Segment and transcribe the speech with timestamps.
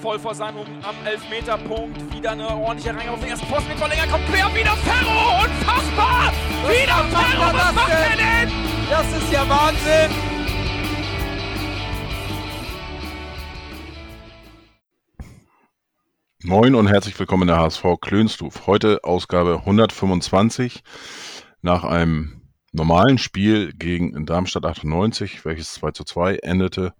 [0.00, 2.14] voll vor seinem am Elfmeterpunkt.
[2.14, 4.06] Wieder eine ordentliche Reihe auf den ersten Posten mit Verlänger.
[4.06, 5.44] Kommt quer, wieder Ferro!
[5.44, 6.32] Unfassbar!
[6.62, 7.52] Was wieder Ferro!
[7.52, 8.52] Was macht er denn?
[8.88, 10.10] Das ist ja Wahnsinn!
[16.44, 18.66] Moin und herzlich willkommen in der HSV Klönstuf.
[18.66, 20.82] Heute Ausgabe 125
[21.60, 22.42] nach einem
[22.72, 26.94] normalen Spiel gegen Darmstadt 98, welches 2 zu 2 endete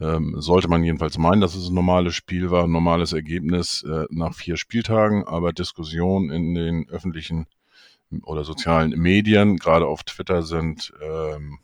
[0.00, 4.04] ähm, sollte man jedenfalls meinen, dass es ein normales Spiel war, ein normales Ergebnis äh,
[4.10, 7.46] nach vier Spieltagen, aber Diskussionen in den öffentlichen
[8.22, 11.58] oder sozialen Medien, gerade auf Twitter, sind ähm,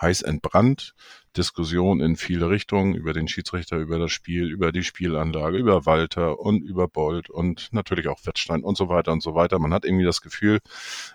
[0.00, 0.94] heiß entbrannt.
[1.36, 6.38] Diskussionen in viele Richtungen über den Schiedsrichter, über das Spiel, über die Spielanlage, über Walter
[6.38, 9.58] und über Bolt und natürlich auch Wettstein und so weiter und so weiter.
[9.58, 10.60] Man hat irgendwie das Gefühl,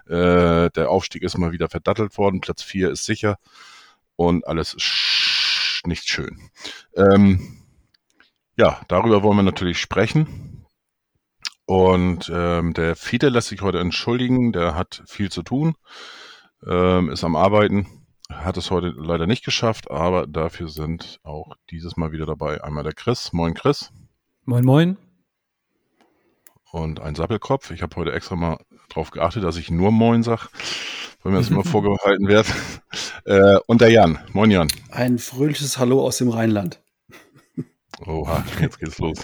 [0.08, 3.38] äh, der Aufstieg ist mal wieder verdattelt worden, Platz vier ist sicher
[4.16, 4.84] und alles ist
[5.86, 6.50] nicht schön.
[6.96, 7.64] Ähm,
[8.58, 10.66] ja, darüber wollen wir natürlich sprechen.
[11.66, 15.76] Und ähm, der Fiete lässt sich heute entschuldigen, der hat viel zu tun,
[16.68, 17.88] ähm, ist am Arbeiten,
[18.30, 22.84] hat es heute leider nicht geschafft, aber dafür sind auch dieses Mal wieder dabei einmal
[22.84, 23.32] der Chris.
[23.32, 23.92] Moin Chris.
[24.44, 24.98] Moin moin.
[26.72, 27.72] Und ein Sappelkopf.
[27.72, 28.58] Ich habe heute extra mal
[28.92, 30.48] darauf geachtet, dass ich nur Moin sage
[31.24, 32.48] weil mir das immer vorgehalten wird.
[33.26, 34.20] Äh, und der Jan.
[34.34, 34.68] Moin Jan.
[34.90, 36.82] Ein fröhliches Hallo aus dem Rheinland.
[38.06, 39.20] Oha, jetzt geht's los.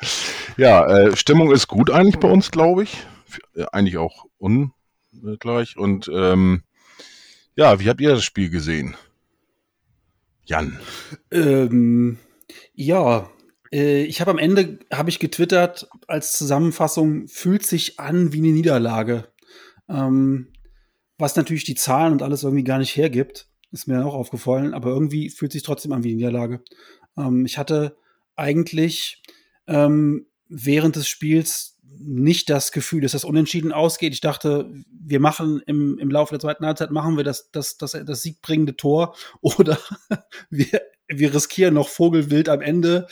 [0.56, 3.06] ja, äh, Stimmung ist gut eigentlich bei uns, glaube ich.
[3.54, 5.76] Äh, eigentlich auch ungleich.
[5.76, 6.62] Und ähm,
[7.54, 8.96] ja, wie habt ihr das Spiel gesehen?
[10.44, 10.78] Jan.
[11.30, 12.18] Ähm,
[12.74, 13.28] ja,
[13.70, 19.28] ich habe am Ende, habe ich getwittert als Zusammenfassung, fühlt sich an wie eine Niederlage.
[19.88, 20.48] Ähm,
[21.18, 24.90] was natürlich die Zahlen und alles irgendwie gar nicht hergibt, ist mir auch aufgefallen, aber
[24.90, 26.62] irgendwie fühlt sich trotzdem an wie eine Niederlage.
[27.16, 27.96] Ähm, ich hatte
[28.36, 29.22] eigentlich
[29.66, 34.12] ähm, während des Spiels nicht das Gefühl, dass das unentschieden ausgeht.
[34.12, 37.92] Ich dachte, wir machen im, im Laufe der zweiten Halbzeit machen wir das, das, das,
[37.92, 39.78] das siegbringende Tor oder
[40.50, 43.06] wir wir riskieren noch Vogelwild am Ende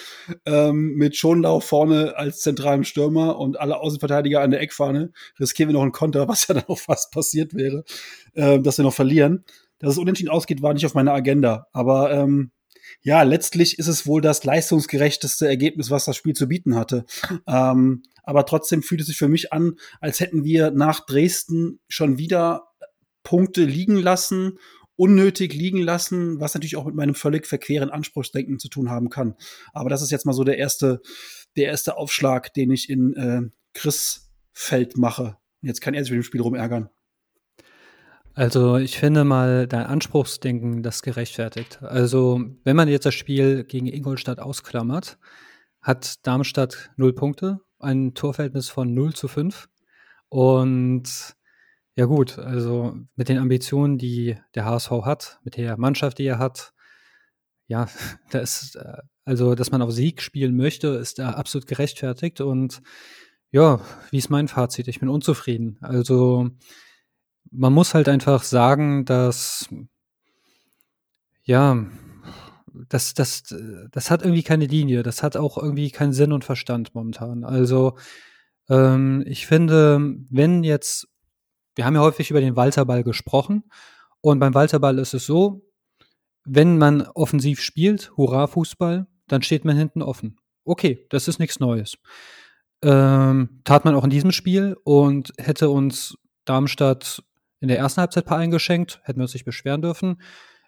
[0.47, 5.13] ähm, mit Schonlau vorne als zentralen Stürmer und alle Außenverteidiger an der Eckfahne.
[5.39, 7.85] Riskieren wir noch einen Konter, was ja dann auch fast passiert wäre,
[8.35, 9.45] äh, dass wir noch verlieren.
[9.79, 11.69] Dass es unentschieden ausgeht, war nicht auf meiner Agenda.
[11.73, 12.51] Aber ähm,
[13.03, 17.05] ja, letztlich ist es wohl das leistungsgerechteste Ergebnis, was das Spiel zu bieten hatte.
[17.47, 22.19] Ähm, aber trotzdem fühlt es sich für mich an, als hätten wir nach Dresden schon
[22.19, 22.69] wieder
[23.23, 24.59] Punkte liegen lassen
[24.97, 29.35] unnötig liegen lassen, was natürlich auch mit meinem völlig verqueren Anspruchsdenken zu tun haben kann.
[29.73, 31.01] Aber das ist jetzt mal so der erste,
[31.57, 35.37] der erste Aufschlag, den ich in äh, Chris Feld mache.
[35.63, 36.91] Jetzt kann er sich mit dem Spiel rumärgern.
[38.35, 41.81] Also ich finde mal dein Anspruchsdenken das gerechtfertigt.
[41.83, 45.19] Also wenn man jetzt das Spiel gegen Ingolstadt ausklammert,
[45.81, 49.69] hat Darmstadt null Punkte, ein Torverhältnis von 0 zu 5
[50.29, 51.37] und
[51.97, 56.39] ja gut, also mit den Ambitionen, die der HSV hat, mit der Mannschaft, die er
[56.39, 56.73] hat,
[57.67, 57.89] ja,
[58.31, 62.83] da ist, äh, also dass man auf Sieg spielen möchte, ist da absolut gerechtfertigt und
[63.51, 64.89] ja, wie ist mein Fazit?
[64.89, 65.79] Ich bin unzufrieden.
[65.81, 66.51] Also
[67.53, 69.69] man muss halt einfach sagen, dass
[71.45, 71.87] ja,
[72.89, 73.55] das, das,
[73.93, 77.45] das hat irgendwie keine Linie, das hat auch irgendwie keinen Sinn und Verstand momentan.
[77.45, 77.97] Also
[78.69, 81.09] ähm, ich finde, wenn jetzt
[81.75, 83.65] wir haben ja häufig über den Walterball gesprochen.
[84.21, 85.63] Und beim Walterball ist es so,
[86.45, 90.39] wenn man offensiv spielt, Hurra Fußball, dann steht man hinten offen.
[90.65, 91.97] Okay, das ist nichts Neues.
[92.83, 97.23] Ähm, tat man auch in diesem Spiel und hätte uns Darmstadt
[97.61, 100.21] in der ersten Halbzeit paar eingeschenkt, hätten wir uns nicht beschweren dürfen.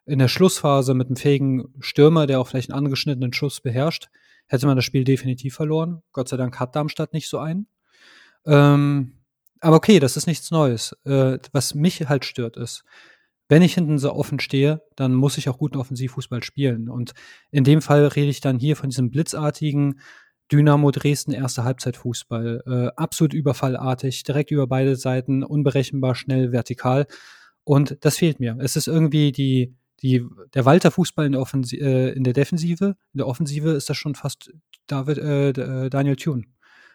[0.07, 4.09] In der Schlussphase mit einem fähigen Stürmer, der auch vielleicht einen angeschnittenen Schuss beherrscht,
[4.47, 6.03] hätte man das Spiel definitiv verloren.
[6.13, 7.67] Gott sei Dank hat Darmstadt nicht so einen.
[8.47, 9.19] Ähm,
[9.61, 10.97] aber okay, das ist nichts Neues.
[11.05, 12.85] Äh, was mich halt stört, ist,
[13.49, 16.89] wenn ich hinten so offen stehe, dann muss ich auch guten Offensivfußball spielen.
[16.89, 17.13] Und
[17.51, 20.01] in dem Fall rede ich dann hier von diesem blitzartigen
[20.51, 22.63] Dynamo Dresden erste Halbzeitfußball.
[22.67, 27.07] Äh, absolut überfallartig, direkt über beide Seiten, unberechenbar, schnell, vertikal.
[27.65, 28.57] Und das fehlt mir.
[28.61, 30.25] Es ist irgendwie die, die,
[30.55, 32.97] der Walter Fußball in der, äh, in der Defensive.
[33.13, 34.53] In der Offensive ist das schon fast
[34.87, 36.45] David, äh, äh Daniel Thune.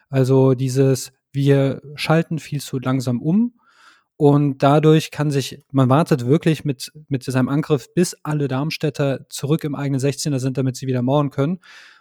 [0.08, 3.54] Also dieses wir schalten viel zu langsam um
[4.16, 9.64] und dadurch kann sich, man wartet wirklich mit, mit seinem Angriff, bis alle Darmstädter zurück
[9.64, 11.58] im eigenen 16er sind, damit sie wieder mauern können.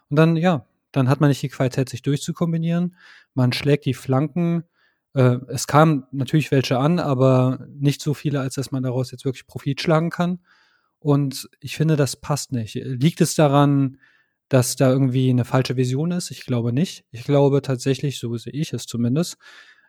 [0.09, 2.95] Und dann, ja, dann hat man nicht die Qualität, sich durchzukombinieren.
[3.33, 4.65] Man schlägt die Flanken.
[5.13, 9.25] Äh, es kamen natürlich welche an, aber nicht so viele, als dass man daraus jetzt
[9.25, 10.39] wirklich Profit schlagen kann.
[10.99, 12.75] Und ich finde, das passt nicht.
[12.75, 13.97] Liegt es daran,
[14.51, 16.29] dass da irgendwie eine falsche Vision ist.
[16.29, 17.05] Ich glaube nicht.
[17.11, 19.37] Ich glaube tatsächlich, so sehe ich es zumindest,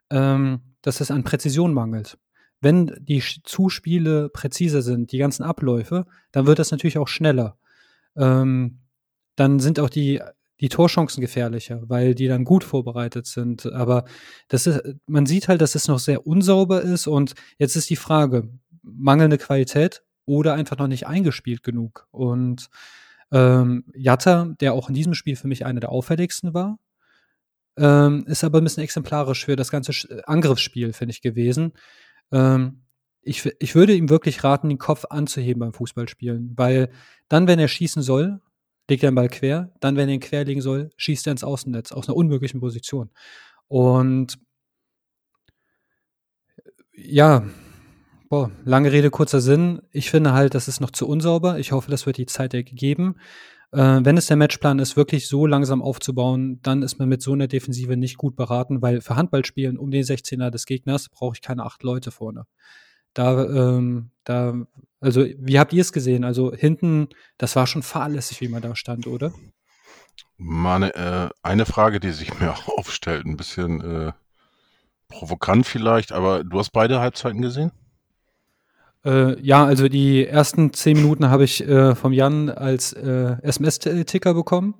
[0.08, 2.16] ähm, dass es an Präzision mangelt.
[2.60, 7.58] Wenn die Zuspiele präziser sind, die ganzen Abläufe, dann wird das natürlich auch schneller.
[8.14, 8.78] Ähm,
[9.34, 10.20] dann sind auch die,
[10.60, 13.66] die Torchancen gefährlicher, weil die dann gut vorbereitet sind.
[13.66, 14.04] Aber
[14.46, 17.08] das ist, man sieht halt, dass es noch sehr unsauber ist.
[17.08, 18.48] Und jetzt ist die Frage,
[18.82, 22.06] mangelnde Qualität oder einfach noch nicht eingespielt genug.
[22.12, 22.68] Und
[23.32, 26.78] ähm, Jatta, der auch in diesem Spiel für mich einer der auffälligsten war,
[27.76, 29.92] ähm, ist aber ein bisschen exemplarisch für das ganze
[30.26, 31.72] Angriffsspiel, finde ich, gewesen.
[32.30, 32.82] Ähm,
[33.22, 36.90] ich, ich würde ihm wirklich raten, den Kopf anzuheben beim Fußballspielen, weil
[37.28, 38.40] dann, wenn er schießen soll,
[38.90, 41.44] legt er den Ball quer, dann, wenn er ihn quer legen soll, schießt er ins
[41.44, 43.10] Außennetz aus einer unmöglichen Position.
[43.68, 44.38] Und
[46.94, 47.46] ja,
[48.32, 49.82] boah, lange Rede, kurzer Sinn.
[49.90, 51.58] Ich finde halt, das ist noch zu unsauber.
[51.58, 53.16] Ich hoffe, das wird die Zeit gegeben.
[53.72, 57.34] Äh, wenn es der Matchplan ist, wirklich so langsam aufzubauen, dann ist man mit so
[57.34, 61.42] einer Defensive nicht gut beraten, weil für Handballspielen um den 16er des Gegners brauche ich
[61.42, 62.46] keine acht Leute vorne.
[63.12, 64.54] Da, ähm, da,
[65.00, 66.24] also wie habt ihr es gesehen?
[66.24, 69.34] Also hinten, das war schon fahrlässig, wie man da stand, oder?
[70.38, 74.12] Meine, äh, eine Frage, die sich mir aufstellt, ein bisschen äh,
[75.08, 77.72] provokant vielleicht, aber du hast beide Halbzeiten gesehen?
[79.04, 84.34] Äh, ja, also die ersten zehn Minuten habe ich äh, vom Jan als äh, SMS-Ticker
[84.34, 84.74] bekommen,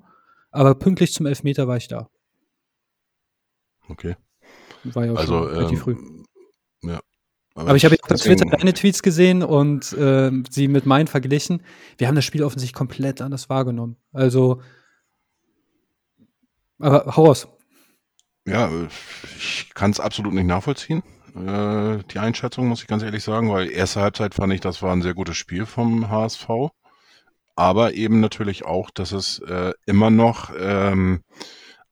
[0.50, 2.08] aber pünktlich zum Elfmeter war ich da.
[3.88, 4.16] Okay.
[4.84, 5.92] War ja auch Also, schon relativ früh.
[5.92, 6.24] ähm,
[6.82, 7.00] ja.
[7.54, 11.62] Aber ich habe jetzt auf Twitter deine Tweets gesehen und ähm, sie mit meinen verglichen.
[11.98, 13.96] Wir haben das Spiel offensichtlich komplett anders wahrgenommen.
[14.12, 14.62] Also,
[16.78, 17.48] aber hau raus.
[18.46, 18.70] Ja,
[19.36, 21.02] ich kann es absolut nicht nachvollziehen.
[21.34, 24.92] Äh, die Einschätzung muss ich ganz ehrlich sagen, weil erste Halbzeit fand ich, das war
[24.92, 26.48] ein sehr gutes Spiel vom HSV.
[27.54, 31.22] Aber eben natürlich auch, dass es äh, immer noch ähm,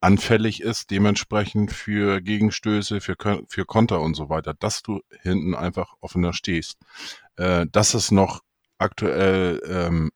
[0.01, 3.17] anfällig ist, dementsprechend für Gegenstöße, für,
[3.49, 6.79] für Konter und so weiter, dass du hinten einfach offener stehst.
[7.37, 8.41] Äh, dass es noch
[8.79, 10.11] aktuell ähm,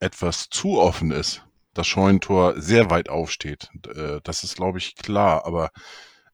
[0.00, 1.42] etwas zu offen ist,
[1.74, 3.70] das Scheunentor sehr weit aufsteht.
[3.94, 5.44] Äh, das ist, glaube ich, klar.
[5.44, 5.70] Aber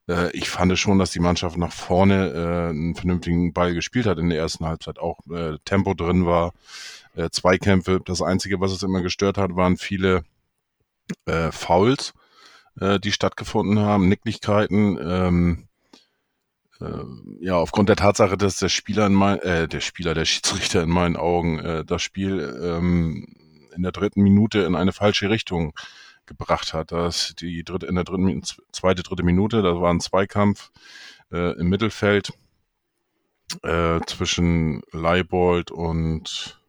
[0.08, 4.19] äh, ich fand schon, dass die Mannschaft nach vorne äh, einen vernünftigen Ball gespielt hat
[4.19, 4.99] in der ersten Halbzeit.
[4.99, 6.52] Auch äh, Tempo drin war,
[7.14, 8.00] äh, Zweikämpfe.
[8.04, 10.25] Das Einzige, was es immer gestört hat, waren viele
[11.26, 12.14] äh, Fouls,
[12.81, 14.99] äh, die stattgefunden haben, Nicklichkeiten.
[15.00, 15.69] Ähm,
[16.81, 17.04] äh,
[17.40, 20.90] ja, aufgrund der Tatsache, dass der Spieler in mein, äh, der Spieler, der Schiedsrichter in
[20.90, 23.26] meinen Augen äh, das Spiel ähm,
[23.75, 25.75] in der dritten Minute in eine falsche Richtung
[26.26, 26.92] gebracht hat.
[26.92, 28.42] Das die dritte, in der dritten,
[28.72, 30.70] zweite, dritte Minute, da war ein Zweikampf
[31.32, 32.32] äh, im Mittelfeld
[33.62, 36.60] äh, zwischen Leibold und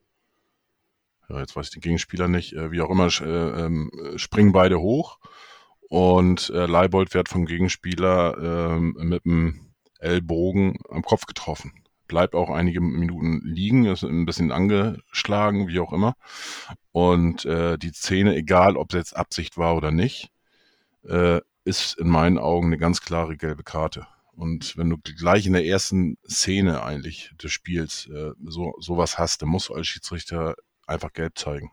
[1.29, 4.79] ja, jetzt weiß ich den Gegenspieler nicht, äh, wie auch immer, äh, ähm, springen beide
[4.79, 5.19] hoch
[5.89, 11.82] und äh, Leibold wird vom Gegenspieler ähm, mit dem Ellbogen am Kopf getroffen.
[12.07, 16.15] Bleibt auch einige Minuten liegen, ist ein bisschen angeschlagen, wie auch immer.
[16.91, 20.29] Und äh, die Szene, egal ob es jetzt Absicht war oder nicht,
[21.07, 24.07] äh, ist in meinen Augen eine ganz klare gelbe Karte.
[24.35, 29.41] Und wenn du gleich in der ersten Szene eigentlich des Spiels äh, so sowas hast,
[29.41, 30.55] dann musst du als Schiedsrichter
[30.87, 31.71] einfach gelb zeigen.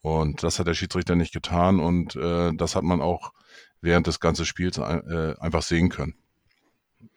[0.00, 3.32] Und das hat der Schiedsrichter nicht getan und äh, das hat man auch
[3.80, 6.14] während des ganzen Spiels äh, einfach sehen können.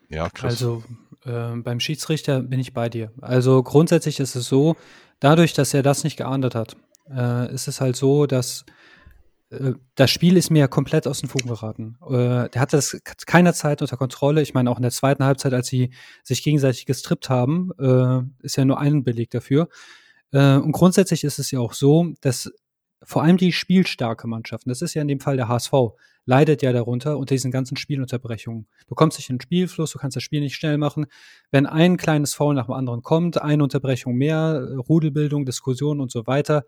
[0.09, 0.51] Ja, Chris.
[0.51, 0.83] Also
[1.27, 3.11] äh, beim Schiedsrichter bin ich bei dir.
[3.21, 4.75] Also grundsätzlich ist es so,
[5.19, 6.77] dadurch, dass er das nicht geahndet hat,
[7.09, 8.65] äh, ist es halt so, dass
[9.49, 11.97] äh, das Spiel ist mir ja komplett aus den Fugen geraten.
[12.07, 14.41] Äh, der hatte das keiner Zeit unter Kontrolle.
[14.41, 15.91] Ich meine, auch in der zweiten Halbzeit, als sie
[16.23, 19.69] sich gegenseitig gestrippt haben, äh, ist ja nur ein Beleg dafür.
[20.31, 22.51] Äh, und grundsätzlich ist es ja auch so, dass
[23.03, 25.73] vor allem die spielstarke Mannschaften, das ist ja in dem Fall der HSV,
[26.25, 28.67] leidet ja darunter unter diesen ganzen Spielunterbrechungen.
[28.87, 31.05] Du kommst nicht in den Spielfluss, du kannst das Spiel nicht schnell machen.
[31.51, 36.27] Wenn ein kleines Foul nach dem anderen kommt, eine Unterbrechung mehr, Rudelbildung, Diskussion und so
[36.27, 36.65] weiter,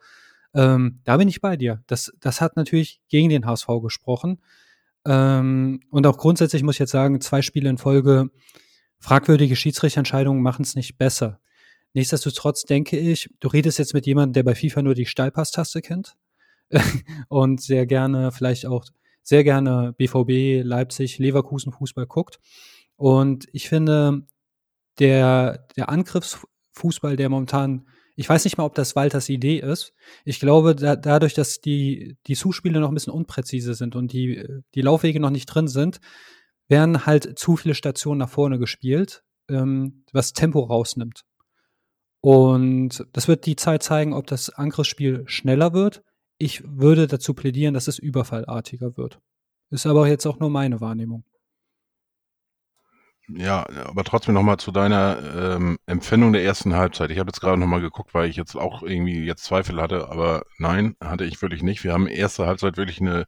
[0.53, 1.83] ähm, da bin ich bei dir.
[1.87, 4.39] Das, das hat natürlich gegen den HSV gesprochen.
[5.05, 8.29] Ähm, und auch grundsätzlich muss ich jetzt sagen, zwei Spiele in Folge,
[8.99, 11.39] fragwürdige Schiedsrichterentscheidungen machen es nicht besser.
[11.93, 16.15] Nichtsdestotrotz denke ich, du redest jetzt mit jemandem, der bei FIFA nur die Steilpass-Taste kennt
[17.29, 18.85] und sehr gerne, vielleicht auch
[19.23, 22.39] sehr gerne BVB, Leipzig, Leverkusen Fußball guckt.
[22.95, 24.25] Und ich finde,
[24.99, 29.93] der, der Angriffsfußball, der momentan, ich weiß nicht mal, ob das Walters Idee ist.
[30.25, 34.45] Ich glaube, da, dadurch, dass die, die Zuspiele noch ein bisschen unpräzise sind und die,
[34.75, 35.99] die Laufwege noch nicht drin sind,
[36.67, 41.23] werden halt zu viele Stationen nach vorne gespielt, ähm, was Tempo rausnimmt.
[42.21, 46.03] Und das wird die Zeit zeigen, ob das Angriffsspiel schneller wird.
[46.41, 49.19] ich würde dazu plädieren, dass es überfallartiger wird.
[49.71, 51.25] Ist aber jetzt auch nur meine Wahrnehmung.
[53.35, 57.11] Ja, aber trotzdem nochmal zu deiner ähm, Empfindung der ersten Halbzeit.
[57.11, 60.43] Ich habe jetzt gerade nochmal geguckt, weil ich jetzt auch irgendwie jetzt Zweifel hatte, aber
[60.57, 61.83] nein, hatte ich wirklich nicht.
[61.83, 63.25] Wir haben erste Halbzeit wirklich eine,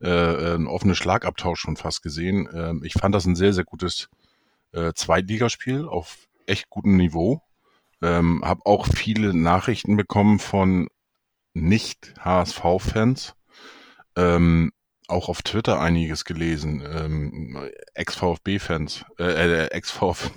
[0.00, 2.48] äh, ein offenes Schlagabtausch schon fast gesehen.
[2.52, 4.08] Ähm, ich fand das ein sehr, sehr gutes
[4.72, 7.42] äh, Zweitligaspiel auf echt gutem Niveau.
[8.00, 10.88] Ähm, habe auch viele Nachrichten bekommen von
[11.54, 13.34] Nicht-HSV-Fans.
[14.16, 14.72] Ähm,
[15.08, 16.82] auch auf Twitter einiges gelesen.
[16.86, 20.30] Ähm, Ex-VfB-Fans, äh, äh Ex-VfB,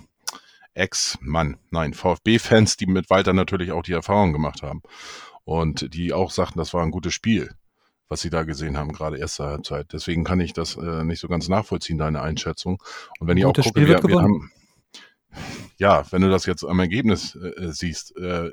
[0.74, 4.82] Ex-Mann, nein, VfB-Fans, die mit Walter natürlich auch die Erfahrung gemacht haben.
[5.44, 7.53] Und die auch sagten, das war ein gutes Spiel,
[8.08, 9.91] was sie da gesehen haben, gerade erste Halbzeit.
[9.91, 12.82] Deswegen kann ich das äh, nicht so ganz nachvollziehen, deine Einschätzung.
[13.20, 14.51] Und wenn ich auch gucke, wir, wir haben,
[15.78, 18.52] ja, wenn du das jetzt am Ergebnis äh, siehst, äh,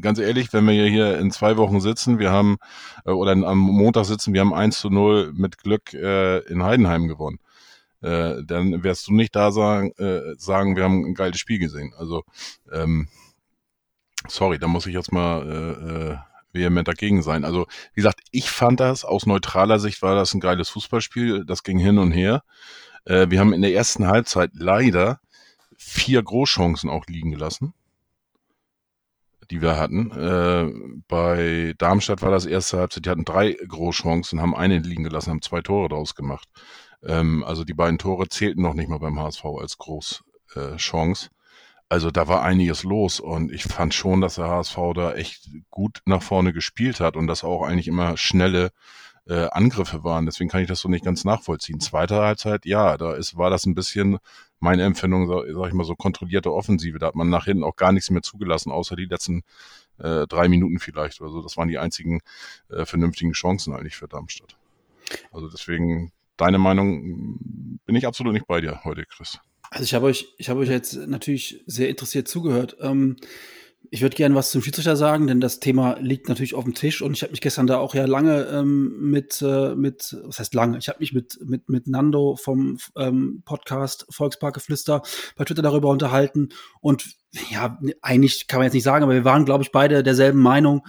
[0.00, 2.56] ganz ehrlich, wenn wir hier in zwei Wochen sitzen, wir haben,
[3.04, 7.08] äh, oder am Montag sitzen, wir haben 1 zu 0 mit Glück äh, in Heidenheim
[7.08, 7.38] gewonnen.
[8.00, 11.92] Äh, dann wirst du nicht da sagen, äh, sagen, wir haben ein geiles Spiel gesehen.
[11.96, 12.24] Also,
[12.72, 13.08] ähm,
[14.28, 16.16] sorry, da muss ich jetzt mal äh, äh,
[16.52, 17.44] vehement dagegen sein.
[17.44, 21.62] Also, wie gesagt, ich fand das, aus neutraler Sicht war das ein geiles Fußballspiel, das
[21.62, 22.42] ging hin und her.
[23.04, 25.20] Äh, wir haben in der ersten Halbzeit leider
[25.82, 27.74] vier Großchancen auch liegen gelassen
[29.52, 30.10] die wir hatten.
[30.12, 30.72] Äh,
[31.08, 35.42] bei Darmstadt war das erste Halbzeit, die hatten drei Großchancen, haben eine liegen gelassen, haben
[35.42, 36.48] zwei Tore draus gemacht.
[37.04, 41.28] Ähm, also die beiden Tore zählten noch nicht mal beim HSV als Großchance.
[41.90, 46.00] Also da war einiges los und ich fand schon, dass der HSV da echt gut
[46.06, 48.70] nach vorne gespielt hat und dass auch eigentlich immer schnelle
[49.28, 50.26] äh, Angriffe waren.
[50.26, 51.80] Deswegen kann ich das so nicht ganz nachvollziehen.
[51.80, 54.18] Zweite Halbzeit, ja, da ist, war das ein bisschen
[54.58, 56.98] meine Empfindung, sag, sag ich mal, so kontrollierte Offensive.
[56.98, 59.42] Da hat man nach hinten auch gar nichts mehr zugelassen, außer die letzten
[59.98, 61.42] äh, drei Minuten vielleicht oder so.
[61.42, 62.20] Das waren die einzigen
[62.68, 64.56] äh, vernünftigen Chancen eigentlich für Darmstadt.
[65.32, 69.38] Also deswegen, deine Meinung bin ich absolut nicht bei dir heute, Chris.
[69.70, 72.76] Also ich habe euch, ich habe euch jetzt natürlich sehr interessiert zugehört.
[72.80, 73.16] Ähm,
[73.94, 77.02] ich würde gerne was zum Schiedsrichter sagen, denn das Thema liegt natürlich auf dem Tisch
[77.02, 80.54] und ich habe mich gestern da auch ja lange ähm, mit, äh, mit, was heißt
[80.54, 80.78] lange?
[80.78, 85.02] Ich habe mich mit, mit, mit Nando vom ähm, Podcast Volksparkgeflüster
[85.36, 86.48] bei Twitter darüber unterhalten
[86.80, 87.16] und
[87.50, 90.86] ja, eigentlich kann man jetzt nicht sagen, aber wir waren, glaube ich, beide derselben Meinung,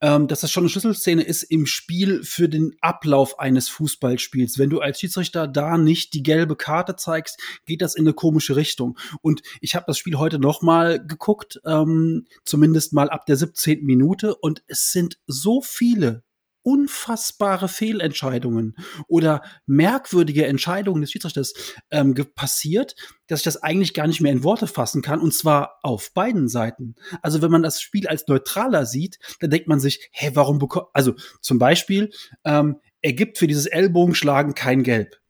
[0.00, 4.58] ähm, dass das schon eine Schlüsselszene ist im Spiel für den Ablauf eines Fußballspiels.
[4.58, 8.56] Wenn du als Schiedsrichter da nicht die gelbe Karte zeigst, geht das in eine komische
[8.56, 8.98] Richtung.
[9.22, 13.84] Und ich habe das Spiel heute noch mal geguckt, ähm, zumindest mal ab der 17.
[13.84, 16.23] Minute, und es sind so viele
[16.64, 18.74] unfassbare Fehlentscheidungen
[19.06, 21.52] oder merkwürdige Entscheidungen des Schiedsrichters
[21.90, 22.96] ähm, passiert,
[23.28, 26.48] dass ich das eigentlich gar nicht mehr in Worte fassen kann, und zwar auf beiden
[26.48, 26.96] Seiten.
[27.22, 30.86] Also wenn man das Spiel als neutraler sieht, dann denkt man sich, hä, warum bekommt,
[30.92, 32.10] also zum Beispiel,
[32.44, 35.20] ähm, er gibt für dieses Ellbogenschlagen kein Gelb.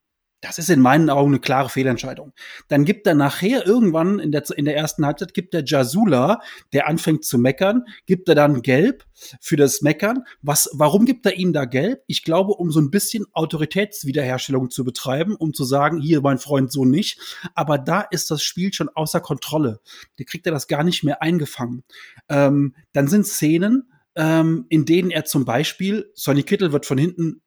[0.44, 2.34] Das ist in meinen Augen eine klare Fehlentscheidung.
[2.68, 6.42] Dann gibt er nachher irgendwann in der, in der ersten Halbzeit, gibt der Jasula,
[6.74, 9.06] der anfängt zu meckern, gibt er dann gelb
[9.40, 10.24] für das Meckern.
[10.42, 12.02] Was, warum gibt er ihm da gelb?
[12.08, 16.70] Ich glaube, um so ein bisschen Autoritätswiederherstellung zu betreiben, um zu sagen, hier mein Freund
[16.70, 17.18] so nicht.
[17.54, 19.80] Aber da ist das Spiel schon außer Kontrolle.
[20.18, 21.84] Der kriegt er das gar nicht mehr eingefangen.
[22.28, 27.40] Ähm, dann sind Szenen, ähm, in denen er zum Beispiel, Sonny Kittel wird von hinten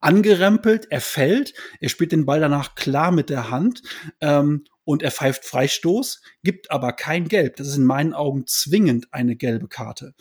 [0.00, 3.82] angerempelt, er fällt, er spielt den Ball danach klar mit der Hand
[4.20, 7.56] ähm, und er pfeift Freistoß, gibt aber kein Gelb.
[7.56, 10.14] Das ist in meinen Augen zwingend eine gelbe Karte.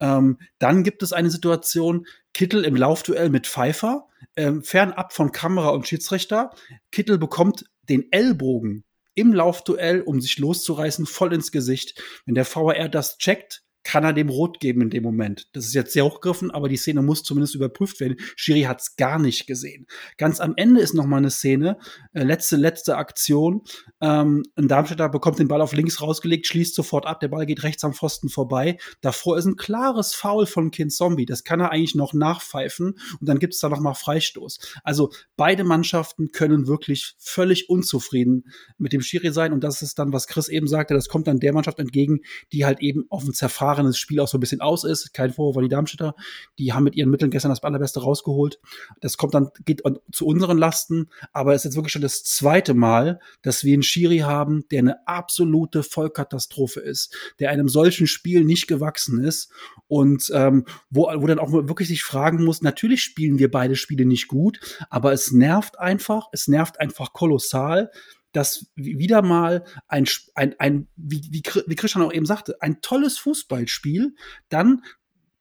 [0.00, 5.68] Ähm, dann gibt es eine Situation, Kittel im Laufduell mit Pfeiffer, ähm, fernab von Kamera
[5.70, 6.50] und Schiedsrichter.
[6.90, 12.00] Kittel bekommt den Ellbogen im Laufduell, um sich loszureißen, voll ins Gesicht.
[12.24, 15.48] Wenn der VR das checkt, kann er dem Rot geben in dem Moment.
[15.54, 18.18] Das ist jetzt sehr hochgegriffen, aber die Szene muss zumindest überprüft werden.
[18.36, 19.86] Schiri hat es gar nicht gesehen.
[20.18, 21.78] Ganz am Ende ist noch mal eine Szene,
[22.12, 23.62] äh, letzte letzte Aktion.
[24.02, 27.62] Ähm, ein Darmstädter bekommt den Ball auf links rausgelegt, schließt sofort ab, der Ball geht
[27.62, 28.76] rechts am Pfosten vorbei.
[29.00, 31.24] Davor ist ein klares Foul von Kind Zombie.
[31.24, 34.58] Das kann er eigentlich noch nachpfeifen und dann gibt es da noch mal Freistoß.
[34.84, 38.44] Also beide Mannschaften können wirklich völlig unzufrieden
[38.76, 41.40] mit dem Schiri sein und das ist dann, was Chris eben sagte, das kommt dann
[41.40, 42.20] der Mannschaft entgegen,
[42.52, 45.12] die halt eben auf dem Zerfahren erfahrenes Spiel auch so ein bisschen aus ist.
[45.14, 46.14] Kein Vorwurf an die Darmstädter.
[46.58, 48.60] Die haben mit ihren Mitteln gestern das Allerbeste rausgeholt.
[49.00, 49.82] Das kommt dann, geht
[50.12, 51.08] zu unseren Lasten.
[51.32, 54.80] Aber es ist jetzt wirklich schon das zweite Mal, dass wir einen Schiri haben, der
[54.80, 59.50] eine absolute Vollkatastrophe ist, der einem solchen Spiel nicht gewachsen ist
[59.86, 64.04] und ähm, wo, wo dann auch wirklich sich fragen muss, natürlich spielen wir beide Spiele
[64.04, 67.90] nicht gut, aber es nervt einfach, es nervt einfach kolossal,
[68.38, 74.14] dass wieder mal ein, ein, ein wie, wie, Christian auch eben sagte, ein tolles Fußballspiel
[74.48, 74.84] dann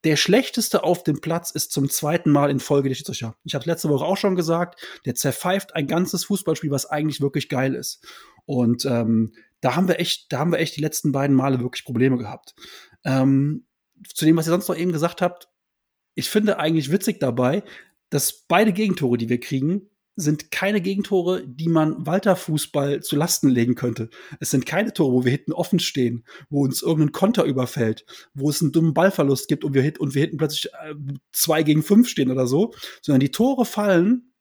[0.04, 3.36] der Schlechteste auf dem Platz ist zum zweiten Mal in Folge der Schiedsrichter.
[3.44, 7.50] Ich habe letzte Woche auch schon gesagt, der zerpfeift ein ganzes Fußballspiel, was eigentlich wirklich
[7.50, 8.04] geil ist.
[8.46, 11.86] Und ähm, da haben wir echt, da haben wir echt die letzten beiden Male wirklich
[11.86, 12.56] Probleme gehabt.
[13.04, 13.68] Ähm,
[14.12, 15.50] zu dem, was ihr sonst noch eben gesagt habt,
[16.16, 17.62] ich finde eigentlich witzig dabei,
[18.10, 23.50] dass beide Gegentore, die wir kriegen, sind keine Gegentore, die man Walter Fußball zu Lasten
[23.50, 24.10] legen könnte.
[24.40, 28.50] Es sind keine Tore, wo wir hinten offen stehen, wo uns irgendein Konter überfällt, wo
[28.50, 30.96] es einen dummen Ballverlust gibt und wir, und wir hinten plötzlich äh,
[31.32, 34.34] zwei gegen fünf stehen oder so, sondern die Tore fallen.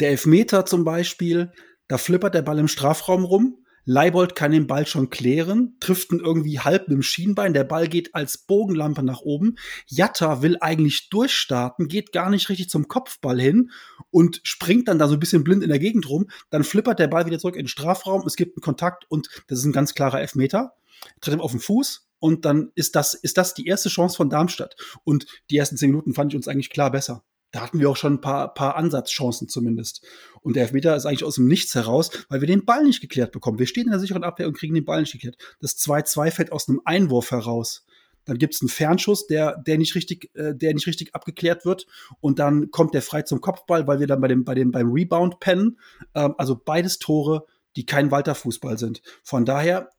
[0.00, 1.52] Der Elfmeter zum Beispiel,
[1.86, 6.20] da flippert der Ball im Strafraum rum, Leibold kann den Ball schon klären, trifft ihn
[6.20, 7.54] irgendwie halb mit dem Schienbein.
[7.54, 9.56] Der Ball geht als Bogenlampe nach oben.
[9.86, 13.70] Jatta will eigentlich durchstarten, geht gar nicht richtig zum Kopfball hin
[14.10, 16.28] und springt dann da so ein bisschen blind in der Gegend rum.
[16.50, 18.26] Dann flippert der Ball wieder zurück in den Strafraum.
[18.26, 20.74] Es gibt einen Kontakt und das ist ein ganz klarer Elfmeter.
[21.20, 24.28] Tritt ihm auf den Fuß und dann ist das, ist das die erste Chance von
[24.28, 24.76] Darmstadt.
[25.04, 27.96] Und die ersten zehn Minuten fand ich uns eigentlich klar besser da hatten wir auch
[27.96, 30.04] schon ein paar, paar Ansatzchancen zumindest.
[30.42, 33.32] Und der Elfmeter ist eigentlich aus dem Nichts heraus, weil wir den Ball nicht geklärt
[33.32, 33.58] bekommen.
[33.58, 35.36] Wir stehen in der sicheren Abwehr und kriegen den Ball nicht geklärt.
[35.60, 37.84] Das 2-2 fällt aus einem Einwurf heraus.
[38.24, 41.86] Dann gibt es einen Fernschuss, der, der, nicht richtig, äh, der nicht richtig abgeklärt wird.
[42.20, 44.92] Und dann kommt der frei zum Kopfball, weil wir dann bei dem, bei dem, beim
[44.92, 45.78] Rebound pennen.
[46.14, 49.02] Ähm, also beides Tore, die kein Walter-Fußball sind.
[49.22, 49.90] Von daher,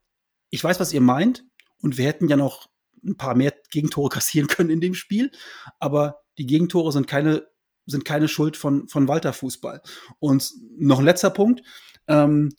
[0.50, 1.44] ich weiß, was ihr meint.
[1.80, 2.68] Und wir hätten ja noch
[3.04, 5.30] ein paar mehr Gegentore kassieren können in dem Spiel.
[5.78, 7.46] Aber die Gegentore sind keine,
[7.86, 9.82] sind keine Schuld von, von Walter Fußball.
[10.18, 11.62] Und noch ein letzter Punkt.
[12.08, 12.50] Ähm,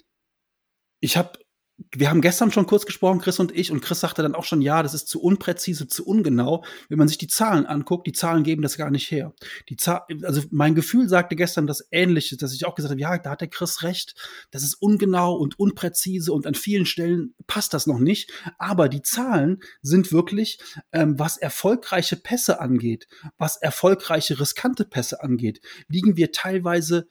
[1.00, 1.40] ich habe
[1.92, 4.62] wir haben gestern schon kurz gesprochen, Chris und ich, und Chris sagte dann auch schon,
[4.62, 6.64] ja, das ist zu unpräzise, zu ungenau.
[6.90, 9.34] Wenn man sich die Zahlen anguckt, die Zahlen geben das gar nicht her.
[9.70, 13.18] Die Zahl, also mein Gefühl sagte gestern das Ähnliche, dass ich auch gesagt habe, ja,
[13.18, 14.16] da hat der Chris recht,
[14.52, 18.32] das ist ungenau und unpräzise und an vielen Stellen passt das noch nicht.
[18.58, 20.60] Aber die Zahlen sind wirklich,
[20.92, 27.08] ähm, was erfolgreiche Pässe angeht, was erfolgreiche riskante Pässe angeht, liegen wir teilweise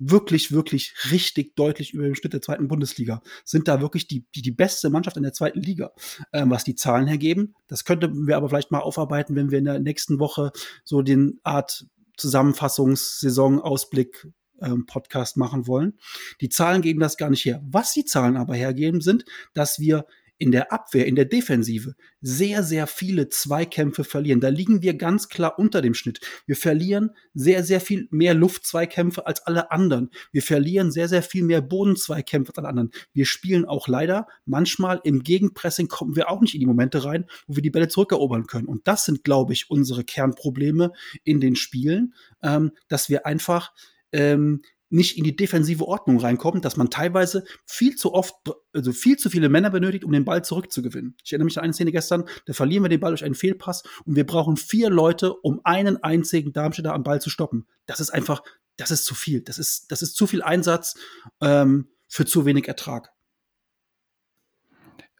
[0.00, 3.22] wirklich, wirklich richtig deutlich über dem Schnitt der zweiten Bundesliga.
[3.44, 5.92] Sind da wirklich die, die, die beste Mannschaft in der zweiten Liga,
[6.32, 7.54] ähm, was die Zahlen hergeben.
[7.68, 10.50] Das könnten wir aber vielleicht mal aufarbeiten, wenn wir in der nächsten Woche
[10.84, 11.86] so den Art
[12.16, 14.26] Zusammenfassungs-Saison-Ausblick
[14.60, 15.98] ähm, Podcast machen wollen.
[16.40, 17.62] Die Zahlen geben das gar nicht her.
[17.64, 20.06] Was die Zahlen aber hergeben, sind, dass wir
[20.40, 24.40] in der Abwehr, in der Defensive sehr, sehr viele Zweikämpfe verlieren.
[24.40, 26.20] Da liegen wir ganz klar unter dem Schnitt.
[26.46, 30.10] Wir verlieren sehr, sehr viel mehr Luftzweikämpfe als alle anderen.
[30.32, 32.90] Wir verlieren sehr, sehr viel mehr Bodenzweikämpfe als alle anderen.
[33.12, 37.26] Wir spielen auch leider manchmal im Gegenpressing kommen wir auch nicht in die Momente rein,
[37.46, 38.66] wo wir die Bälle zurückerobern können.
[38.66, 43.72] Und das sind, glaube ich, unsere Kernprobleme in den Spielen, ähm, dass wir einfach
[44.12, 48.34] ähm, nicht in die defensive Ordnung reinkommt, dass man teilweise viel zu oft,
[48.72, 51.16] also viel zu viele Männer benötigt, um den Ball zurückzugewinnen.
[51.24, 53.84] Ich erinnere mich an eine Szene gestern, da verlieren wir den Ball durch einen Fehlpass
[54.04, 57.66] und wir brauchen vier Leute, um einen einzigen Darmstädter am Ball zu stoppen.
[57.86, 58.42] Das ist einfach,
[58.76, 59.42] das ist zu viel.
[59.42, 60.96] Das ist, das ist zu viel Einsatz
[61.40, 63.12] ähm, für zu wenig Ertrag.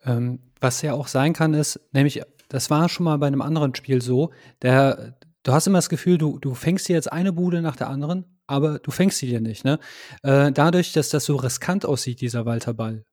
[0.03, 3.73] Ähm, was ja auch sein kann, ist, nämlich, das war schon mal bei einem anderen
[3.73, 7.61] Spiel so, der, du hast immer das Gefühl, du, du fängst dir jetzt eine Bude
[7.61, 9.63] nach der anderen aber du fängst sie dir nicht.
[9.63, 9.79] Ne?
[10.23, 13.05] Äh, dadurch, dass das so riskant aussieht, dieser Walter Ball,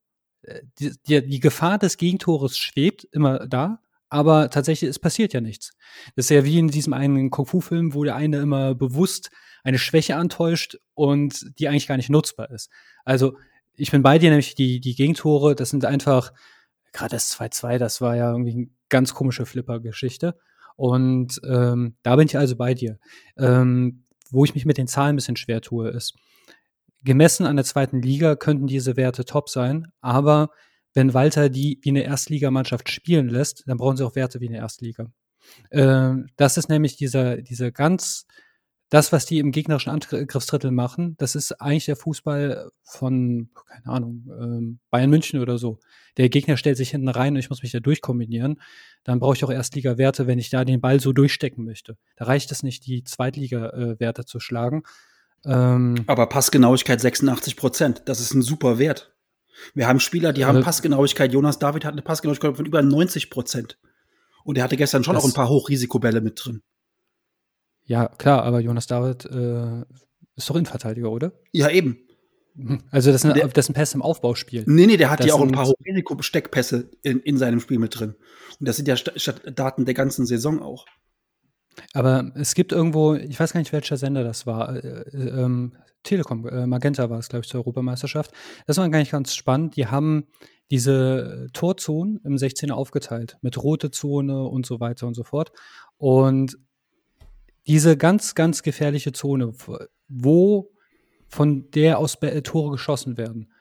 [0.42, 5.40] äh, die, die, die, Gefahr des Gegentores schwebt immer da, aber tatsächlich, es passiert ja
[5.40, 5.70] nichts.
[6.16, 9.30] Das ist ja wie in diesem einen Kung-Fu-Film, wo der eine immer bewusst
[9.62, 12.70] eine Schwäche antäuscht und die eigentlich gar nicht nutzbar ist.
[13.04, 13.36] Also,
[13.76, 16.32] ich bin bei dir, nämlich die, die Gegentore, das sind einfach,
[16.92, 20.36] gerade das 2-2, das war ja irgendwie eine ganz komische Flipper-Geschichte.
[20.74, 22.98] Und ähm, da bin ich also bei dir.
[23.36, 26.14] Ähm, wo ich mich mit den Zahlen ein bisschen schwer tue, ist,
[27.02, 30.50] gemessen an der zweiten Liga könnten diese Werte top sein, aber
[30.94, 34.58] wenn Walter die wie eine Erstligamannschaft spielen lässt, dann brauchen sie auch Werte wie eine
[34.58, 35.06] Erstliga.
[35.70, 38.26] Äh, das ist nämlich dieser, dieser ganz,
[38.90, 44.26] das, was die im gegnerischen Angriffsdrittel machen, das ist eigentlich der Fußball von, keine Ahnung,
[44.40, 45.78] ähm, Bayern München oder so.
[46.16, 48.60] Der Gegner stellt sich hinten rein und ich muss mich da durchkombinieren.
[49.04, 51.96] Dann brauche ich auch Erstliga-Werte, wenn ich da den Ball so durchstecken möchte.
[52.16, 54.82] Da reicht es nicht, die Zweitliga-Werte zu schlagen.
[55.44, 59.14] Ähm, Aber Passgenauigkeit 86 Prozent, das ist ein super Wert.
[59.74, 61.32] Wir haben Spieler, die haben also Passgenauigkeit.
[61.32, 63.78] Jonas David hat eine Passgenauigkeit von über 90 Prozent.
[64.44, 66.62] Und er hatte gestern schon auch ein paar Hochrisikobälle mit drin.
[67.88, 69.82] Ja, klar, aber Jonas David äh,
[70.36, 71.32] ist doch Innenverteidiger, oder?
[71.52, 71.98] Ja, eben.
[72.54, 72.82] Mhm.
[72.90, 74.62] Also das sind, der, das sind Pässe im Aufbauspiel.
[74.66, 78.14] Nee, nee, der hat ja auch ein paar Risiko-Steckpässe in, in seinem Spiel mit drin.
[78.60, 78.96] Und das sind ja
[79.50, 80.84] Daten der ganzen Saison auch.
[81.94, 85.74] Aber es gibt irgendwo, ich weiß gar nicht, welcher Sender das war, äh, äh, ähm,
[86.02, 88.32] Telekom, äh, Magenta war es, glaube ich, zur Europameisterschaft.
[88.66, 89.76] Das war gar nicht ganz spannend.
[89.76, 90.26] Die haben
[90.70, 95.52] diese Torzonen im 16er aufgeteilt mit rote Zone und so weiter und so fort.
[95.96, 96.58] Und
[97.68, 99.52] diese ganz, ganz gefährliche Zone,
[100.08, 100.72] wo
[101.28, 103.52] von der aus Tore geschossen werden,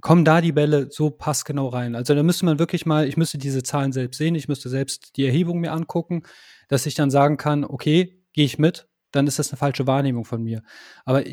[0.00, 1.96] kommen da die Bälle so passgenau rein.
[1.96, 5.16] Also da müsste man wirklich mal, ich müsste diese Zahlen selbst sehen, ich müsste selbst
[5.16, 6.22] die Erhebung mir angucken,
[6.68, 10.24] dass ich dann sagen kann, okay, gehe ich mit, dann ist das eine falsche Wahrnehmung
[10.24, 10.62] von mir.
[11.04, 11.24] Aber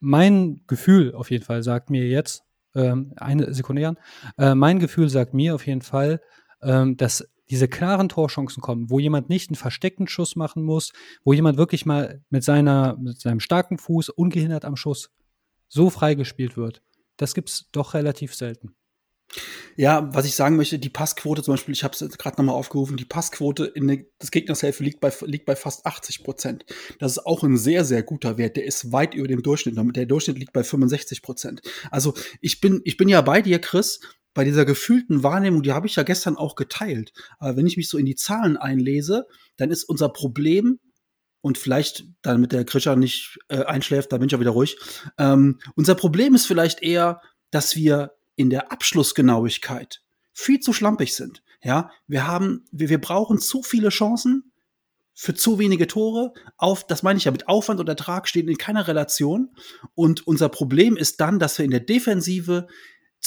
[0.00, 2.42] mein Gefühl auf jeden Fall sagt mir jetzt,
[2.74, 3.98] ähm, eine Sekunde, Jan,
[4.38, 6.20] äh, mein Gefühl sagt mir auf jeden Fall,
[6.62, 10.92] ähm, dass diese klaren Torchancen kommen, wo jemand nicht einen versteckten Schuss machen muss,
[11.24, 15.10] wo jemand wirklich mal mit, seiner, mit seinem starken Fuß ungehindert am Schuss
[15.68, 16.82] so freigespielt wird.
[17.16, 18.74] Das gibt es doch relativ selten.
[19.76, 22.96] Ja, was ich sagen möchte, die Passquote zum Beispiel, ich habe es gerade nochmal aufgerufen,
[22.96, 26.64] die Passquote in der, des Gegnershälfte liegt bei, liegt bei fast 80 Prozent.
[26.98, 28.56] Das ist auch ein sehr, sehr guter Wert.
[28.56, 29.76] Der ist weit über dem Durchschnitt.
[29.76, 31.60] Der Durchschnitt liegt bei 65 Prozent.
[31.90, 34.00] Also ich bin, ich bin ja bei dir, Chris,
[34.36, 37.14] bei dieser gefühlten Wahrnehmung, die habe ich ja gestern auch geteilt.
[37.38, 40.78] Aber wenn ich mich so in die Zahlen einlese, dann ist unser Problem,
[41.40, 44.78] und vielleicht, damit der Krischer nicht äh, einschläft, da bin ich ja wieder ruhig.
[45.16, 51.42] Ähm, unser Problem ist vielleicht eher, dass wir in der Abschlussgenauigkeit viel zu schlampig sind.
[51.62, 54.52] Ja, wir haben, wir, wir brauchen zu viele Chancen
[55.14, 56.34] für zu wenige Tore.
[56.58, 59.54] Auf, das meine ich ja mit Aufwand und Ertrag stehen in keiner Relation.
[59.94, 62.66] Und unser Problem ist dann, dass wir in der Defensive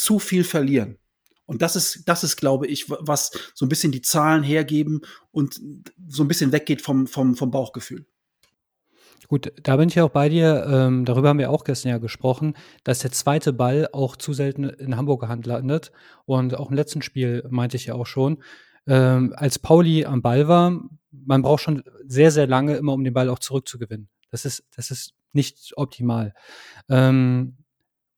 [0.03, 0.97] zu viel verlieren.
[1.45, 5.59] Und das ist, das ist, glaube ich, was so ein bisschen die Zahlen hergeben und
[6.07, 8.05] so ein bisschen weggeht vom, vom, vom Bauchgefühl.
[9.27, 10.65] Gut, da bin ich ja auch bei dir.
[10.67, 14.63] Ähm, darüber haben wir auch gestern ja gesprochen, dass der zweite Ball auch zu selten
[14.63, 15.91] in Hamburger Hand landet.
[16.25, 18.43] Und auch im letzten Spiel meinte ich ja auch schon,
[18.87, 20.81] ähm, als Pauli am Ball war,
[21.11, 24.09] man braucht schon sehr, sehr lange immer, um den Ball auch zurückzugewinnen.
[24.31, 26.33] Das ist, das ist nicht optimal.
[26.89, 27.57] Ähm,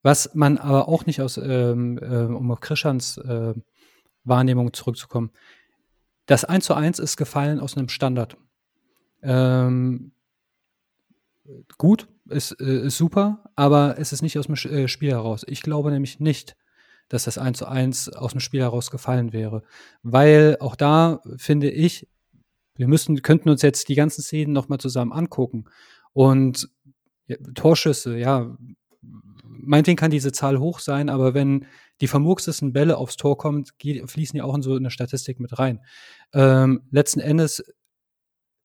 [0.02, 3.54] was man aber auch nicht aus, ähm, äh, um auf Krischans äh,
[4.24, 5.30] Wahrnehmung zurückzukommen,
[6.26, 8.36] das 1 zu 1 ist gefallen aus einem Standard.
[9.22, 10.12] Ähm,
[11.78, 15.44] gut, ist, äh, ist super, aber es ist nicht aus dem äh, Spiel heraus.
[15.46, 16.56] Ich glaube nämlich nicht,
[17.08, 19.62] dass das 1 zu 1 aus dem Spiel heraus gefallen wäre.
[20.02, 22.08] Weil auch da finde ich,
[22.76, 25.66] wir müssen, könnten uns jetzt die ganzen Szenen nochmal zusammen angucken.
[26.12, 26.70] Und
[27.54, 28.56] Torschüsse, ja,
[29.60, 31.66] meinetwegen kann diese Zahl hoch sein, aber wenn
[32.00, 35.80] die vermurkstesten Bälle aufs Tor kommen, fließen ja auch in so eine Statistik mit rein.
[36.32, 37.62] Ähm, letzten Endes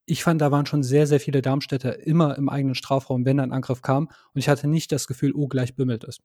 [0.10, 3.52] ich fand, da waren schon sehr, sehr viele Darmstädter immer im eigenen Strafraum, wenn ein
[3.52, 4.08] Angriff kam.
[4.08, 6.20] Und ich hatte nicht das Gefühl, oh, gleich bimmelt es.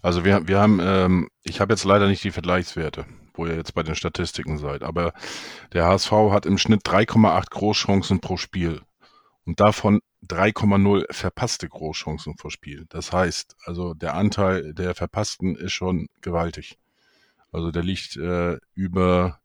[0.00, 3.74] Also wir, wir haben, ähm, ich habe jetzt leider nicht die Vergleichswerte, wo ihr jetzt
[3.74, 5.12] bei den Statistiken seid, aber
[5.72, 8.82] der HSV hat im Schnitt 3,8 Großchancen pro Spiel
[9.44, 12.86] und davon 3,0 verpasste Großchancen pro Spiel.
[12.88, 16.78] Das heißt, also der Anteil der verpassten ist schon gewaltig.
[17.52, 19.40] Also der liegt äh, über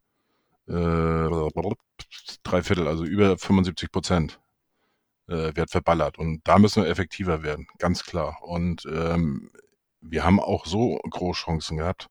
[0.67, 1.30] äh,
[2.44, 4.39] drei Viertel, also über 75 Prozent
[5.28, 6.17] äh, wird verballert.
[6.17, 8.38] Und da müssen wir effektiver werden, ganz klar.
[8.41, 9.52] Und ähm,
[10.02, 12.10] wir haben auch so Großchancen gehabt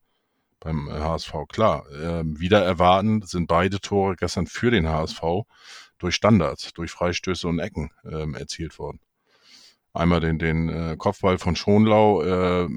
[0.60, 1.32] beim HSV.
[1.48, 5.22] Klar, äh, wieder erwarten sind beide Tore gestern für den HSV
[6.00, 9.00] durch Standards, durch Freistöße und Ecken ähm, erzielt worden.
[9.92, 12.22] Einmal den, den äh, Kopfball von Schonlau.
[12.22, 12.68] Äh,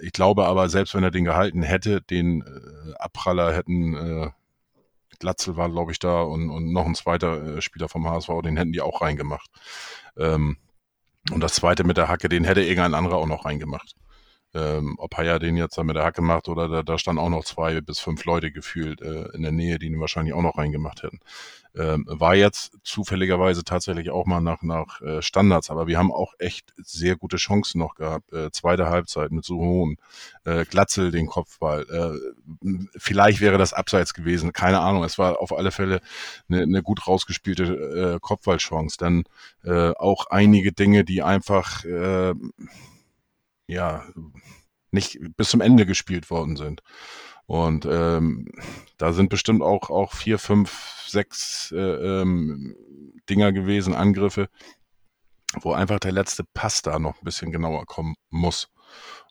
[0.00, 4.30] ich glaube aber, selbst wenn er den gehalten hätte, den äh, Abpraller hätten äh,
[5.18, 8.56] Glatzel war, glaube ich, da und, und noch ein zweiter äh, Spieler vom HSV, den
[8.56, 9.50] hätten die auch reingemacht.
[10.16, 10.58] Ähm,
[11.32, 13.94] und das zweite mit der Hacke, den hätte irgendein anderer auch noch reingemacht.
[14.54, 17.28] Ähm, ob Haya den jetzt da mit der Hacke macht oder da, da standen auch
[17.28, 20.56] noch zwei bis fünf Leute gefühlt äh, in der Nähe, die ihn wahrscheinlich auch noch
[20.56, 21.20] reingemacht hätten.
[21.76, 26.32] Ähm, war jetzt zufälligerweise tatsächlich auch mal nach, nach äh, Standards, aber wir haben auch
[26.38, 28.32] echt sehr gute Chancen noch gehabt.
[28.32, 29.98] Äh, zweite Halbzeit mit Suhon,
[30.44, 31.82] äh, Glatzel den Kopfball.
[31.82, 35.04] Äh, vielleicht wäre das abseits gewesen, keine Ahnung.
[35.04, 36.00] Es war auf alle Fälle
[36.48, 38.96] eine, eine gut rausgespielte äh, Kopfballchance.
[38.98, 39.24] Dann
[39.62, 42.32] äh, auch einige Dinge, die einfach äh,
[43.66, 44.04] ja
[44.90, 46.82] nicht bis zum Ende gespielt worden sind.
[47.46, 48.48] Und ähm,
[48.98, 52.76] da sind bestimmt auch, auch vier, fünf, sechs äh, ähm,
[53.28, 54.48] Dinger gewesen, Angriffe,
[55.60, 58.68] wo einfach der letzte Pass da noch ein bisschen genauer kommen muss.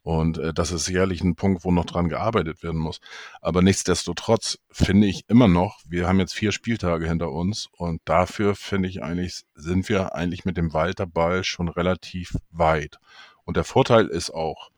[0.04, 3.00] Und äh, das ist sicherlich ein Punkt, wo noch dran gearbeitet werden muss.
[3.42, 8.56] Aber nichtsdestotrotz finde ich immer noch, wir haben jetzt vier Spieltage hinter uns und dafür
[8.56, 13.00] finde ich eigentlich, sind wir eigentlich mit dem Walterball schon relativ weit.
[13.44, 14.70] Und der Vorteil ist auch,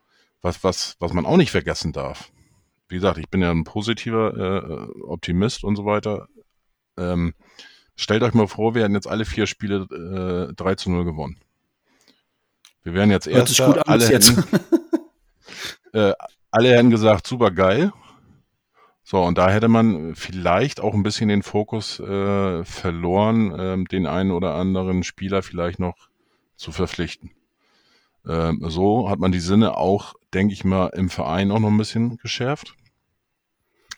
[0.41, 2.31] was, was, was man auch nicht vergessen darf,
[2.89, 6.27] wie gesagt, ich bin ja ein positiver äh, Optimist und so weiter.
[6.97, 7.33] Ähm,
[7.95, 11.39] stellt euch mal vor, wir hätten jetzt alle vier Spiele äh, 3 zu 0 gewonnen.
[12.83, 14.33] Wir wären jetzt erst alle jetzt.
[15.93, 16.13] äh,
[16.51, 17.91] alle hätten gesagt, super geil.
[19.03, 24.05] So, und da hätte man vielleicht auch ein bisschen den Fokus äh, verloren, ähm, den
[24.05, 26.09] einen oder anderen Spieler vielleicht noch
[26.57, 27.31] zu verpflichten.
[28.27, 31.77] Ähm, so hat man die Sinne auch, denke ich mal, im Verein auch noch ein
[31.77, 32.75] bisschen geschärft.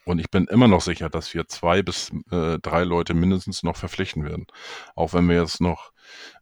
[0.05, 3.75] Und ich bin immer noch sicher, dass wir zwei bis äh, drei Leute mindestens noch
[3.75, 4.47] verpflichten werden.
[4.95, 5.91] Auch wenn wir jetzt noch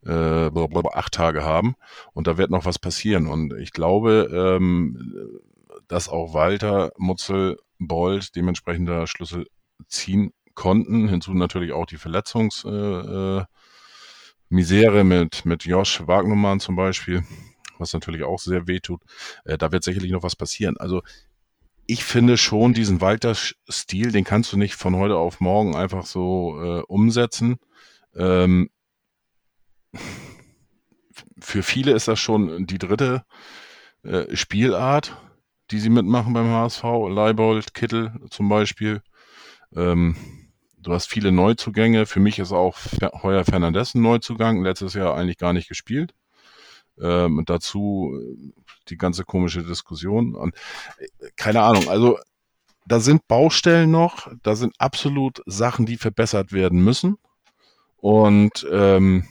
[0.06, 0.50] äh,
[0.94, 1.76] acht Tage haben.
[2.14, 3.28] Und da wird noch was passieren.
[3.28, 5.42] Und ich glaube, ähm,
[5.88, 9.48] dass auch Walter, Mutzel, Bold dementsprechender Schlüssel
[9.88, 11.08] ziehen konnten.
[11.08, 13.48] Hinzu natürlich auch die Verletzungsmisere
[14.52, 17.24] äh, äh, mit, mit Josh Wagnermann zum Beispiel,
[17.80, 19.02] was natürlich auch sehr wehtut.
[19.46, 20.78] Äh, da wird sicherlich noch was passieren.
[20.78, 21.02] Also
[21.86, 26.62] ich finde schon diesen Walter-Stil, den kannst du nicht von heute auf morgen einfach so
[26.62, 27.58] äh, umsetzen.
[28.16, 28.70] Ähm,
[31.40, 33.24] für viele ist das schon die dritte
[34.04, 35.18] äh, Spielart
[35.72, 36.84] die sie mitmachen beim HSV.
[37.10, 39.02] Leibold, Kittel zum Beispiel.
[39.76, 40.16] Ähm,
[40.78, 42.06] du hast viele Neuzugänge.
[42.06, 42.78] Für mich ist auch
[43.22, 44.64] Heuer Fernandes ein Neuzugang.
[44.64, 46.14] Letztes Jahr eigentlich gar nicht gespielt.
[47.02, 50.36] Ähm, und dazu äh, die ganze komische Diskussion.
[50.36, 50.56] Und
[50.98, 52.18] äh, keine Ahnung, also
[52.86, 57.18] da sind Baustellen noch, da sind absolut Sachen, die verbessert werden müssen.
[57.98, 59.28] Und ähm,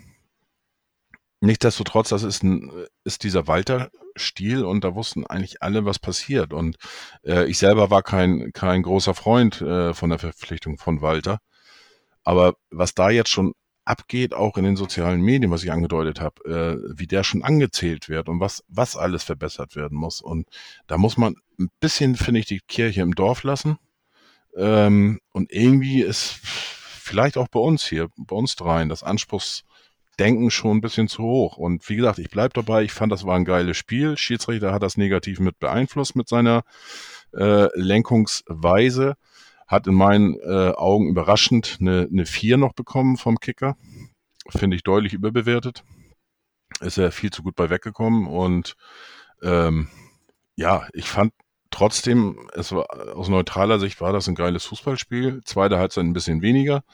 [1.40, 2.70] nichtsdestotrotz, das ist, ein,
[3.05, 6.52] ist dieser Walter Stil und da wussten eigentlich alle, was passiert.
[6.52, 6.76] Und
[7.22, 11.38] äh, ich selber war kein, kein großer Freund äh, von der Verpflichtung von Walter.
[12.24, 13.52] Aber was da jetzt schon
[13.87, 18.09] abgeht, auch in den sozialen Medien, was ich angedeutet habe, äh, wie der schon angezählt
[18.09, 20.20] wird und was, was alles verbessert werden muss.
[20.20, 20.49] Und
[20.87, 23.79] da muss man ein bisschen, finde ich, die Kirche im Dorf lassen.
[24.57, 29.64] Ähm, und irgendwie ist vielleicht auch bei uns hier, bei uns dreien, das Anspruchs,
[30.18, 31.59] Denken schon ein bisschen zu hoch.
[31.59, 32.83] Und wie gesagt, ich bleib dabei.
[32.85, 34.16] Ich fand, das war ein geiles Spiel.
[34.16, 36.62] Schiedsrichter hat das negativ mit beeinflusst mit seiner
[37.35, 39.16] äh, Lenkungsweise.
[39.66, 43.76] Hat in meinen äh, Augen überraschend eine, eine 4 noch bekommen vom Kicker.
[44.48, 45.85] Finde ich deutlich überbewertet.
[46.81, 48.26] Ist er viel zu gut bei weggekommen.
[48.26, 48.76] Und
[49.42, 49.88] ähm,
[50.55, 51.33] ja, ich fand
[51.70, 55.42] trotzdem, es war aus neutraler Sicht war das ein geiles Fußballspiel.
[55.44, 56.85] Zweite Halbzeit ein bisschen weniger.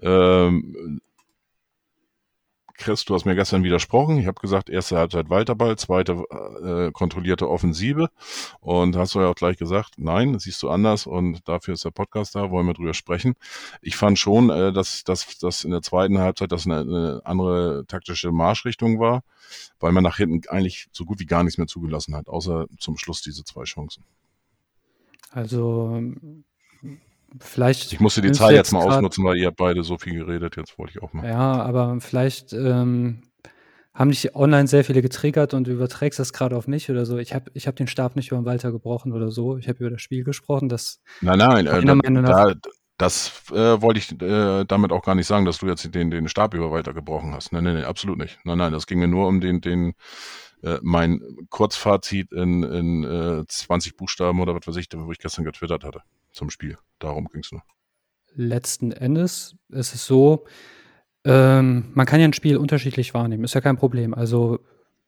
[0.00, 1.00] Ähm,
[2.78, 4.18] Chris, du hast mir gestern widersprochen.
[4.18, 6.12] Ich habe gesagt, erste Halbzeit Walterball, zweite
[6.62, 8.08] äh, kontrollierte Offensive.
[8.60, 11.90] Und hast du ja auch gleich gesagt, nein, siehst du anders und dafür ist der
[11.90, 13.34] Podcast da, wollen wir drüber sprechen.
[13.82, 18.30] Ich fand schon, äh, dass das in der zweiten Halbzeit das eine, eine andere taktische
[18.30, 19.24] Marschrichtung war,
[19.80, 22.96] weil man nach hinten eigentlich so gut wie gar nichts mehr zugelassen hat, außer zum
[22.96, 24.04] Schluss diese zwei Chancen.
[25.32, 26.00] Also
[27.40, 27.92] vielleicht.
[27.92, 30.56] Ich musste die Zahl jetzt mal ausnutzen, weil ihr habt beide so viel geredet.
[30.56, 31.26] Jetzt wollte ich auch mal.
[31.26, 33.22] Ja, aber vielleicht ähm,
[33.94, 37.18] haben dich online sehr viele getriggert und du überträgst das gerade auf mich oder so.
[37.18, 39.58] Ich habe ich hab den Stab nicht über den Walter gebrochen oder so.
[39.58, 40.68] Ich habe über das Spiel gesprochen.
[40.68, 42.54] Das nein, nein, äh, da,
[42.96, 46.28] das äh, wollte ich äh, damit auch gar nicht sagen, dass du jetzt den, den
[46.28, 47.52] Stab über Walter gebrochen hast.
[47.52, 48.38] Nein, nein, nein, absolut nicht.
[48.44, 49.94] Nein, nein, das ging mir nur um den, den
[50.62, 55.44] äh, mein Kurzfazit in, in äh, 20 Buchstaben oder was weiß ich, wo ich gestern
[55.44, 56.02] getwittert hatte
[56.38, 56.78] zum Spiel.
[56.98, 57.62] Darum ging es nur.
[58.34, 60.46] Letzten Endes ist es so,
[61.24, 64.14] ähm, man kann ja ein Spiel unterschiedlich wahrnehmen, ist ja kein Problem.
[64.14, 64.60] Also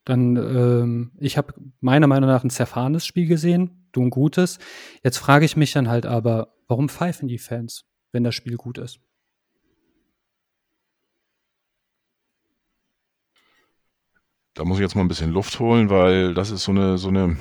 [0.04, 4.58] dann, ähm, ich habe meiner Meinung nach ein zerfahrenes Spiel gesehen, du ein gutes.
[5.02, 8.78] Jetzt frage ich mich dann halt aber, warum pfeifen die Fans, wenn das Spiel gut
[8.78, 9.00] ist?
[14.54, 17.08] Da muss ich jetzt mal ein bisschen Luft holen, weil das ist so eine, so
[17.08, 17.36] eine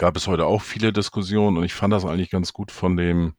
[0.00, 3.34] gab es heute auch viele Diskussionen und ich fand das eigentlich ganz gut von dem,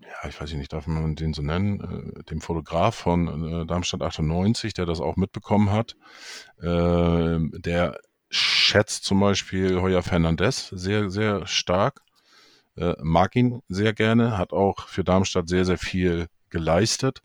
[0.00, 4.02] ja, ich weiß nicht, darf man den so nennen, äh, dem Fotograf von äh, Darmstadt
[4.02, 5.94] 98, der das auch mitbekommen hat.
[6.60, 12.00] Äh, der schätzt zum Beispiel Heuer Fernandez sehr, sehr stark,
[12.76, 17.22] äh, mag ihn sehr gerne, hat auch für Darmstadt sehr, sehr viel geleistet.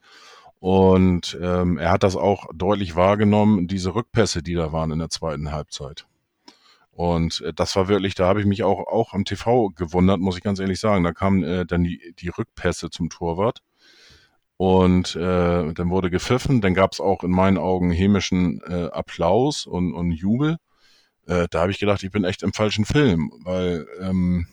[0.60, 5.10] Und ähm, er hat das auch deutlich wahrgenommen, diese Rückpässe, die da waren in der
[5.10, 6.06] zweiten Halbzeit.
[6.98, 10.36] Und äh, das war wirklich, da habe ich mich auch, auch am TV gewundert, muss
[10.36, 11.04] ich ganz ehrlich sagen.
[11.04, 13.62] Da kamen äh, dann die, die Rückpässe zum Torwart.
[14.58, 16.60] Und äh, dann wurde gepfiffen.
[16.60, 20.58] Dann gab es auch in meinen Augen hämischen äh, Applaus und, und Jubel.
[21.28, 24.48] Äh, da habe ich gedacht, ich bin echt im falschen Film, weil ähm,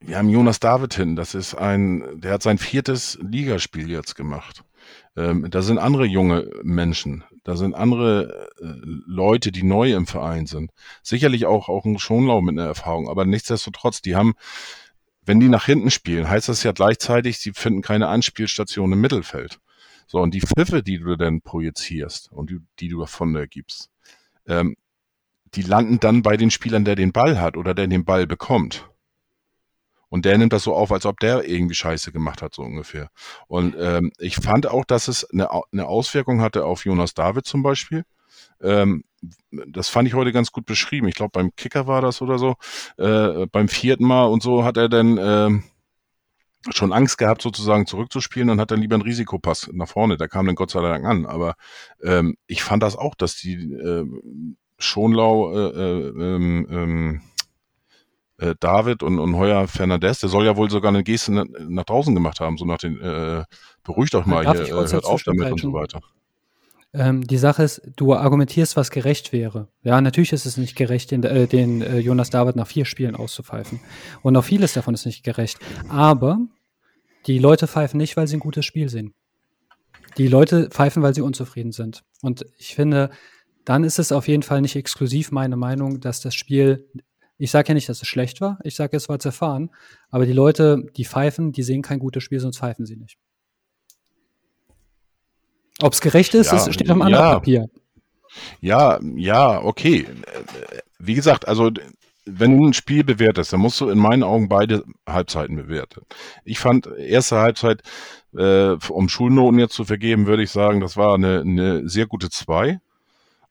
[0.00, 1.14] wir haben Jonas David hin.
[1.14, 4.64] Das ist ein, der hat sein viertes Ligaspiel jetzt gemacht.
[5.16, 10.46] Ähm, da sind andere junge Menschen, da sind andere äh, Leute, die neu im Verein
[10.46, 10.70] sind.
[11.02, 14.34] Sicherlich auch, auch ein Schonlau mit einer Erfahrung, aber nichtsdestotrotz, die haben,
[15.24, 19.60] wenn die nach hinten spielen, heißt das ja gleichzeitig, sie finden keine Anspielstation im Mittelfeld.
[20.06, 23.90] So, und die Pfiffe, die du dann projizierst und die, die du davon da gibst,
[24.46, 24.76] ähm,
[25.54, 28.88] die landen dann bei den Spielern, der den Ball hat oder der den Ball bekommt.
[30.12, 33.08] Und der nimmt das so auf, als ob der irgendwie Scheiße gemacht hat, so ungefähr.
[33.48, 37.62] Und ähm, ich fand auch, dass es eine, eine Auswirkung hatte auf Jonas David zum
[37.62, 38.04] Beispiel.
[38.60, 39.04] Ähm,
[39.50, 41.08] das fand ich heute ganz gut beschrieben.
[41.08, 42.56] Ich glaube, beim Kicker war das oder so.
[42.98, 45.48] Äh, beim vierten Mal und so hat er dann äh,
[46.74, 50.18] schon Angst gehabt, sozusagen zurückzuspielen und hat dann lieber einen Risikopass nach vorne.
[50.18, 51.24] Der kam dann Gott sei Dank an.
[51.24, 51.54] Aber
[52.02, 54.04] ähm, ich fand das auch, dass die äh,
[54.76, 57.20] Schonlau äh, äh, ähm, ähm,
[58.42, 61.84] äh, David und, und Heuer Fernandez, der soll ja wohl sogar eine Geste nach, nach
[61.84, 63.44] draußen gemacht haben, so nach den, äh,
[63.84, 66.00] beruhigt doch mal Darf hier, äh, hört auf damit und so weiter.
[66.94, 69.68] Ähm, die Sache ist, du argumentierst, was gerecht wäre.
[69.82, 73.16] Ja, natürlich ist es nicht gerecht, den, äh, den äh, Jonas David nach vier Spielen
[73.16, 73.80] auszupfeifen.
[74.22, 75.58] Und auch vieles davon ist nicht gerecht.
[75.88, 76.38] Aber
[77.26, 79.14] die Leute pfeifen nicht, weil sie ein gutes Spiel sehen.
[80.18, 82.02] Die Leute pfeifen, weil sie unzufrieden sind.
[82.20, 83.08] Und ich finde,
[83.64, 86.90] dann ist es auf jeden Fall nicht exklusiv meine Meinung, dass das Spiel,
[87.38, 89.70] ich sage ja nicht, dass es schlecht war, ich sage, es war zerfahren,
[90.10, 93.18] aber die Leute, die pfeifen, die sehen kein gutes Spiel, sonst pfeifen sie nicht.
[95.80, 97.34] Ob es gerecht ist, Ja, es steht auf einem anderen ja.
[97.34, 97.70] Papier.
[98.60, 100.06] Ja, ja, okay.
[100.98, 101.70] Wie gesagt, also
[102.24, 106.02] wenn du ein Spiel bewertest, dann musst du in meinen Augen beide Halbzeiten bewerten.
[106.44, 107.82] Ich fand erste Halbzeit,
[108.36, 112.30] äh, um Schulnoten jetzt zu vergeben, würde ich sagen, das war eine, eine sehr gute
[112.30, 112.80] zwei.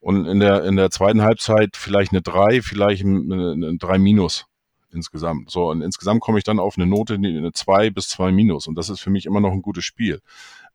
[0.02, 4.46] Und in der, in der zweiten Halbzeit vielleicht eine drei, vielleicht eine, eine drei minus
[4.92, 5.50] insgesamt.
[5.50, 8.68] So, und insgesamt komme ich dann auf eine Note, eine zwei bis zwei minus.
[8.68, 10.20] Und das ist für mich immer noch ein gutes Spiel.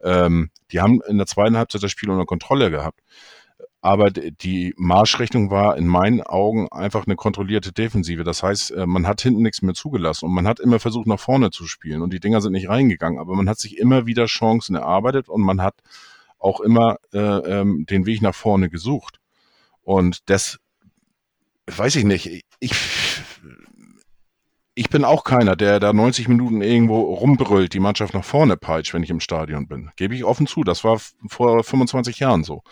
[0.00, 3.00] Ähm, die haben in der zweiten Halbzeit das Spiel unter Kontrolle gehabt.
[3.80, 8.24] Aber die Marschrichtung war in meinen Augen einfach eine kontrollierte Defensive.
[8.24, 11.20] Das heißt, äh, man hat hinten nichts mehr zugelassen und man hat immer versucht, nach
[11.20, 13.18] vorne zu spielen und die Dinger sind nicht reingegangen.
[13.18, 15.74] Aber man hat sich immer wieder Chancen erarbeitet und man hat
[16.38, 19.20] auch immer äh, ähm, den Weg nach vorne gesucht.
[19.82, 20.58] Und das
[21.66, 22.44] weiß ich nicht.
[22.60, 22.72] Ich,
[24.74, 28.94] ich bin auch keiner, der da 90 Minuten irgendwo rumbrüllt, die Mannschaft nach vorne peitscht,
[28.94, 29.90] wenn ich im Stadion bin.
[29.96, 30.64] Gebe ich offen zu.
[30.64, 32.62] Das war vor 25 Jahren so.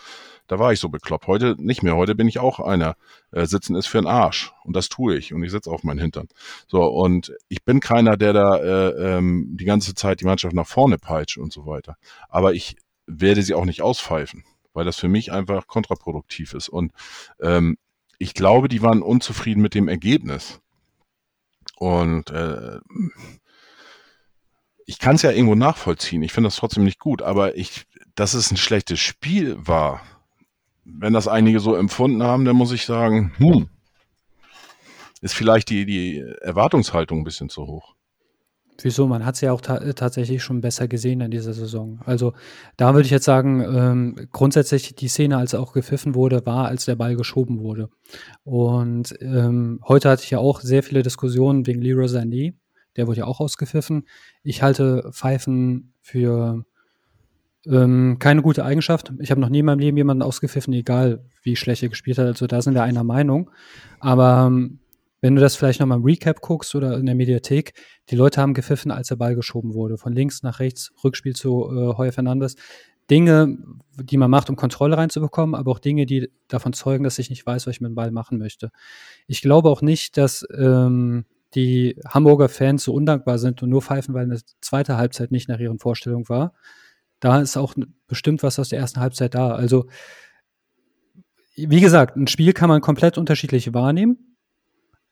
[0.47, 1.25] Da war ich so bekloppt.
[1.25, 1.95] Heute nicht mehr.
[1.95, 2.95] Heute bin ich auch einer.
[3.31, 4.53] Äh, sitzen ist für den Arsch.
[4.63, 5.33] Und das tue ich.
[5.33, 6.27] Und ich sitze auf meinen Hintern.
[6.67, 10.67] So, und ich bin keiner, der da äh, ähm, die ganze Zeit die Mannschaft nach
[10.67, 11.97] vorne peitscht und so weiter.
[12.29, 16.69] Aber ich werde sie auch nicht auspfeifen, weil das für mich einfach kontraproduktiv ist.
[16.69, 16.91] Und
[17.39, 17.77] ähm,
[18.17, 20.61] ich glaube, die waren unzufrieden mit dem Ergebnis.
[21.77, 22.79] Und äh,
[24.85, 26.23] ich kann es ja irgendwo nachvollziehen.
[26.23, 30.01] Ich finde das trotzdem nicht gut, aber ich, dass es ein schlechtes Spiel war,
[30.83, 33.69] wenn das einige so empfunden haben, dann muss ich sagen, hm,
[35.21, 37.94] ist vielleicht die, die Erwartungshaltung ein bisschen zu hoch.
[38.81, 39.07] Wieso?
[39.07, 41.99] Man hat es ja auch ta tatsächlich schon besser gesehen in dieser Saison.
[42.05, 42.33] Also
[42.75, 46.85] da würde ich jetzt sagen, ähm, grundsätzlich die Szene, als auch gepfiffen wurde, war, als
[46.85, 47.89] der Ball geschoben wurde.
[48.43, 52.53] Und ähm, heute hatte ich ja auch sehr viele Diskussionen wegen Leroy Sané.
[52.97, 54.07] Der wurde ja auch ausgepfiffen.
[54.43, 56.65] Ich halte Pfeifen für
[57.65, 59.13] ähm, keine gute Eigenschaft.
[59.19, 62.27] Ich habe noch nie in meinem Leben jemanden ausgepfiffen, egal wie schlecht er gespielt hat.
[62.27, 63.51] Also da sind wir einer Meinung.
[63.99, 64.79] Aber ähm,
[65.25, 67.73] wenn du das vielleicht nochmal im Recap guckst oder in der Mediathek,
[68.11, 69.97] die Leute haben gepfiffen, als der Ball geschoben wurde.
[69.97, 72.57] Von links nach rechts, Rückspiel zu äh, Heuer Fernandes.
[73.09, 73.57] Dinge,
[73.99, 77.43] die man macht, um Kontrolle reinzubekommen, aber auch Dinge, die davon zeugen, dass ich nicht
[77.43, 78.69] weiß, was ich mit dem Ball machen möchte.
[79.25, 84.13] Ich glaube auch nicht, dass ähm, die Hamburger Fans so undankbar sind und nur pfeifen,
[84.13, 86.53] weil eine zweite Halbzeit nicht nach ihren Vorstellungen war.
[87.19, 87.73] Da ist auch
[88.05, 89.55] bestimmt was aus der ersten Halbzeit da.
[89.55, 89.87] Also,
[91.55, 94.34] wie gesagt, ein Spiel kann man komplett unterschiedlich wahrnehmen.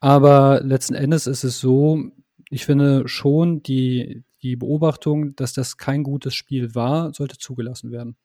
[0.04, 2.12] Aber letzten Endes ist es so,
[2.50, 8.18] ich finde schon, die, die Beobachtung, dass das kein gutes Spiel war, sollte zugelassen werden.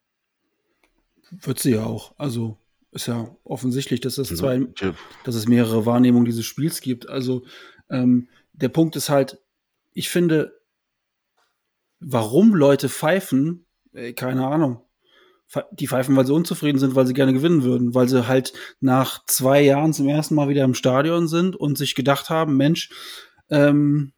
[1.30, 2.14] Wird sie ja auch.
[2.18, 2.58] Also
[2.90, 4.36] ist ja offensichtlich, dass es Ja.
[4.36, 4.66] zwei,
[5.22, 7.08] dass es mehrere Wahrnehmungen dieses Spiels gibt.
[7.08, 7.44] Also
[7.90, 9.38] ähm, der Punkt ist halt,
[9.92, 10.60] ich finde,
[12.00, 14.80] warum Leute pfeifen, äh, keine Ahnung.
[15.72, 19.24] Die pfeifen, weil sie unzufrieden sind, weil sie gerne gewinnen würden, weil sie halt nach
[19.26, 22.90] zwei Jahren zum ersten Mal wieder im Stadion sind und sich gedacht haben, Mensch,
[23.48, 24.12] ähm,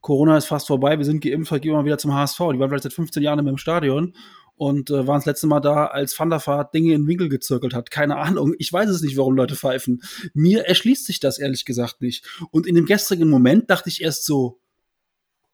[0.00, 2.38] Corona ist fast vorbei, wir sind geimpft, gehen wir mal wieder zum HSV.
[2.38, 4.14] Die waren vielleicht seit 15 Jahren im Stadion
[4.58, 7.28] und äh, waren das letzte Mal da, als Van der Vaart Dinge in den Winkel
[7.28, 7.90] gezirkelt hat.
[7.90, 8.54] Keine Ahnung.
[8.58, 10.02] Ich weiß es nicht, warum Leute pfeifen.
[10.34, 12.26] Mir erschließt sich das ehrlich gesagt nicht.
[12.50, 14.60] Und in dem gestrigen Moment dachte ich erst so,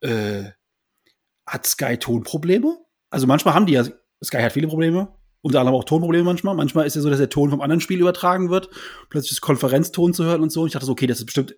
[0.00, 0.44] äh,
[1.46, 2.78] hat Sky Tonprobleme?
[3.10, 3.84] Also manchmal haben die ja,
[4.24, 5.08] Sky hat viele Probleme,
[5.42, 6.54] unter anderem auch Tonprobleme manchmal.
[6.54, 8.70] Manchmal ist ja so, dass der Ton vom anderen Spiel übertragen wird,
[9.10, 10.62] plötzlich ist Konferenzton zu hören und so.
[10.62, 11.56] Und ich dachte so, okay, das ist bestimmt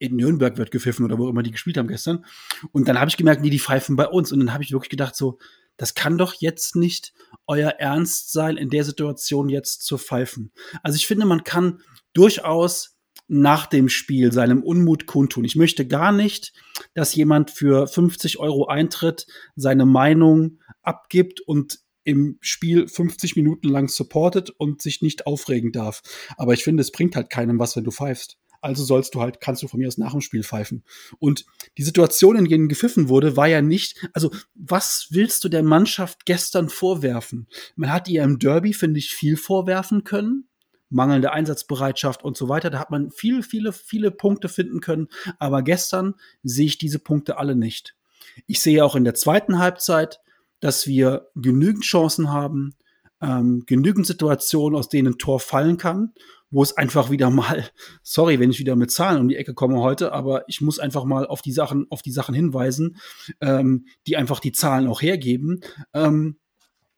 [0.00, 2.24] in Nürnberg wird gepfiffen oder wo immer die gespielt haben gestern.
[2.72, 4.32] Und dann habe ich gemerkt, nee, die pfeifen bei uns.
[4.32, 5.38] Und dann habe ich wirklich gedacht so,
[5.76, 7.12] das kann doch jetzt nicht
[7.46, 10.52] euer Ernst sein, in der Situation jetzt zu pfeifen.
[10.82, 11.82] Also ich finde, man kann
[12.14, 12.96] durchaus
[13.28, 15.44] nach dem Spiel seinem Unmut kundtun.
[15.44, 16.52] Ich möchte gar nicht,
[16.94, 23.88] dass jemand für 50 Euro Eintritt seine Meinung abgibt und im Spiel 50 Minuten lang
[23.88, 26.02] supportet und sich nicht aufregen darf.
[26.36, 28.38] Aber ich finde, es bringt halt keinem was, wenn du pfeifst.
[28.62, 30.84] Also sollst du halt, kannst du von mir aus nach dem Spiel pfeifen.
[31.18, 31.46] Und
[31.78, 36.26] die Situation, in denen gepfiffen wurde, war ja nicht, also was willst du der Mannschaft
[36.26, 37.48] gestern vorwerfen?
[37.76, 40.46] Man hat ihr im Derby, finde ich, viel vorwerfen können.
[40.90, 42.68] Mangelnde Einsatzbereitschaft und so weiter.
[42.68, 45.08] Da hat man viele, viele, viele Punkte finden können.
[45.38, 47.96] Aber gestern sehe ich diese Punkte alle nicht.
[48.46, 50.20] Ich sehe auch in der zweiten Halbzeit,
[50.60, 52.74] dass wir genügend Chancen haben,
[53.20, 56.12] ähm, genügend Situationen, aus denen ein Tor fallen kann,
[56.50, 57.68] wo es einfach wieder mal,
[58.02, 61.04] sorry, wenn ich wieder mit Zahlen um die Ecke komme heute, aber ich muss einfach
[61.04, 62.96] mal auf die Sachen, auf die Sachen hinweisen,
[63.40, 65.60] ähm, die einfach die Zahlen auch hergeben.
[65.94, 66.36] Ähm,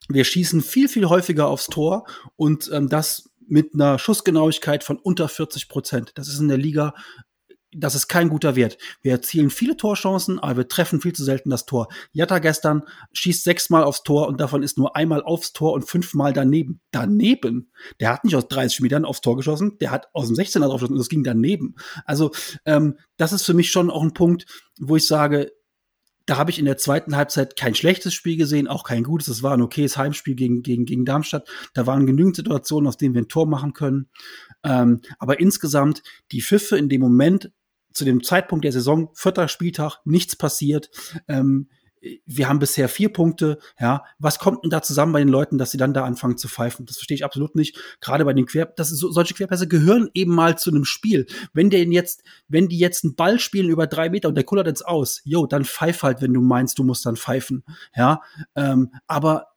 [0.09, 2.07] wir schießen viel, viel häufiger aufs Tor
[2.37, 6.13] und ähm, das mit einer Schussgenauigkeit von unter 40 Prozent.
[6.15, 6.95] Das ist in der Liga
[7.75, 8.79] das ist kein guter Wert.
[9.01, 11.89] Wir erzielen viele Torchancen, aber wir treffen viel zu selten das Tor.
[12.13, 16.33] Jatta gestern schießt sechsmal aufs Tor und davon ist nur einmal aufs Tor und fünfmal
[16.33, 16.81] daneben.
[16.91, 17.71] Daneben.
[18.01, 20.75] Der hat nicht aus 30 Metern aufs Tor geschossen, der hat aus dem 16er drauf
[20.75, 21.75] geschossen und das ging daneben.
[22.05, 22.31] Also
[22.67, 24.47] ähm, das ist für mich schon auch ein Punkt,
[24.79, 25.53] wo ich sage,
[26.27, 29.29] da habe ich in der zweiten Halbzeit kein schlechtes Spiel gesehen, auch kein gutes.
[29.29, 31.49] Es war ein okayes Heimspiel gegen, gegen, gegen Darmstadt.
[31.75, 34.09] Da waren genügend Situationen, aus denen wir ein Tor machen können.
[34.63, 37.51] Ähm, aber insgesamt, die Pfiffe in dem Moment
[37.93, 40.91] zu dem Zeitpunkt der Saison, vierter Spieltag, nichts passiert.
[41.29, 41.69] Ähm,
[42.27, 43.59] wir haben bisher vier Punkte.
[43.79, 46.49] Ja, was kommt denn da zusammen bei den Leuten, dass sie dann da anfangen zu
[46.49, 46.85] pfeifen?
[46.87, 47.79] Das verstehe ich absolut nicht.
[48.01, 51.27] Gerade bei den Quer, das ist so, solche Querpässe gehören eben mal zu einem Spiel.
[51.53, 54.67] Wenn der jetzt, wenn die jetzt einen Ball spielen über drei Meter und der kullert
[54.67, 57.65] jetzt aus, jo, dann pfeif halt, wenn du meinst, du musst dann pfeifen.
[57.95, 58.21] Ja,
[58.57, 59.52] ähm, aber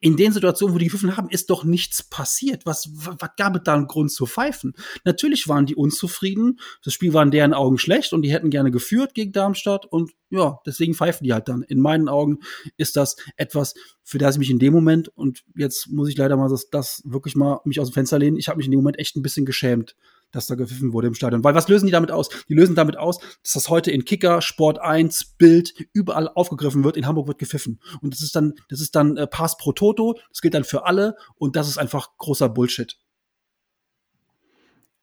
[0.00, 2.66] in den Situationen, wo die gepfiffen haben, ist doch nichts passiert.
[2.66, 4.74] Was, was gab es da einen Grund zu pfeifen?
[5.04, 6.60] Natürlich waren die unzufrieden.
[6.84, 10.12] Das Spiel war in deren Augen schlecht und die hätten gerne geführt gegen Darmstadt und
[10.30, 11.62] ja, deswegen pfeifen die halt dann.
[11.62, 12.38] In meinen Augen
[12.76, 13.74] ist das etwas,
[14.04, 17.02] für das ich mich in dem Moment und jetzt muss ich leider mal das, das
[17.04, 18.36] wirklich mal mich aus dem Fenster lehnen.
[18.36, 19.96] Ich habe mich in dem Moment echt ein bisschen geschämt
[20.30, 21.44] dass da gepfiffen wurde im Stadion.
[21.44, 22.28] Weil was lösen die damit aus?
[22.48, 26.96] Die lösen damit aus, dass das heute in Kicker, Sport 1, Bild überall aufgegriffen wird.
[26.96, 27.80] In Hamburg wird gepfiffen.
[28.00, 30.18] Und das ist dann, das ist dann äh, Pass pro Toto.
[30.30, 31.16] Das gilt dann für alle.
[31.36, 32.98] Und das ist einfach großer Bullshit.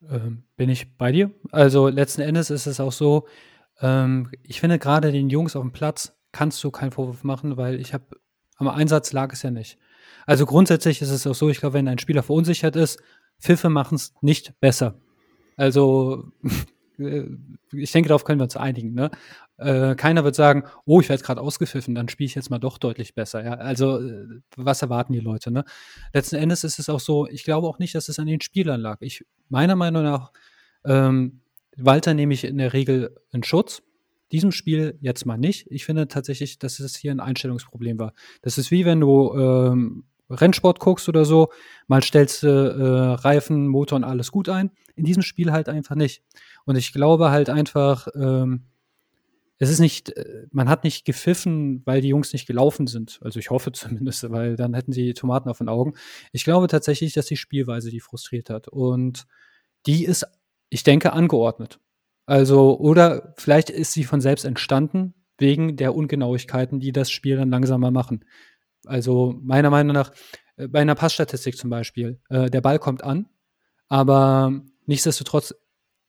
[0.09, 1.31] Ähm, bin ich bei dir?
[1.51, 3.27] Also letzten Endes ist es auch so,
[3.81, 7.79] ähm, ich finde gerade den Jungs auf dem Platz kannst du keinen Vorwurf machen, weil
[7.79, 8.05] ich habe
[8.57, 9.77] am Einsatz lag es ja nicht.
[10.25, 12.99] Also grundsätzlich ist es auch so, ich glaube, wenn ein Spieler verunsichert ist,
[13.39, 14.99] Pfiffe machen es nicht besser.
[15.55, 16.31] Also
[17.07, 18.93] ich denke, darauf können wir uns einigen.
[18.93, 19.11] Ne?
[19.57, 22.77] Äh, keiner wird sagen, oh, ich werde gerade ausgepfiffen, dann spiele ich jetzt mal doch
[22.77, 23.43] deutlich besser.
[23.43, 23.53] Ja?
[23.55, 25.51] Also äh, was erwarten die Leute?
[25.51, 25.65] Ne?
[26.13, 28.81] Letzten Endes ist es auch so, ich glaube auch nicht, dass es an den Spielern
[28.81, 28.97] lag.
[29.01, 30.31] Ich, meiner Meinung nach,
[30.85, 31.41] ähm,
[31.77, 33.81] Walter nehme ich in der Regel in Schutz.
[34.31, 35.67] Diesem Spiel jetzt mal nicht.
[35.69, 38.13] Ich finde tatsächlich, dass es hier ein Einstellungsproblem war.
[38.41, 41.49] Das ist wie wenn du ähm, Rennsport guckst oder so,
[41.87, 44.71] mal stellst du äh, Reifen, Motor und alles gut ein.
[44.95, 46.23] In diesem Spiel halt einfach nicht.
[46.65, 48.65] Und ich glaube halt einfach, ähm,
[49.57, 53.19] es ist nicht, äh, man hat nicht gepfiffen, weil die Jungs nicht gelaufen sind.
[53.21, 55.93] Also ich hoffe zumindest, weil dann hätten sie Tomaten auf den Augen.
[56.31, 58.67] Ich glaube tatsächlich, dass die Spielweise die frustriert hat.
[58.67, 59.25] Und
[59.85, 60.25] die ist,
[60.69, 61.79] ich denke, angeordnet.
[62.25, 67.51] Also, oder vielleicht ist sie von selbst entstanden, wegen der Ungenauigkeiten, die das Spiel dann
[67.51, 68.25] langsamer machen.
[68.87, 70.11] Also meiner Meinung nach,
[70.57, 73.27] äh, bei einer Passstatistik zum Beispiel, äh, der Ball kommt an,
[73.87, 75.53] aber nichtsdestotrotz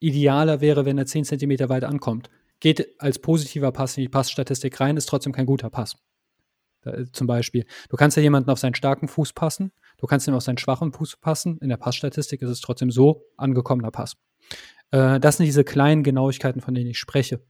[0.01, 2.31] idealer wäre, wenn er 10 cm weit ankommt.
[2.61, 5.97] Geht als positiver Pass in die Passstatistik rein, ist trotzdem kein guter Pass.
[6.83, 7.67] Da, zum Beispiel.
[7.89, 10.93] Du kannst ja jemanden auf seinen starken Fuß passen, du kannst ihm auf seinen schwachen
[10.93, 11.59] Fuß passen.
[11.59, 14.17] In der Passstatistik ist es trotzdem so angekommener Pass.
[14.91, 17.41] Äh, das sind diese kleinen Genauigkeiten, von denen ich spreche.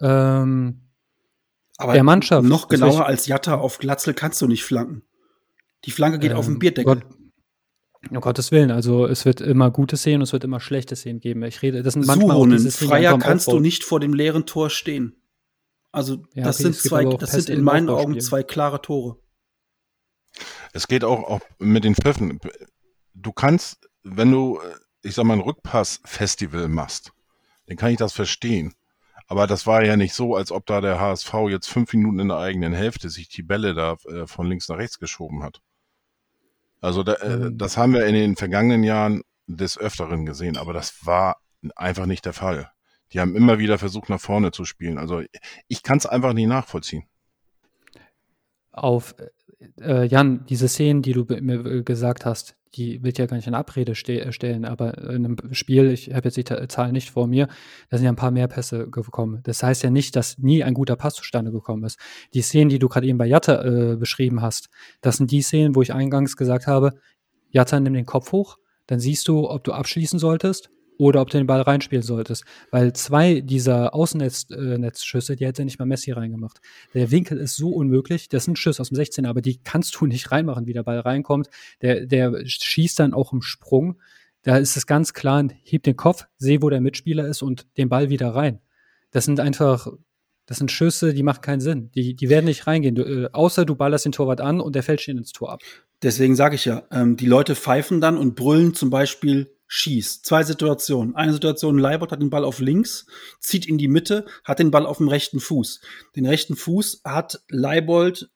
[0.00, 0.83] Ähm,
[1.76, 2.46] aber der Mannschaft.
[2.46, 5.02] Noch genauer als Jatta auf Glatzel kannst du nicht flanken.
[5.84, 6.94] Die Flanke geht ähm, auf den ähm, Bierdeckel.
[6.96, 7.04] Gott,
[8.10, 11.20] um Gottes Willen, also es wird immer gute Szenen und es wird immer schlechte Szenen
[11.20, 11.42] geben.
[11.44, 14.12] Ich rede, das sind manchmal Suhonen, auch diese Szenen, Freier kannst du nicht vor dem
[14.12, 15.16] leeren Tor stehen.
[15.90, 19.18] Also ja, das okay, sind zwei, das sind in meinen Augen zwei klare Tore.
[20.72, 22.40] Es geht auch, auch mit den Pfiffen.
[23.14, 24.60] Du kannst, wenn du,
[25.02, 27.12] ich sag mal, ein Rückpass-Festival machst,
[27.66, 28.74] dann kann ich das verstehen.
[29.26, 32.28] Aber das war ja nicht so, als ob da der HSV jetzt fünf Minuten in
[32.28, 35.60] der eigenen Hälfte sich die Bälle da äh, von links nach rechts geschoben hat.
[36.80, 37.58] Also da, äh, mhm.
[37.58, 41.38] das haben wir in den vergangenen Jahren des Öfteren gesehen, aber das war
[41.76, 42.70] einfach nicht der Fall.
[43.12, 44.98] Die haben immer wieder versucht, nach vorne zu spielen.
[44.98, 45.22] Also
[45.68, 47.04] ich kann es einfach nicht nachvollziehen.
[48.72, 49.14] Auf
[49.80, 53.46] äh, Jan, diese Szenen, die du mir gesagt hast, die will ich ja gar nicht
[53.46, 57.10] in Abrede ste äh, stellen, aber in einem Spiel, ich habe jetzt die Zahl nicht
[57.10, 57.48] vor mir,
[57.90, 59.40] da sind ja ein paar mehr Pässe gekommen.
[59.44, 61.98] Das heißt ja nicht, dass nie ein guter Pass zustande gekommen ist.
[62.34, 64.68] Die Szenen, die du gerade eben bei Jatta äh, beschrieben hast,
[65.00, 66.92] das sind die Szenen, wo ich eingangs gesagt habe,
[67.50, 71.38] Jatta nimm den Kopf hoch, dann siehst du, ob du abschließen solltest oder ob du
[71.38, 72.44] den Ball reinspielen solltest.
[72.70, 76.60] Weil zwei dieser Außennetzschüsse, äh, die hätte nicht mal Messi reingemacht.
[76.94, 78.28] Der Winkel ist so unmöglich.
[78.28, 81.00] Das sind Schüsse aus dem 16, aber die kannst du nicht reinmachen, wie der Ball
[81.00, 81.48] reinkommt.
[81.82, 83.96] Der, der schießt dann auch im Sprung.
[84.42, 87.88] Da ist es ganz klar, heb den Kopf, seh, wo der Mitspieler ist und den
[87.88, 88.60] Ball wieder rein.
[89.10, 89.88] Das sind einfach,
[90.44, 91.90] das sind Schüsse, die machen keinen Sinn.
[91.94, 92.94] Die, die werden nicht reingehen.
[92.94, 95.62] Du, äh, außer du ballerst den Torwart an und der fällt stehen ins Tor ab.
[96.02, 100.24] Deswegen sage ich ja, ähm, die Leute pfeifen dann und brüllen zum Beispiel schießt.
[100.24, 101.16] Zwei Situationen.
[101.16, 103.06] Eine Situation, Leibold hat den Ball auf links,
[103.40, 105.80] zieht in die Mitte, hat den Ball auf dem rechten Fuß.
[106.14, 108.30] Den rechten Fuß hat Leibold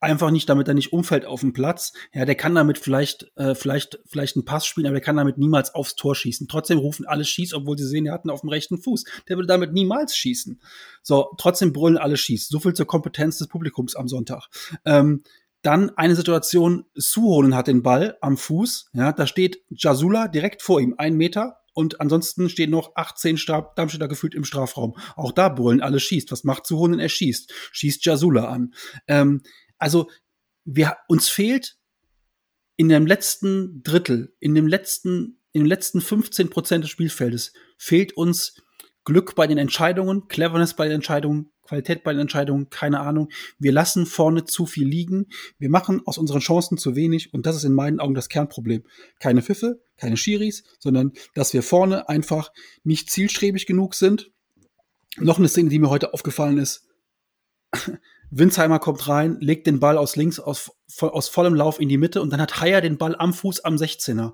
[0.00, 1.92] einfach nicht, damit er nicht umfällt auf dem Platz.
[2.12, 5.38] Ja, der kann damit vielleicht, äh, vielleicht, vielleicht einen Pass spielen, aber der kann damit
[5.38, 6.48] niemals aufs Tor schießen.
[6.48, 9.04] Trotzdem rufen alle schieß, obwohl sie sehen, er hat ihn auf dem rechten Fuß.
[9.28, 10.60] Der würde damit niemals schießen.
[11.02, 12.48] So, trotzdem brüllen alle schieß.
[12.48, 14.48] So viel zur Kompetenz des Publikums am Sonntag.
[14.84, 15.22] Ähm,
[15.62, 20.80] dann eine Situation, Suhonen hat den Ball am Fuß, ja, da steht Jasula direkt vor
[20.80, 24.96] ihm, ein Meter, und ansonsten stehen noch 18 Stab Darmstädter gefühlt im Strafraum.
[25.16, 26.32] Auch da brüllen alle schießt.
[26.32, 26.98] Was macht Suhonen?
[26.98, 27.52] Er schießt.
[27.72, 28.74] Schießt Jasula an.
[29.06, 29.42] Ähm,
[29.78, 30.10] also,
[30.64, 31.78] wir, uns fehlt
[32.76, 38.16] in dem letzten Drittel, in dem letzten, in den letzten 15 Prozent des Spielfeldes, fehlt
[38.16, 38.62] uns
[39.04, 43.28] Glück bei den Entscheidungen, Cleverness bei den Entscheidungen, Qualität bei den Entscheidungen, keine Ahnung.
[43.60, 45.28] Wir lassen vorne zu viel liegen.
[45.58, 48.82] Wir machen aus unseren Chancen zu wenig und das ist in meinen Augen das Kernproblem.
[49.20, 52.52] Keine Pfiffe, keine Schiris, sondern dass wir vorne einfach
[52.82, 54.32] nicht zielstrebig genug sind.
[55.18, 56.88] Noch eine Szene, die mir heute aufgefallen ist.
[58.32, 62.20] Winsheimer kommt rein, legt den Ball aus links aus, aus vollem Lauf in die Mitte
[62.20, 64.32] und dann hat Haier den Ball am Fuß am 16er.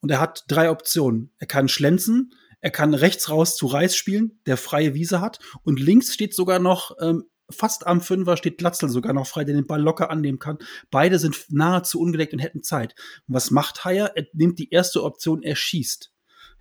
[0.00, 1.30] Und er hat drei Optionen.
[1.38, 5.38] Er kann schlenzen, er kann rechts raus zu Reis spielen, der freie Wiese hat.
[5.62, 9.54] Und links steht sogar noch, ähm, fast am Fünfer steht Glatzel sogar noch frei, der
[9.54, 10.58] den Ball locker annehmen kann.
[10.90, 12.94] Beide sind nahezu ungedeckt und hätten Zeit.
[13.26, 14.12] Und was macht Haier?
[14.14, 16.12] Er nimmt die erste Option, er schießt.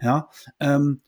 [0.02, 0.30] Ja,
[0.60, 1.02] ähm,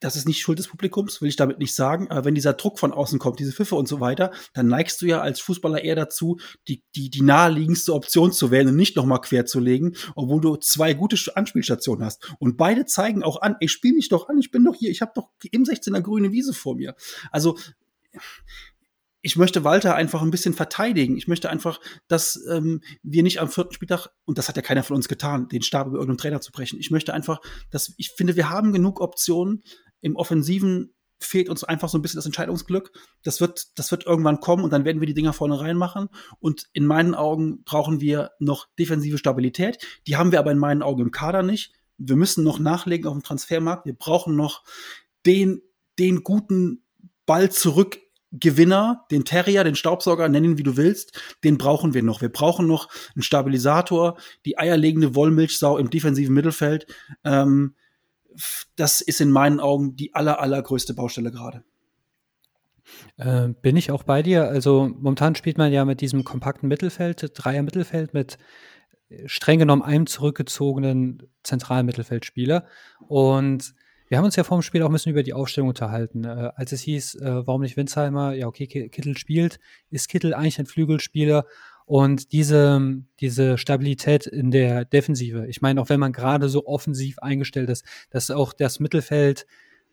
[0.00, 2.78] das ist nicht Schuld des Publikums, will ich damit nicht sagen, aber wenn dieser Druck
[2.78, 5.94] von außen kommt, diese Pfiffe und so weiter, dann neigst du ja als Fußballer eher
[5.94, 6.38] dazu,
[6.68, 10.56] die, die, die naheliegendste Option zu wählen und nicht nochmal quer zu legen, obwohl du
[10.56, 12.34] zwei gute Anspielstationen hast.
[12.38, 15.02] Und beide zeigen auch an, ich spiele mich doch an, ich bin doch hier, ich
[15.02, 16.94] habe doch im 16er grüne Wiese vor mir.
[17.30, 17.56] Also
[19.22, 21.16] ich möchte Walter einfach ein bisschen verteidigen.
[21.16, 24.82] Ich möchte einfach, dass ähm, wir nicht am vierten Spieltag, und das hat ja keiner
[24.82, 26.78] von uns getan, den Stab über irgendeinen Trainer zu brechen.
[26.78, 27.40] Ich möchte einfach,
[27.70, 29.62] dass ich finde, wir haben genug Optionen,
[30.00, 32.92] im Offensiven fehlt uns einfach so ein bisschen das Entscheidungsglück.
[33.22, 36.08] Das wird, das wird irgendwann kommen und dann werden wir die Dinger vorne reinmachen.
[36.38, 39.78] Und in meinen Augen brauchen wir noch defensive Stabilität.
[40.06, 41.74] Die haben wir aber in meinen Augen im Kader nicht.
[41.98, 43.84] Wir müssen noch nachlegen auf dem Transfermarkt.
[43.84, 44.64] Wir brauchen noch
[45.26, 45.60] den,
[45.98, 46.82] den guten
[47.26, 47.98] Ball zurück
[48.32, 52.20] Gewinner, den Terrier, den Staubsauger, nenn ihn wie du willst, den brauchen wir noch.
[52.20, 56.86] Wir brauchen noch einen Stabilisator, die eierlegende Wollmilchsau im defensiven Mittelfeld.
[57.24, 57.74] Ähm,
[58.76, 61.64] das ist in meinen Augen die aller, allergrößte Baustelle gerade.
[63.16, 64.48] Äh, bin ich auch bei dir.
[64.48, 68.38] Also momentan spielt man ja mit diesem kompakten Mittelfeld, Dreier Mittelfeld mit
[69.08, 72.66] äh, streng genommen einem zurückgezogenen zentralen Mittelfeldspieler.
[73.08, 73.74] Und
[74.08, 76.24] wir haben uns ja vor dem Spiel auch ein bisschen über die Aufstellung unterhalten.
[76.24, 78.34] Äh, als es hieß, äh, warum nicht Winsheimer?
[78.34, 79.60] Ja, okay, Kittel spielt.
[79.90, 81.46] Ist Kittel eigentlich ein Flügelspieler?
[81.90, 87.18] Und diese, diese Stabilität in der Defensive, ich meine, auch wenn man gerade so offensiv
[87.18, 89.44] eingestellt ist, dass auch das Mittelfeld,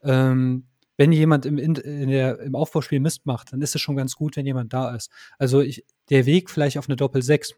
[0.04, 4.16] ähm, wenn jemand im, in der, im Aufbauspiel Mist macht, dann ist es schon ganz
[4.16, 5.10] gut, wenn jemand da ist.
[5.39, 7.56] Also ich, der Weg vielleicht auf eine Doppel-6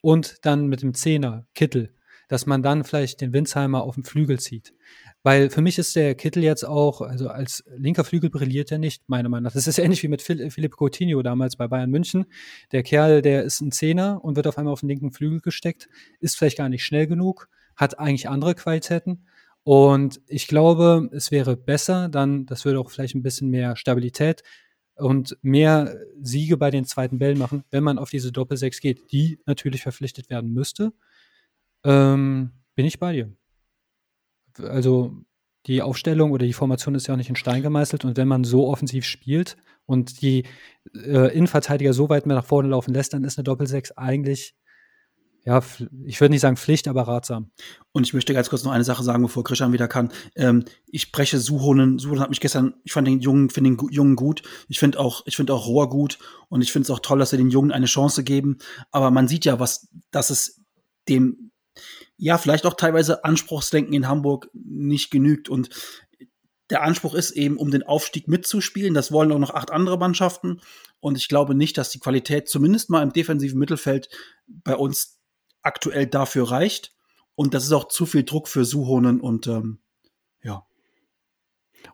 [0.00, 1.92] und dann mit dem Zehner, Kittel,
[2.28, 4.74] dass man dann vielleicht den Winsheimer auf dem Flügel zieht.
[5.22, 9.08] Weil für mich ist der Kittel jetzt auch, also als linker Flügel brilliert er nicht,
[9.08, 9.52] meiner Meinung nach.
[9.52, 12.26] Das ist ähnlich wie mit Philipp Coutinho damals bei Bayern München.
[12.72, 15.88] Der Kerl, der ist ein Zehner und wird auf einmal auf den linken Flügel gesteckt,
[16.20, 19.26] ist vielleicht gar nicht schnell genug, hat eigentlich andere Qualitäten.
[19.64, 24.44] Und ich glaube, es wäre besser, dann, das würde auch vielleicht ein bisschen mehr Stabilität
[24.94, 29.40] und mehr Siege bei den zweiten Bällen machen, wenn man auf diese Doppel-6 geht, die
[29.44, 30.92] natürlich verpflichtet werden müsste.
[31.86, 33.36] Ähm, bin ich bei dir
[34.62, 35.12] also
[35.66, 38.44] die Aufstellung oder die Formation ist ja auch nicht in Stein gemeißelt und wenn man
[38.44, 40.44] so offensiv spielt und die
[40.94, 44.54] äh, Innenverteidiger so weit mehr nach vorne laufen lässt, dann ist eine Doppelsechs eigentlich
[45.44, 45.62] ja,
[46.04, 47.52] ich würde nicht sagen Pflicht, aber ratsam.
[47.92, 50.10] Und ich möchte ganz kurz noch eine Sache sagen, bevor Christian wieder kann.
[50.34, 52.00] Ähm, ich spreche Suhonen.
[52.00, 54.42] Suhonen hat mich gestern, ich fand den Jungen, finde den Jungen gut.
[54.66, 56.18] Ich finde auch, ich finde auch Rohr gut.
[56.48, 58.58] Und ich finde es auch toll, dass sie den Jungen eine Chance geben.
[58.90, 60.64] Aber man sieht ja, was, dass es
[61.08, 61.45] dem,
[62.16, 65.48] ja, vielleicht auch teilweise Anspruchsdenken in Hamburg nicht genügt.
[65.48, 65.68] Und
[66.70, 68.94] der Anspruch ist eben, um den Aufstieg mitzuspielen.
[68.94, 70.60] Das wollen auch noch acht andere Mannschaften.
[71.00, 74.08] Und ich glaube nicht, dass die Qualität zumindest mal im defensiven Mittelfeld
[74.46, 75.20] bei uns
[75.62, 76.94] aktuell dafür reicht.
[77.34, 79.80] Und das ist auch zu viel Druck für Suhonen und ähm,
[80.42, 80.66] ja.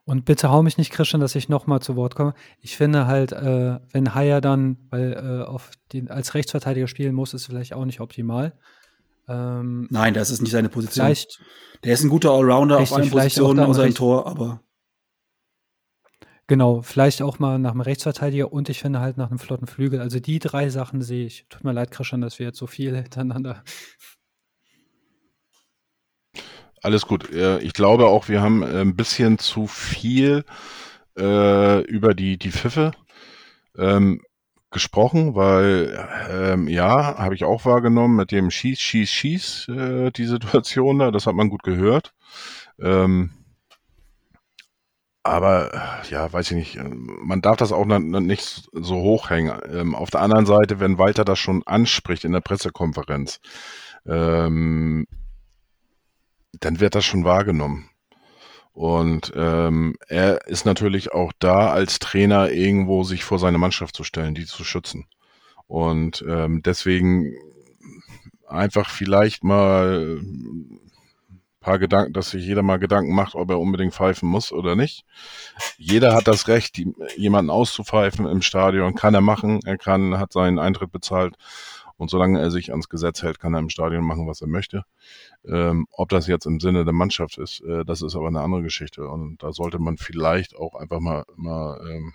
[0.04, 2.34] Und bitte hau mich nicht, Christian, dass ich nochmal zu Wort komme.
[2.60, 7.34] Ich finde halt, äh, wenn Haya dann weil, äh, auf den, als Rechtsverteidiger spielen muss,
[7.34, 8.56] ist vielleicht auch nicht optimal.
[9.28, 11.06] Ähm, Nein, das ist nicht seine Position.
[11.06, 11.40] Vielleicht,
[11.84, 14.60] Der ist ein guter Allrounder auf allen Positionen außer im Tor, aber
[16.48, 20.00] Genau, vielleicht auch mal nach einem Rechtsverteidiger und ich finde halt nach einem flotten Flügel.
[20.00, 21.46] Also die drei Sachen sehe ich.
[21.48, 23.62] Tut mir leid, Christian, dass wir jetzt so viel hintereinander.
[26.82, 27.30] Alles gut.
[27.30, 30.44] Ich glaube auch, wir haben äh, ein bisschen zu viel
[31.16, 32.90] äh, über die, die Pfiffe
[33.78, 34.20] ähm,
[34.72, 40.24] gesprochen, weil ähm, ja, habe ich auch wahrgenommen mit dem Schieß, Schieß, Schieß, äh, die
[40.26, 42.12] Situation da, das hat man gut gehört.
[42.80, 43.30] Ähm,
[45.24, 45.70] aber
[46.10, 49.56] ja, weiß ich nicht, man darf das auch nicht so hochhängen.
[49.70, 53.40] Ähm, auf der anderen Seite, wenn Walter das schon anspricht in der Pressekonferenz,
[54.04, 55.06] ähm,
[56.58, 57.88] dann wird das schon wahrgenommen.
[58.72, 64.04] Und ähm, er ist natürlich auch da als Trainer irgendwo sich vor seine Mannschaft zu
[64.04, 65.06] stellen, die zu schützen.
[65.66, 67.34] Und ähm, deswegen
[68.46, 70.80] einfach vielleicht mal ein
[71.60, 75.04] paar Gedanken, dass sich jeder mal Gedanken macht, ob er unbedingt pfeifen muss oder nicht.
[75.78, 79.60] Jeder hat das Recht, die, jemanden auszupfeifen im Stadion, kann er machen.
[79.64, 81.36] Er kann, hat seinen Eintritt bezahlt.
[82.02, 84.84] Und solange er sich ans Gesetz hält, kann er im Stadion machen, was er möchte.
[85.46, 88.64] Ähm, ob das jetzt im Sinne der Mannschaft ist, äh, das ist aber eine andere
[88.64, 89.06] Geschichte.
[89.06, 92.12] Und da sollte man vielleicht auch einfach mal, mal ähm,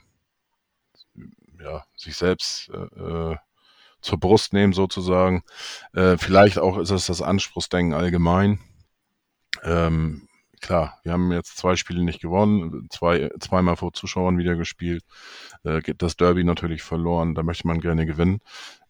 [1.63, 3.35] ja, sich selbst äh, äh
[4.01, 5.43] zur Brust nehmen, sozusagen.
[5.93, 8.59] Äh, vielleicht auch ist es das Anspruchsdenken allgemein.
[9.63, 10.27] Ähm,
[10.59, 15.05] klar, wir haben jetzt zwei Spiele nicht gewonnen, zwei, zweimal vor Zuschauern wieder gespielt,
[15.63, 18.41] äh, das Derby natürlich verloren, da möchte man gerne gewinnen.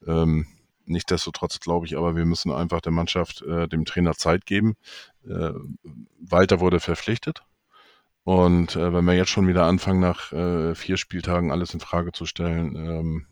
[0.06, 0.48] Ähm,
[0.88, 4.76] Nichtsdestotrotz glaube ich aber, wir müssen einfach der Mannschaft, äh, dem Trainer Zeit geben.
[5.26, 5.52] Äh,
[6.20, 7.44] Walter wurde verpflichtet.
[8.24, 12.12] Und äh, wenn wir jetzt schon wieder anfangen, nach äh, vier Spieltagen alles in Frage
[12.12, 13.28] zu stellen, ähm,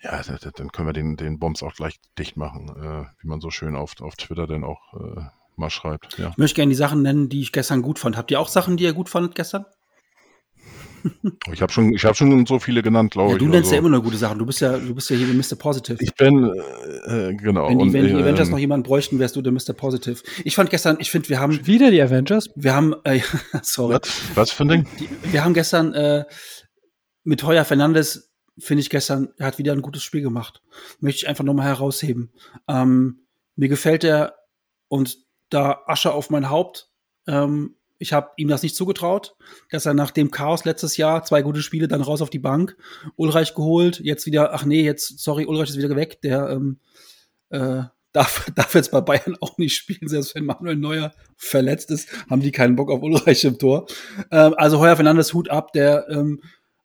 [0.00, 3.50] ja, dann können wir den, den Bombs auch gleich dicht machen, äh, wie man so
[3.50, 5.22] schön auf, auf Twitter dann auch äh,
[5.56, 6.18] mal schreibt.
[6.18, 6.30] Ja.
[6.30, 8.16] Ich möchte gerne die Sachen nennen, die ich gestern gut fand.
[8.16, 9.66] Habt ihr auch Sachen, die ihr gut fandet gestern?
[11.52, 13.42] Ich habe schon, ich habe schon so viele genannt, glaube ja, ich.
[13.42, 13.74] Du nennst also.
[13.74, 14.38] ja immer nur gute Sachen.
[14.38, 15.56] Du bist ja, du bist ja hier der Mr.
[15.56, 15.98] Positive.
[16.00, 16.52] Ich bin
[17.06, 17.68] äh, genau.
[17.68, 19.72] Wenn die, wenn die äh, Avengers noch jemanden bräuchten, wärst du der Mr.
[19.74, 20.22] Positive.
[20.44, 22.50] Ich fand gestern, ich finde, wir haben wieder die Avengers.
[22.54, 23.20] Wir haben, äh,
[23.62, 23.94] sorry.
[23.94, 24.86] Was, was für ein Ding?
[24.98, 26.24] Die, wir haben gestern äh,
[27.24, 30.62] mit Heuer Fernandes, finde ich gestern, er hat wieder ein gutes Spiel gemacht.
[31.00, 32.32] Möchte ich einfach nochmal herausheben.
[32.66, 34.34] Ähm, mir gefällt er
[34.88, 35.18] und
[35.50, 36.90] da Asche auf mein Haupt.
[37.26, 39.36] Ähm, ich habe ihm das nicht zugetraut,
[39.70, 42.76] dass er nach dem Chaos letztes Jahr zwei gute Spiele dann raus auf die Bank,
[43.16, 46.78] Ulreich geholt, jetzt wieder, ach nee, jetzt, sorry, Ulreich ist wieder weg, der ähm,
[47.50, 47.82] äh,
[48.12, 52.40] darf, darf jetzt bei Bayern auch nicht spielen, selbst wenn Manuel Neuer verletzt ist, haben
[52.40, 53.86] die keinen Bock auf Ulreich im Tor.
[54.30, 56.40] Ähm, also Heuer Fernandes Hut ab, der ähm,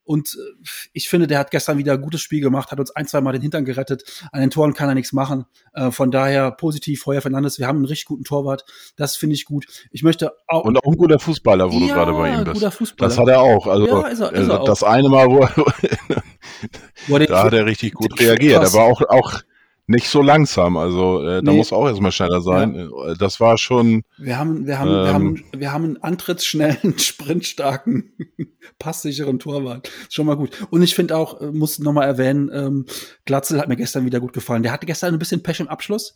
[0.06, 3.08] und äh, ich finde, der hat gestern wieder ein gutes Spiel gemacht, hat uns ein,
[3.08, 4.04] zwei Mal den Hintern gerettet.
[4.32, 5.46] An den Toren kann er nichts machen.
[5.74, 7.60] Äh, von daher positiv, Heuer Fernandes.
[7.60, 8.66] Wir haben einen richtig guten Torwart.
[8.96, 9.66] Das finde ich gut.
[9.92, 10.66] Ich möchte auch.
[10.66, 12.56] Und auch ein guter Fußballer, wo ja, du gerade bei ihm bist.
[12.56, 13.10] Guter Fußballer.
[13.10, 13.68] Das hat er auch.
[13.68, 14.90] Also, ja, ist er, ist er das auch.
[14.90, 18.62] eine Mal, wo er, da hat er richtig gut reagiert.
[18.62, 19.42] Er war auch, auch
[19.94, 20.78] nicht so langsam.
[20.78, 21.58] Also äh, da nee.
[21.58, 22.76] muss auch erstmal schneller sein.
[22.76, 23.12] Ja.
[23.12, 24.04] Äh, das war schon.
[24.18, 28.12] Wir haben, wir haben, ähm, wir haben, wir haben einen antrittsschnellen, sprintstarken,
[28.80, 29.90] passsicheren Torwart.
[30.10, 30.68] Schon mal gut.
[30.70, 32.86] Und ich finde auch, äh, muss nochmal erwähnen, ähm,
[33.26, 34.64] Glatzel hat mir gestern wieder gut gefallen.
[34.64, 36.16] Der hatte gestern ein bisschen Pech im Abschluss.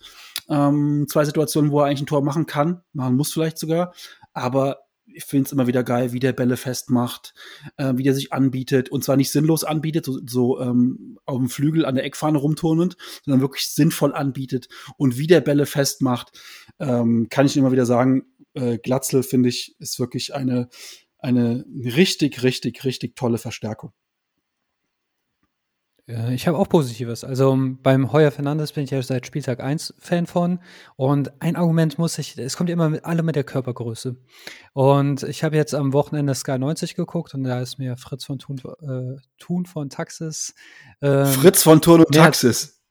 [0.49, 3.93] Ähm, zwei Situationen, wo er eigentlich ein Tor machen kann, machen muss vielleicht sogar.
[4.33, 4.86] Aber
[5.17, 7.33] ich finde es immer wieder geil, wie der Bälle festmacht,
[7.77, 11.49] äh, wie der sich anbietet und zwar nicht sinnlos anbietet, so, so ähm, auf dem
[11.49, 16.39] Flügel an der Eckfahne rumturnend, sondern wirklich sinnvoll anbietet und wie der Bälle festmacht,
[16.79, 20.69] ähm, kann ich immer wieder sagen, äh, Glatzel finde ich ist wirklich eine
[21.19, 23.91] eine richtig, richtig, richtig tolle Verstärkung.
[26.09, 27.25] Ich habe auch Positives.
[27.25, 30.59] Also beim Heuer Fernandes bin ich ja seit Spieltag 1 Fan von.
[30.95, 34.15] Und ein Argument muss ich, es kommt immer mit, alle mit der Körpergröße.
[34.71, 38.39] Und ich habe jetzt am Wochenende Sky 90 geguckt und da ist mir Fritz von
[38.39, 40.55] Thun, äh, Thun von Taxis.
[41.01, 42.81] Ähm, Fritz von Thun und Taxis.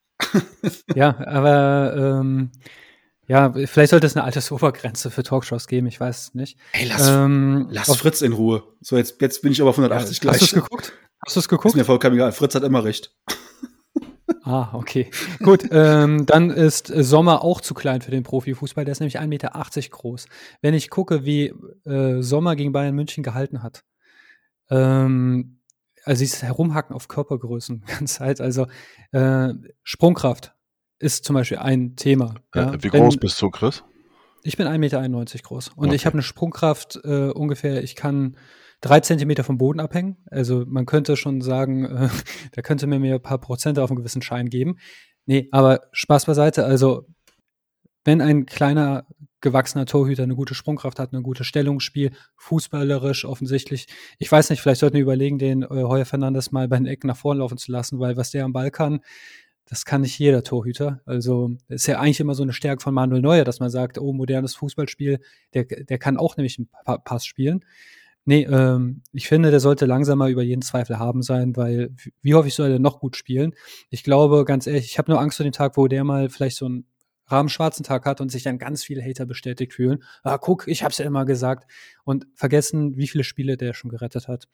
[0.95, 2.51] ja, aber ähm,
[3.29, 6.59] ja, vielleicht sollte es eine Altersobergrenze für Talkshows geben, ich weiß nicht.
[6.73, 8.63] Ey, lass, ähm, lass Fritz in Ruhe.
[8.81, 10.35] So, jetzt, jetzt bin ich aber auf 180 ja, gleich.
[10.35, 10.93] Hast du es geguckt?
[11.25, 11.75] Hast du es geguckt?
[11.75, 12.33] Ist mir vollkommen egal.
[12.33, 13.15] Fritz hat immer recht.
[14.43, 15.11] Ah, okay.
[15.43, 18.85] Gut, ähm, dann ist Sommer auch zu klein für den Profifußball.
[18.85, 19.51] Der ist nämlich 1,80 Meter
[19.91, 20.27] groß.
[20.63, 21.53] Wenn ich gucke, wie
[21.85, 23.83] äh, Sommer gegen Bayern München gehalten hat,
[24.71, 25.61] ähm,
[26.05, 28.67] also dieses Herumhacken auf Körpergrößen ganz Zeit, also
[29.13, 29.53] äh,
[29.83, 30.56] Sprungkraft
[30.99, 32.35] ist zum Beispiel ein Thema.
[32.55, 33.85] Ja, wie groß Wenn, bist du, Chris?
[34.43, 35.09] Ich bin 1,91 Meter
[35.43, 35.97] groß und okay.
[35.97, 38.37] ich habe eine Sprungkraft äh, ungefähr, ich kann
[38.81, 40.19] drei Zentimeter vom Boden abhängen.
[40.31, 42.09] Also man könnte schon sagen, äh,
[42.53, 44.77] da könnte mir mir ein paar Prozent auf einen gewissen Schein geben.
[45.25, 46.65] Nee, aber Spaß beiseite.
[46.65, 47.07] Also
[48.05, 49.07] wenn ein kleiner
[49.41, 53.87] gewachsener Torhüter eine gute Sprungkraft hat, eine gute Stellungsspiel, fußballerisch offensichtlich.
[54.19, 57.09] Ich weiß nicht, vielleicht sollten wir überlegen, den äh, Heuer Fernandes mal bei den Ecken
[57.09, 59.01] nach vorne laufen zu lassen, weil was der am Ball kann,
[59.69, 61.01] das kann nicht jeder Torhüter.
[61.07, 64.13] Also ist ja eigentlich immer so eine Stärke von Manuel Neuer, dass man sagt, oh,
[64.13, 65.19] modernes Fußballspiel,
[65.55, 66.69] der, der kann auch nämlich einen
[67.05, 67.65] Pass spielen.
[68.25, 72.55] Nee, ähm, ich finde, der sollte langsamer über jeden Zweifel haben sein, weil wie häufig
[72.55, 73.55] soll er noch gut spielen?
[73.89, 76.57] Ich glaube, ganz ehrlich, ich habe nur Angst vor dem Tag, wo der mal vielleicht
[76.57, 76.87] so einen
[77.29, 80.03] rahmenschwarzen Tag hat und sich dann ganz viele Hater bestätigt fühlen.
[80.23, 81.71] Ah, guck, ich hab's ja immer gesagt.
[82.05, 84.49] Und vergessen, wie viele Spiele der schon gerettet hat.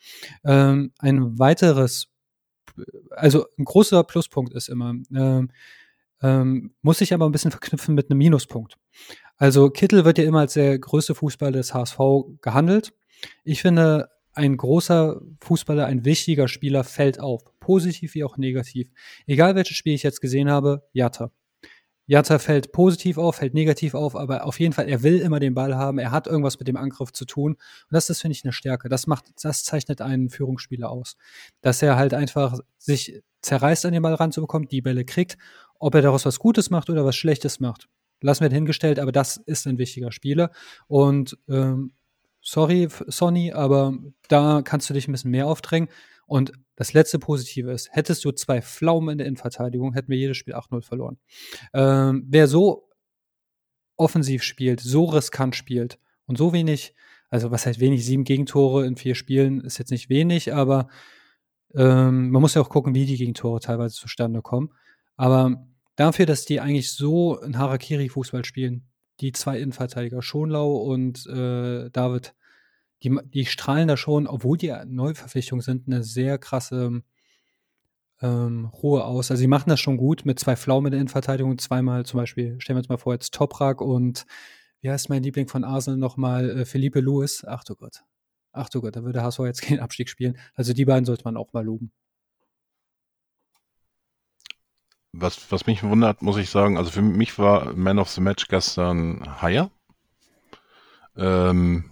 [0.45, 2.12] Ähm, ein weiteres,
[3.11, 5.51] also ein großer Pluspunkt ist immer, ähm,
[6.23, 8.77] ähm, muss sich aber ein bisschen verknüpfen mit einem Minuspunkt.
[9.37, 11.99] Also Kittel wird ja immer als der größte Fußballer des HSV
[12.41, 12.93] gehandelt.
[13.45, 17.43] Ich finde, ein großer Fußballer, ein wichtiger Spieler fällt auf.
[17.61, 18.91] Positiv wie auch negativ.
[19.27, 21.31] Egal welches Spiel ich jetzt gesehen habe, Jatta.
[22.07, 25.55] Jatta fällt positiv auf, fällt negativ auf, aber auf jeden Fall, er will immer den
[25.55, 27.53] Ball haben, er hat irgendwas mit dem Angriff zu tun.
[27.53, 28.89] Und das ist, finde ich, eine Stärke.
[28.89, 31.17] Das macht, das zeichnet einen Führungsspieler aus.
[31.61, 35.39] Dass er halt einfach sich zerreißt, an den Ball ranzubekommen, die Bälle kriegt.
[35.79, 37.89] Ob er daraus was Gutes macht oder was Schlechtes macht,
[38.21, 40.51] lassen wir hingestellt, aber das ist ein wichtiger Spieler.
[40.87, 41.93] Und ähm,
[42.41, 43.95] sorry, Sonny, aber
[44.29, 45.89] da kannst du dich ein bisschen mehr aufdrängen.
[46.33, 50.39] Und das letzte Positive ist, hättest du zwei Pflaumen in der Innenverteidigung, hätten wir jedes
[50.39, 51.19] Spiel 8-0 verloren.
[51.75, 52.89] Ähm, wer so
[53.99, 56.95] offensiv spielt, so riskant spielt und so wenig,
[57.29, 60.89] also was heißt wenig, sieben Gegentore in vier Spielen ist jetzt nicht wenig, aber
[61.75, 64.73] ähm, man muss ja auch gucken, wie die Gegentore teilweise zustande kommen.
[65.17, 65.67] Aber
[65.97, 68.89] dafür, dass die eigentlich so ein Harakiri-Fußball spielen,
[69.21, 72.35] die zwei Innenverteidiger, Schonlau und äh, David,
[73.03, 77.03] die, die strahlen da schon, obwohl die Neuverpflichtungen sind, eine sehr krasse
[78.21, 79.31] ähm, Ruhe aus.
[79.31, 82.61] Also sie machen das schon gut mit zwei Pflaumen in der Innenverteidigung, zweimal zum Beispiel,
[82.61, 84.27] stellen wir uns mal vor, jetzt Toprak und
[84.81, 87.45] wie heißt mein Liebling von Arsenal nochmal, äh, Felipe Lewis.
[87.47, 88.03] Ach du Gott.
[88.53, 90.39] Ach du Gott, da würde HSV jetzt keinen Abstieg spielen.
[90.55, 91.93] Also die beiden sollte man auch mal loben.
[95.15, 98.49] Was, was mich wundert, muss ich sagen, also für mich war Man of the Match
[98.49, 99.71] gestern Haier.
[101.17, 101.92] Ähm,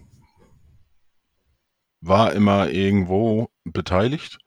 [2.01, 4.39] war immer irgendwo beteiligt,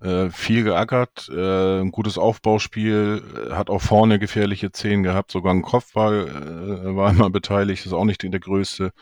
[0.00, 5.52] äh, viel geackert, äh, ein gutes Aufbauspiel, äh, hat auch vorne gefährliche Szenen gehabt, sogar
[5.52, 8.92] ein Kopfball äh, war immer beteiligt, ist auch nicht der größte,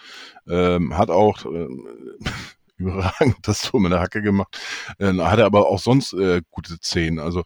[0.48, 1.68] ähm, hat auch äh,
[2.76, 4.58] überragend das Tor mit der Hacke gemacht,
[4.98, 6.16] äh, hat er aber auch sonst
[6.50, 7.44] gute Szenen, also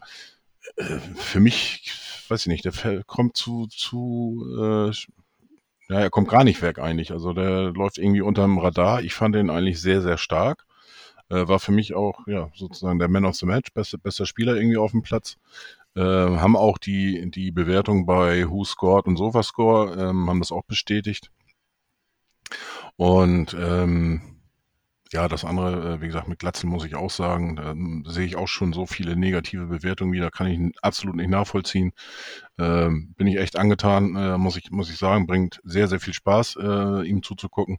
[1.17, 1.93] für mich,
[2.29, 5.03] weiß ich nicht, der kommt zu, zu
[5.93, 7.13] ja, er kommt gar nicht weg eigentlich.
[7.13, 9.03] Also der läuft irgendwie unterm Radar.
[9.03, 10.65] Ich fand ihn eigentlich sehr, sehr stark.
[11.29, 14.57] Äh, war für mich auch, ja, sozusagen der Man of the Match, beste, bester Spieler
[14.57, 15.37] irgendwie auf dem Platz.
[15.95, 20.65] Äh, haben auch die, die Bewertung bei Who Scored und SofaScore, ähm, haben das auch
[20.65, 21.31] bestätigt.
[22.97, 24.23] Und ähm,
[25.13, 27.75] ja, das andere, äh, wie gesagt, mit Glatzen muss ich auch sagen, da
[28.11, 31.93] sehe ich auch schon so viele negative Bewertungen wieder, kann ich absolut nicht nachvollziehen.
[32.59, 36.15] Ähm, bin ich echt angetan, äh, muss ich, muss ich sagen, bringt sehr, sehr viel
[36.15, 37.79] Spaß, äh, ihm zuzugucken.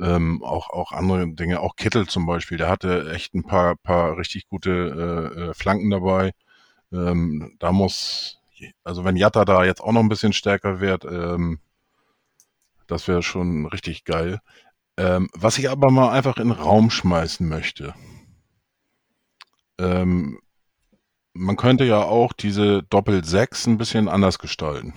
[0.00, 4.16] Ähm, auch, auch andere Dinge, auch Kittel zum Beispiel, der hatte echt ein paar, paar
[4.16, 6.32] richtig gute äh, äh Flanken dabei.
[6.92, 8.40] Ähm, da muss,
[8.84, 11.60] also wenn Jatta da jetzt auch noch ein bisschen stärker wird, ähm,
[12.86, 14.40] das wäre schon richtig geil.
[15.02, 17.92] Ähm, was ich aber mal einfach in den Raum schmeißen möchte.
[19.78, 20.38] Ähm,
[21.32, 24.94] man könnte ja auch diese Doppel-6 ein bisschen anders gestalten.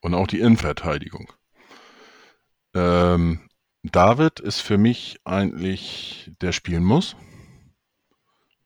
[0.00, 1.30] Und auch die Innenverteidigung.
[2.72, 3.50] Ähm,
[3.82, 7.16] David ist für mich eigentlich, der spielen muss.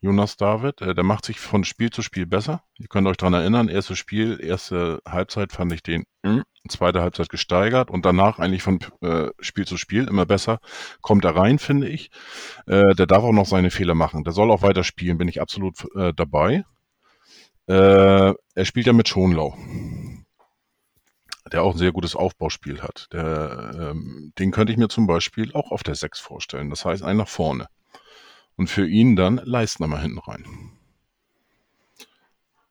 [0.04, 2.62] Jonas David, äh, der macht sich von Spiel zu Spiel besser.
[2.78, 7.30] Ihr könnt euch daran erinnern, erstes Spiel, erste Halbzeit fand ich den, mh, zweite Halbzeit
[7.30, 10.58] gesteigert und danach eigentlich von äh, Spiel zu Spiel immer besser.
[11.00, 12.10] Kommt er rein, finde ich.
[12.66, 14.24] Äh, der darf auch noch seine Fehler machen.
[14.24, 16.64] Der soll auch weiter spielen, bin ich absolut äh, dabei.
[17.66, 19.56] Äh, er spielt ja mit Schonlau
[21.52, 23.06] der auch ein sehr gutes Aufbauspiel hat.
[23.12, 26.70] Der, ähm, den könnte ich mir zum Beispiel auch auf der 6 vorstellen.
[26.70, 27.68] Das heißt, einen nach vorne
[28.56, 30.44] und für ihn dann Leistner mal hinten rein.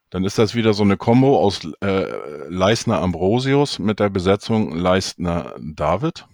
[0.09, 5.55] dann ist das wieder so eine Kombo aus äh, Leisner Ambrosius mit der Besetzung Leistner
[5.59, 6.27] David.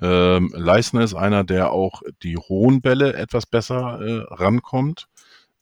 [0.00, 5.08] Ähm, Leisner ist einer, der auch die hohen Bälle etwas besser äh, rankommt,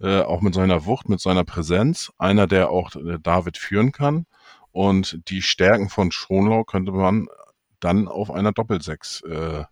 [0.00, 2.12] äh, auch mit seiner Wucht, mit seiner Präsenz.
[2.18, 4.26] Einer, der auch äh, David führen kann.
[4.72, 7.26] Und die Stärken von Schonlau könnte man
[7.80, 9.64] dann auf einer Doppelsechs äh,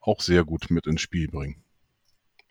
[0.00, 1.62] auch sehr gut mit ins Spiel bringen.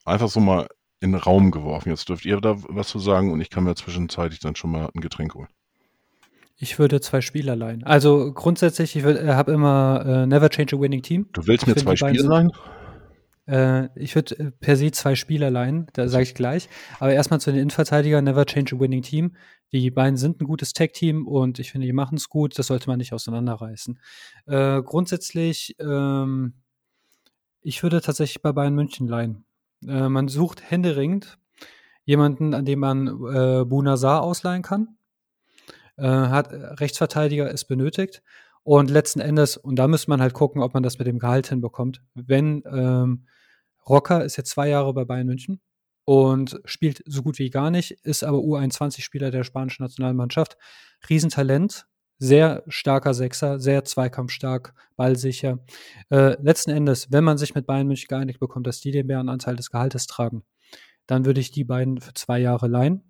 [0.08, 0.68] Einfach so mal
[1.00, 1.90] in den Raum geworfen.
[1.90, 4.90] Jetzt dürft ihr da was zu sagen und ich kann mir zwischenzeitlich dann schon mal
[4.94, 5.50] ein Getränk holen.
[6.56, 7.84] Ich würde zwei Spieler leihen.
[7.84, 11.28] Also grundsätzlich, ich äh, habe immer äh, never change a winning team.
[11.34, 12.52] Du willst mir zwei Spieler leihen?
[13.48, 16.68] Äh, ich würde äh, per se zwei Spieler leihen, da sage ich gleich.
[17.00, 19.36] Aber erstmal zu den Innenverteidigern, never change a winning team.
[19.72, 22.58] Die beiden sind ein gutes Tag-Team und ich finde, die machen es gut.
[22.58, 24.00] Das sollte man nicht auseinanderreißen.
[24.48, 26.54] Äh, grundsätzlich, ähm,
[27.62, 29.44] ich würde tatsächlich bei Bayern München leihen.
[29.86, 31.38] Äh, man sucht händeringend
[32.06, 34.98] jemanden, an dem man äh, Bunazar ausleihen kann.
[35.98, 38.24] Äh, hat äh, Rechtsverteidiger ist benötigt.
[38.64, 41.48] Und letzten Endes, und da müsste man halt gucken, ob man das mit dem Gehalt
[41.48, 42.02] hinbekommt.
[42.16, 43.28] Wenn ähm,
[43.88, 45.62] Rocker ist jetzt zwei Jahre bei Bayern München
[46.04, 50.58] und spielt so gut wie gar nicht, ist aber U21-Spieler der spanischen Nationalmannschaft.
[51.10, 51.88] Riesentalent,
[52.20, 55.60] sehr starker Sechser, sehr zweikampfstark, ballsicher.
[56.10, 59.56] Äh, letzten Endes, wenn man sich mit Bayern München geeinigt bekommt, dass die den Bärenanteil
[59.56, 60.44] des Gehaltes tragen,
[61.06, 63.04] dann würde ich die beiden für zwei Jahre leihen.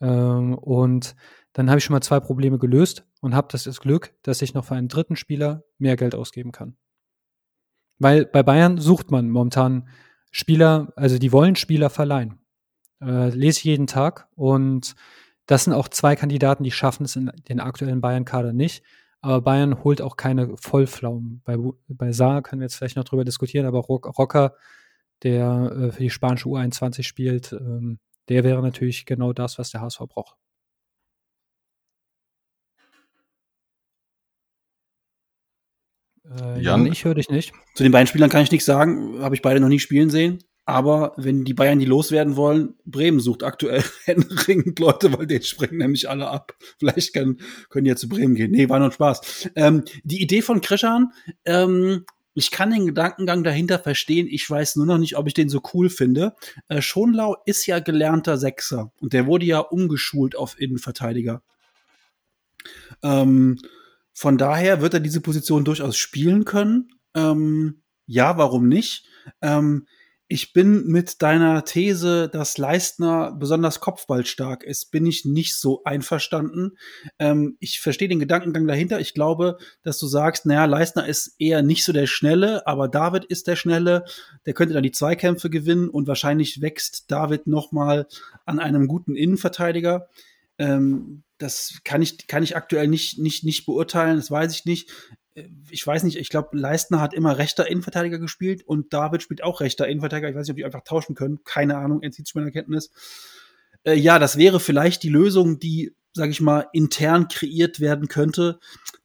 [0.00, 1.14] Ähm, und
[1.52, 4.64] dann habe ich schon mal zwei Probleme gelöst und habe das, Glück, dass ich noch
[4.64, 6.76] für einen dritten Spieler mehr Geld ausgeben kann.
[7.98, 9.88] Weil bei Bayern sucht man momentan
[10.30, 12.40] Spieler, also die wollen Spieler verleihen.
[13.00, 14.94] Äh, lese ich jeden Tag und
[15.50, 18.84] das sind auch zwei Kandidaten, die schaffen es in den aktuellen Bayern-Kader nicht.
[19.20, 21.42] Aber Bayern holt auch keine Vollpflaumen.
[21.44, 21.56] Bei,
[21.88, 24.54] bei Saar können wir jetzt vielleicht noch drüber diskutieren, aber Rocker,
[25.24, 27.98] der äh, für die spanische U21 spielt, ähm,
[28.28, 30.36] der wäre natürlich genau das, was der HSV braucht.
[36.30, 37.52] Äh, Jan, ich höre dich nicht.
[37.74, 40.38] Zu den beiden Spielern kann ich nichts sagen, habe ich beide noch nie spielen sehen.
[40.64, 45.78] Aber wenn die Bayern die loswerden wollen, Bremen sucht aktuell händeringend Leute, weil die springen
[45.78, 46.54] nämlich alle ab.
[46.78, 47.40] Vielleicht können,
[47.70, 48.52] können die ja zu Bremen gehen.
[48.52, 49.50] Nee, war nur Spaß.
[49.56, 51.12] Ähm, die Idee von Krischan,
[51.44, 52.04] ähm,
[52.34, 54.28] ich kann den Gedankengang dahinter verstehen.
[54.30, 56.34] Ich weiß nur noch nicht, ob ich den so cool finde.
[56.68, 61.42] Äh, Schonlau ist ja gelernter Sechser und der wurde ja umgeschult auf Innenverteidiger.
[63.02, 63.58] Ähm,
[64.12, 66.90] von daher wird er diese Position durchaus spielen können.
[67.14, 69.06] Ähm, ja, warum nicht?
[70.32, 76.78] Ich bin mit deiner These, dass Leistner besonders kopfballstark ist, bin ich nicht so einverstanden.
[77.18, 79.00] Ähm, ich verstehe den Gedankengang dahinter.
[79.00, 83.24] Ich glaube, dass du sagst, naja, Leistner ist eher nicht so der Schnelle, aber David
[83.24, 84.04] ist der Schnelle.
[84.46, 88.06] Der könnte dann die Zweikämpfe gewinnen und wahrscheinlich wächst David nochmal
[88.44, 90.10] an einem guten Innenverteidiger.
[90.58, 94.90] Ähm, das kann ich, kann ich aktuell nicht, nicht, nicht beurteilen, das weiß ich nicht.
[95.34, 99.42] Äh, ich weiß nicht, ich glaube, Leistner hat immer rechter Innenverteidiger gespielt und David spielt
[99.42, 100.28] auch rechter Innenverteidiger.
[100.28, 101.42] Ich weiß nicht, ob die einfach tauschen können.
[101.44, 102.90] Keine Ahnung, entzieht sich meiner Kenntnis.
[103.84, 108.60] Äh, ja, das wäre vielleicht die Lösung, die, sage ich mal, intern kreiert werden könnte.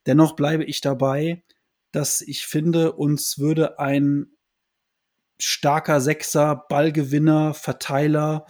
[0.05, 1.43] Dennoch bleibe ich dabei,
[1.91, 4.27] dass ich finde, uns würde ein
[5.39, 8.45] starker Sechser, Ballgewinner, Verteiler,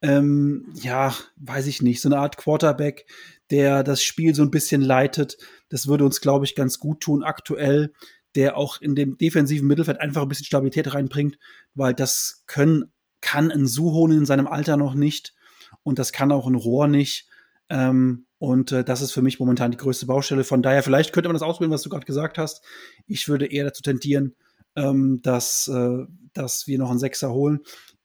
[0.00, 3.06] ähm, ja, weiß ich nicht, so eine Art Quarterback,
[3.50, 5.36] der das Spiel so ein bisschen leitet.
[5.68, 7.92] Das würde uns, glaube ich, ganz gut tun aktuell,
[8.34, 11.38] der auch in dem defensiven Mittelfeld einfach ein bisschen Stabilität reinbringt,
[11.74, 15.34] weil das können, kann ein Suhonen in seinem Alter noch nicht
[15.82, 17.28] und das kann auch ein Rohr nicht.
[17.68, 20.44] Ähm, und äh, das ist für mich momentan die größte Baustelle.
[20.44, 22.64] Von daher, vielleicht könnte man das ausprobieren, was du gerade gesagt hast.
[23.06, 24.34] Ich würde eher dazu tendieren,
[24.76, 27.60] ähm, dass, äh, dass wir noch einen Sechser holen.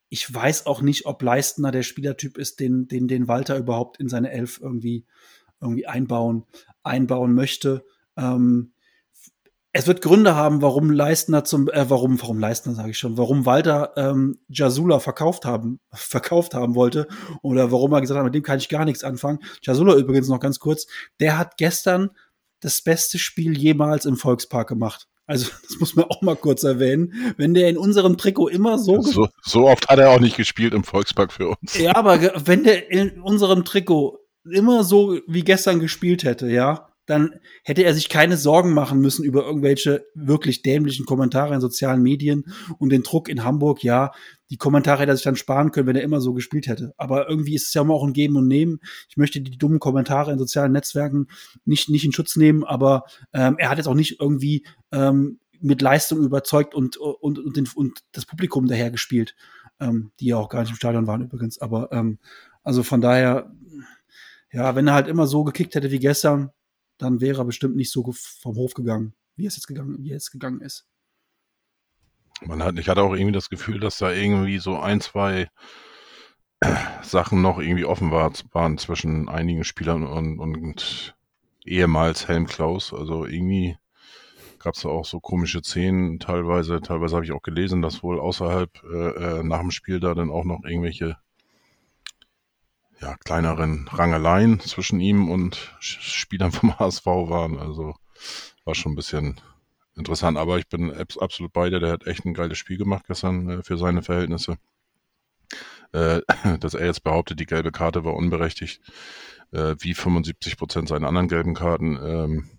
[0.09, 4.07] Ich weiß auch nicht, ob Leistner der Spielertyp ist, den, den, den Walter überhaupt in
[4.07, 5.05] seine Elf irgendwie,
[5.61, 6.45] irgendwie einbauen,
[6.83, 7.83] einbauen möchte.
[8.17, 8.71] Ähm,
[9.77, 13.45] es wird Gründe haben, warum Leistner zum, äh, warum, warum Leistner sage ich schon, warum
[13.45, 17.09] Walter ähm, Jasula verkauft haben, verkauft haben wollte
[17.41, 19.39] oder warum er gesagt hat, mit dem kann ich gar nichts anfangen.
[19.61, 20.87] Jasula übrigens noch ganz kurz,
[21.19, 22.11] der hat gestern
[22.61, 25.09] das beste Spiel jemals im Volkspark gemacht.
[25.27, 27.33] Also, das muss man auch mal kurz erwähnen.
[27.37, 29.01] Wenn der in unserem Trikot immer so.
[29.01, 31.77] So, so oft hat er auch nicht gespielt im Volkspark für uns.
[31.77, 34.19] Ja, aber wenn der in unserem Trikot
[34.49, 39.23] immer so wie gestern gespielt hätte, ja, dann hätte er sich keine Sorgen machen müssen
[39.23, 42.45] über irgendwelche wirklich dämlichen Kommentare in sozialen Medien
[42.79, 43.83] und den Druck in Hamburg.
[43.83, 44.11] Ja,
[44.49, 46.93] die Kommentare hätte er sich dann sparen können, wenn er immer so gespielt hätte.
[46.97, 48.79] Aber irgendwie ist es ja immer auch ein Geben und Nehmen.
[49.09, 51.27] Ich möchte die dummen Kommentare in sozialen Netzwerken
[51.65, 53.03] nicht, nicht in Schutz nehmen, aber
[53.33, 57.67] ähm, er hat jetzt auch nicht irgendwie ähm, mit Leistung überzeugt und, und, und, den,
[57.75, 59.35] und das Publikum daher gespielt,
[59.79, 61.59] ähm, die ja auch gar nicht im Stadion waren übrigens.
[61.59, 62.19] Aber ähm,
[62.63, 63.51] also von daher
[64.55, 66.49] ja, wenn er halt immer so gekickt hätte wie gestern,
[66.97, 70.19] dann wäre er bestimmt nicht so vom Hof gegangen, wie es jetzt gegangen, wie er
[70.31, 70.85] gegangen ist.
[72.41, 75.49] Man hat, ich hatte auch irgendwie das Gefühl, dass da irgendwie so ein, zwei
[77.01, 81.15] Sachen noch irgendwie offen war, waren zwischen einigen Spielern und, und
[81.65, 82.93] ehemals Helm Klaus.
[82.93, 83.77] Also irgendwie
[84.59, 86.81] gab es da auch so komische Szenen teilweise.
[86.81, 90.31] Teilweise habe ich auch gelesen, dass wohl außerhalb äh, äh nach dem Spiel da dann
[90.31, 91.17] auch noch irgendwelche
[93.01, 97.59] ja, kleineren Rangeleien zwischen ihm und Spielern vom HSV waren.
[97.59, 97.95] Also
[98.63, 99.39] war schon ein bisschen
[99.95, 100.37] interessant.
[100.37, 101.79] Aber ich bin absolut bei dir.
[101.79, 104.57] Der hat echt ein geiles Spiel gemacht gestern äh, für seine Verhältnisse.
[105.91, 106.21] Äh,
[106.59, 108.81] dass er jetzt behauptet, die gelbe Karte war unberechtigt,
[109.51, 111.97] äh, wie 75 Prozent seiner anderen gelben Karten.
[112.01, 112.49] Ähm,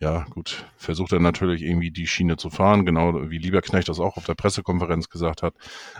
[0.00, 4.16] ja, gut, versucht er natürlich irgendwie die Schiene zu fahren, genau wie Lieberknecht das auch
[4.16, 5.54] auf der Pressekonferenz gesagt hat.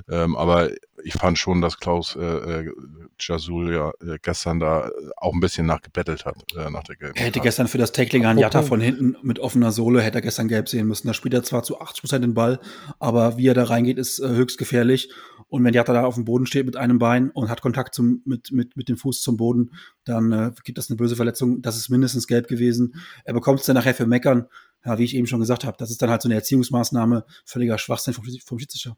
[0.08, 0.70] Ähm, aber
[1.02, 2.72] ich fand schon, dass Klaus äh, äh,
[3.18, 7.16] Jasul ja äh, gestern da auch ein bisschen nachgebettelt hat äh, nach der gelben.
[7.16, 10.22] Er hätte gestern für das Tackling an Jatta von hinten mit offener Sohle, hätte er
[10.22, 11.08] gestern gelb sehen müssen.
[11.08, 12.60] Da spielt er zwar zu 80 Prozent den Ball,
[13.00, 15.10] aber wie er da reingeht, ist äh, höchst gefährlich.
[15.48, 18.22] Und wenn Jatta da auf dem Boden steht mit einem Bein und hat Kontakt zum,
[18.24, 19.72] mit, mit, mit dem Fuß zum Boden,
[20.04, 21.62] dann äh, gibt das eine böse Verletzung.
[21.62, 22.94] Das ist mindestens gelb gewesen.
[23.24, 24.46] Er bekommt es dann nachher für Meckern.
[24.84, 27.78] Ja, wie ich eben schon gesagt habe, das ist dann halt so eine Erziehungsmaßnahme, völliger
[27.78, 28.96] Schwachsinn vom, vom Schiedsrichter.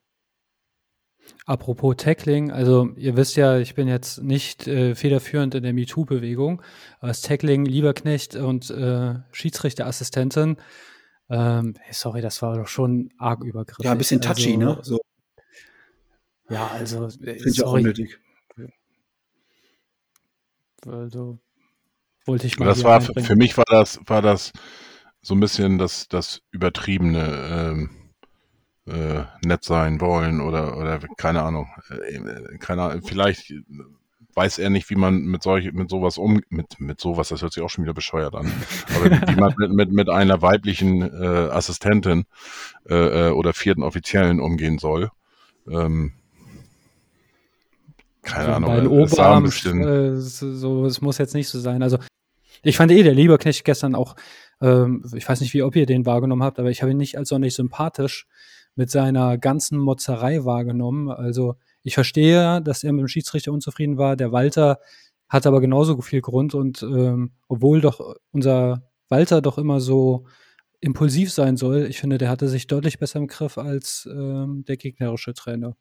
[1.46, 6.60] Apropos Tackling, also ihr wisst ja, ich bin jetzt nicht äh, federführend in der MeToo-Bewegung,
[6.98, 10.56] aber das Tackling Lieberknecht und äh, Schiedsrichterassistentin,
[11.28, 13.84] ähm, sorry, das war doch schon arg übergriffig.
[13.84, 14.78] Ja, ein bisschen touchy, also, ne?
[14.82, 15.00] So.
[16.50, 17.08] Ja, also.
[17.08, 18.18] Finde ich auch unnötig.
[20.86, 21.38] Also,
[22.26, 22.66] wollte ich mal.
[22.66, 24.52] Das war, für mich war das, war das
[25.22, 27.90] so ein bisschen das, das übertriebene, ähm,
[28.86, 31.68] äh, nett sein wollen oder, oder keine Ahnung.
[31.90, 33.52] Äh, keine Ahnung, vielleicht
[34.34, 37.52] weiß er nicht, wie man mit solch, mit sowas um, mit, mit sowas, das hört
[37.52, 38.50] sich auch schon wieder bescheuert an,
[38.94, 42.24] aber wie, wie man mit, mit, mit einer weiblichen äh, Assistentin
[42.88, 45.10] äh, äh oder vierten Offiziellen umgehen soll.
[45.68, 46.14] Ähm,
[48.22, 48.86] keine also Ahnung.
[48.88, 51.82] Oberarm, äh, so, es muss jetzt nicht so sein.
[51.82, 51.98] Also
[52.62, 54.16] ich fand eh der Lieberknecht gestern auch,
[54.60, 57.16] ähm, ich weiß nicht, wie ob ihr den wahrgenommen habt, aber ich habe ihn nicht
[57.16, 58.26] als sonderlich sympathisch
[58.74, 61.08] mit seiner ganzen Motzerei wahrgenommen.
[61.10, 64.16] Also ich verstehe, dass er mit dem Schiedsrichter unzufrieden war.
[64.16, 64.78] Der Walter
[65.28, 70.26] hat aber genauso viel Grund und ähm, obwohl doch unser Walter doch immer so
[70.80, 74.76] impulsiv sein soll, ich finde, der hatte sich deutlich besser im Griff als ähm, der
[74.76, 75.76] gegnerische Trainer.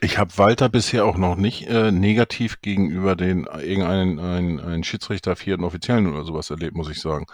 [0.00, 5.36] Ich habe Walter bisher auch noch nicht äh, negativ gegenüber den irgendeinen einen, einen Schiedsrichter,
[5.36, 7.26] vierten Offiziellen oder sowas erlebt, muss ich sagen.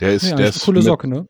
[0.00, 1.28] Der ist, ja, der ist, eine coole Socke, ne?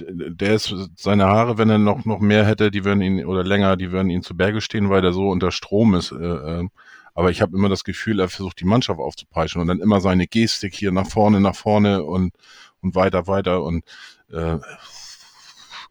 [0.00, 3.76] Der ist seine Haare, wenn er noch noch mehr hätte, die würden ihn oder länger,
[3.76, 6.12] die würden ihn zu Berge stehen, weil er so unter Strom ist.
[6.12, 6.68] Äh, äh,
[7.12, 10.26] aber ich habe immer das Gefühl, er versucht die Mannschaft aufzupeitschen und dann immer seine
[10.26, 12.32] Gestik hier nach vorne, nach vorne und
[12.80, 13.84] und weiter, weiter und
[14.30, 14.56] äh,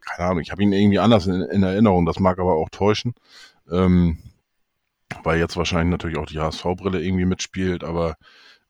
[0.02, 0.42] keine Ahnung.
[0.42, 2.06] Ich habe ihn irgendwie anders in, in Erinnerung.
[2.06, 3.14] Das mag aber auch täuschen.
[3.72, 4.18] Ähm,
[5.24, 8.16] weil jetzt wahrscheinlich natürlich auch die HSV-Brille irgendwie mitspielt, aber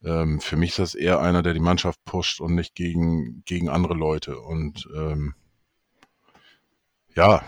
[0.04, 3.70] ähm, für mich ist das eher einer, der die Mannschaft pusht und nicht gegen, gegen
[3.70, 4.40] andere Leute.
[4.40, 5.36] Und ähm,
[7.16, 7.44] ja,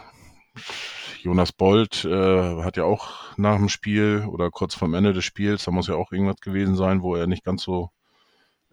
[1.22, 5.64] Jonas Bold äh, hat ja auch nach dem Spiel oder kurz vorm Ende des Spiels,
[5.64, 7.92] da muss ja auch irgendwas gewesen sein, wo er nicht ganz so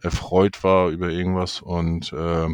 [0.00, 1.60] erfreut war über irgendwas.
[1.60, 2.48] Und äh,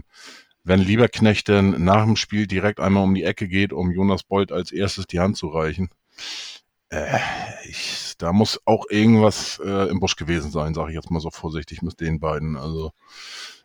[0.65, 4.53] wenn Lieberknecht dann nach dem Spiel direkt einmal um die Ecke geht, um Jonas Bold
[4.53, 5.91] als erstes die Hand zu reichen,
[6.91, 7.19] äh,
[7.69, 11.31] ich, da muss auch irgendwas äh, im Busch gewesen sein, sage ich jetzt mal so
[11.31, 12.57] vorsichtig mit den beiden.
[12.57, 12.93] Also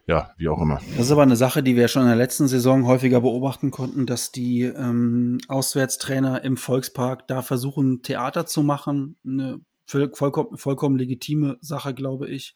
[0.08, 0.82] ja, wie auch immer.
[0.98, 4.08] Das ist aber eine Sache, die wir schon in der letzten Saison häufiger beobachten konnten,
[4.08, 9.18] dass die ähm, Auswärtstrainer im Volkspark da versuchen, Theater zu machen.
[9.24, 12.56] Eine vollkommen, vollkommen legitime Sache, glaube ich.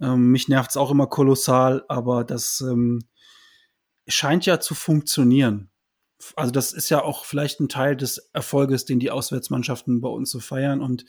[0.00, 3.00] Ähm, mich nervt es auch immer kolossal, aber das ähm,
[4.08, 5.71] scheint ja zu funktionieren
[6.36, 10.30] also das ist ja auch vielleicht ein Teil des Erfolges, den die Auswärtsmannschaften bei uns
[10.30, 10.80] so feiern.
[10.80, 11.04] Und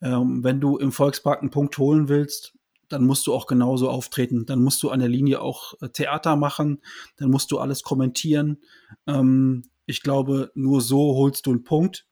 [0.00, 2.54] ähm, wenn du im Volkspark einen Punkt holen willst,
[2.88, 4.46] dann musst du auch genauso auftreten.
[4.46, 6.80] Dann musst du an der Linie auch äh, Theater machen.
[7.16, 8.58] Dann musst du alles kommentieren.
[9.06, 12.06] Ähm, ich glaube, nur so holst du einen Punkt.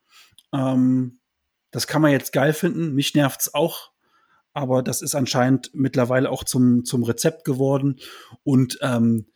[0.53, 1.18] Ähm,
[1.70, 2.95] das kann man jetzt geil finden.
[2.95, 3.93] Mich nervt's auch.
[4.53, 7.97] Aber das ist anscheinend mittlerweile auch zum, zum Rezept geworden.
[8.43, 9.26] Und ähm,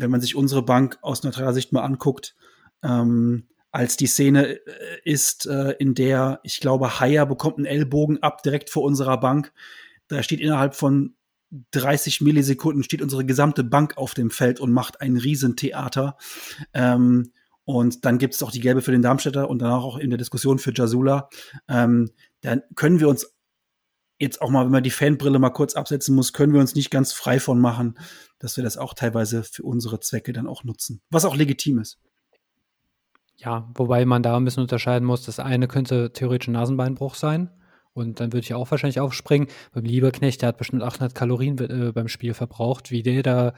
[0.00, 2.36] wenn man sich unsere Bank aus neutraler Sicht mal anguckt,
[2.82, 4.60] ähm, als die Szene äh,
[5.04, 9.52] ist, äh, in der, ich glaube, Haier bekommt einen Ellbogen ab direkt vor unserer Bank.
[10.08, 11.14] Da steht innerhalb von
[11.70, 16.16] 30 Millisekunden steht unsere gesamte Bank auf dem Feld und macht ein Riesentheater.
[16.74, 17.32] Ähm,
[17.64, 20.18] und dann gibt es auch die gelbe für den Darmstädter und danach auch in der
[20.18, 21.28] Diskussion für Jasula.
[21.68, 23.34] Ähm, dann können wir uns
[24.18, 26.90] jetzt auch mal, wenn man die Fanbrille mal kurz absetzen muss, können wir uns nicht
[26.90, 27.98] ganz frei von machen,
[28.38, 31.00] dass wir das auch teilweise für unsere Zwecke dann auch nutzen.
[31.10, 31.98] Was auch legitim ist.
[33.36, 35.24] Ja, wobei man da ein bisschen unterscheiden muss.
[35.24, 37.50] Das eine könnte theoretisch ein Nasenbeinbruch sein.
[37.92, 39.48] Und dann würde ich auch wahrscheinlich aufspringen.
[39.72, 43.48] Beim Lieberknecht, der hat bestimmt 800 Kalorien äh, beim Spiel verbraucht, wie der da,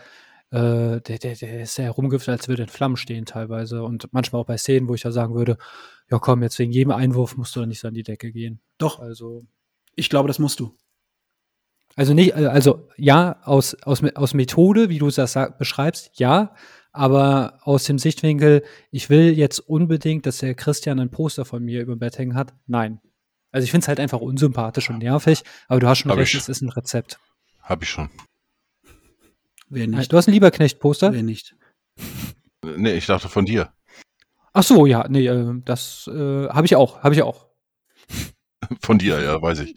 [0.50, 3.82] äh, der, der, der ist ja herumgiftet, als würde in Flammen stehen teilweise.
[3.82, 5.56] Und manchmal auch bei Szenen, wo ich da sagen würde,
[6.10, 8.60] ja komm, jetzt wegen jedem Einwurf musst du doch nicht so an die Decke gehen.
[8.78, 8.98] Doch.
[9.00, 9.46] Also.
[9.96, 10.76] Ich glaube, das musst du.
[11.96, 16.54] Also nicht, äh, also ja, aus, aus, aus Methode, wie du das beschreibst, ja,
[16.92, 21.82] aber aus dem Sichtwinkel, ich will jetzt unbedingt, dass der Christian ein Poster von mir
[21.82, 22.54] über dem Bett hängen hat.
[22.66, 23.00] Nein.
[23.52, 26.34] Also ich finde es halt einfach unsympathisch und nervig, aber du hast schon Hab recht,
[26.34, 26.40] ich.
[26.40, 27.18] es ist ein Rezept.
[27.62, 28.08] Hab ich schon.
[29.68, 30.12] Wer nicht?
[30.12, 31.12] Du hast ein Lieberknecht-Poster?
[31.12, 31.54] Wer nicht?
[32.64, 33.72] Nee, ich dachte von dir.
[34.52, 37.46] Ach so, ja, nee, äh, das äh, habe ich auch, habe ich auch.
[38.80, 39.74] Von dir, ja, weiß ich.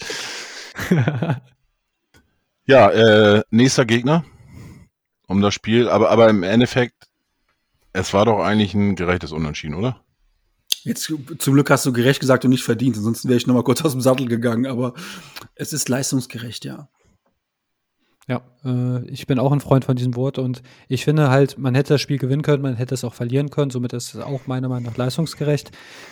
[2.65, 4.23] Ja, äh, nächster Gegner
[5.27, 7.07] um das Spiel, aber, aber im Endeffekt,
[7.91, 10.01] es war doch eigentlich ein gerechtes Unentschieden, oder?
[10.83, 13.63] Jetzt zum Glück hast du gerecht gesagt und nicht verdient, ansonsten wäre ich noch mal
[13.63, 14.93] kurz aus dem Sattel gegangen, aber
[15.55, 16.89] es ist leistungsgerecht, ja.
[18.27, 21.75] Ja, äh, ich bin auch ein Freund von diesem Wort und ich finde halt, man
[21.75, 24.47] hätte das Spiel gewinnen können, man hätte es auch verlieren können, somit ist es auch
[24.47, 25.71] meiner Meinung nach leistungsgerecht.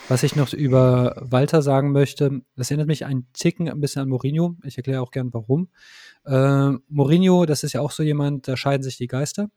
[0.09, 4.09] Was ich noch über Walter sagen möchte, das erinnert mich einen Ticken ein bisschen an
[4.09, 4.57] Mourinho.
[4.63, 5.69] Ich erkläre auch gern warum.
[6.25, 9.49] Äh, Mourinho, das ist ja auch so jemand, da scheiden sich die Geister.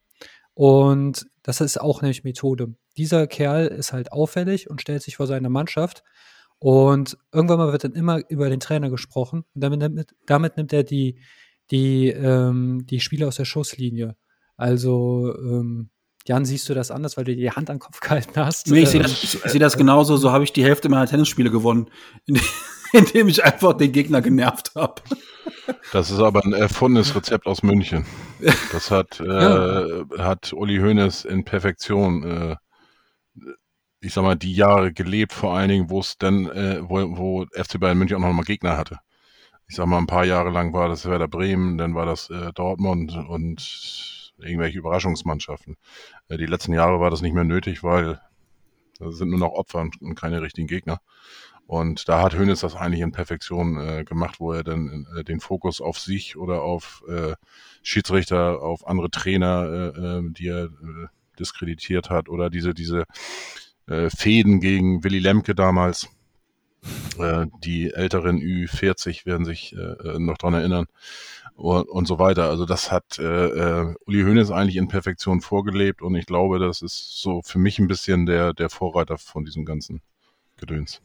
[0.54, 2.74] Und das ist auch nämlich Methode.
[2.96, 6.04] Dieser Kerl ist halt auffällig und stellt sich vor seine Mannschaft.
[6.60, 9.44] Und irgendwann mal wird dann immer über den Trainer gesprochen.
[9.54, 11.18] Und damit, nimmt- damit nimmt er die,
[11.70, 14.16] die, ähm, die Spieler aus der Schusslinie.
[14.56, 15.90] Also, ähm,
[16.26, 18.68] Jan, siehst du das anders, weil du die Hand an den Kopf gehalten hast?
[18.70, 21.06] Nee, ich sehe das, ich, ich sehe das genauso, so habe ich die Hälfte meiner
[21.06, 21.90] Tennisspiele gewonnen,
[22.26, 22.42] indem,
[22.92, 25.02] indem ich einfach den Gegner genervt habe.
[25.92, 28.06] Das ist aber ein erfundenes Rezept aus München.
[28.72, 30.04] Das hat, äh, Ja.
[30.18, 32.56] hat Uli Hoeneß in Perfektion, äh,
[34.00, 37.46] ich sag mal, die Jahre gelebt, vor allen Dingen, wo es dann, äh, wo, wo
[37.52, 38.98] FC Bayern München auch noch mal Gegner hatte.
[39.74, 42.52] Ich sag mal, ein paar Jahre lang war das Werder Bremen, dann war das äh,
[42.52, 45.74] Dortmund und irgendwelche Überraschungsmannschaften.
[46.28, 48.20] Äh, die letzten Jahre war das nicht mehr nötig, weil
[49.00, 51.00] das sind nur noch Opfer und keine richtigen Gegner.
[51.66, 55.40] Und da hat Hönes das eigentlich in Perfektion äh, gemacht, wo er dann äh, den
[55.40, 57.34] Fokus auf sich oder auf äh,
[57.82, 63.06] Schiedsrichter, auf andere Trainer, äh, äh, die er äh, diskreditiert hat oder diese, diese
[63.88, 66.08] äh, Fäden gegen Willy Lemke damals.
[67.18, 70.86] Äh, die älteren Ü40 werden sich äh, äh, noch dran erinnern
[71.54, 72.48] und, und so weiter.
[72.50, 76.82] Also das hat äh, äh, Uli Hoeneß eigentlich in Perfektion vorgelebt und ich glaube, das
[76.82, 80.00] ist so für mich ein bisschen der, der Vorreiter von diesem ganzen
[80.56, 81.00] Gedöns.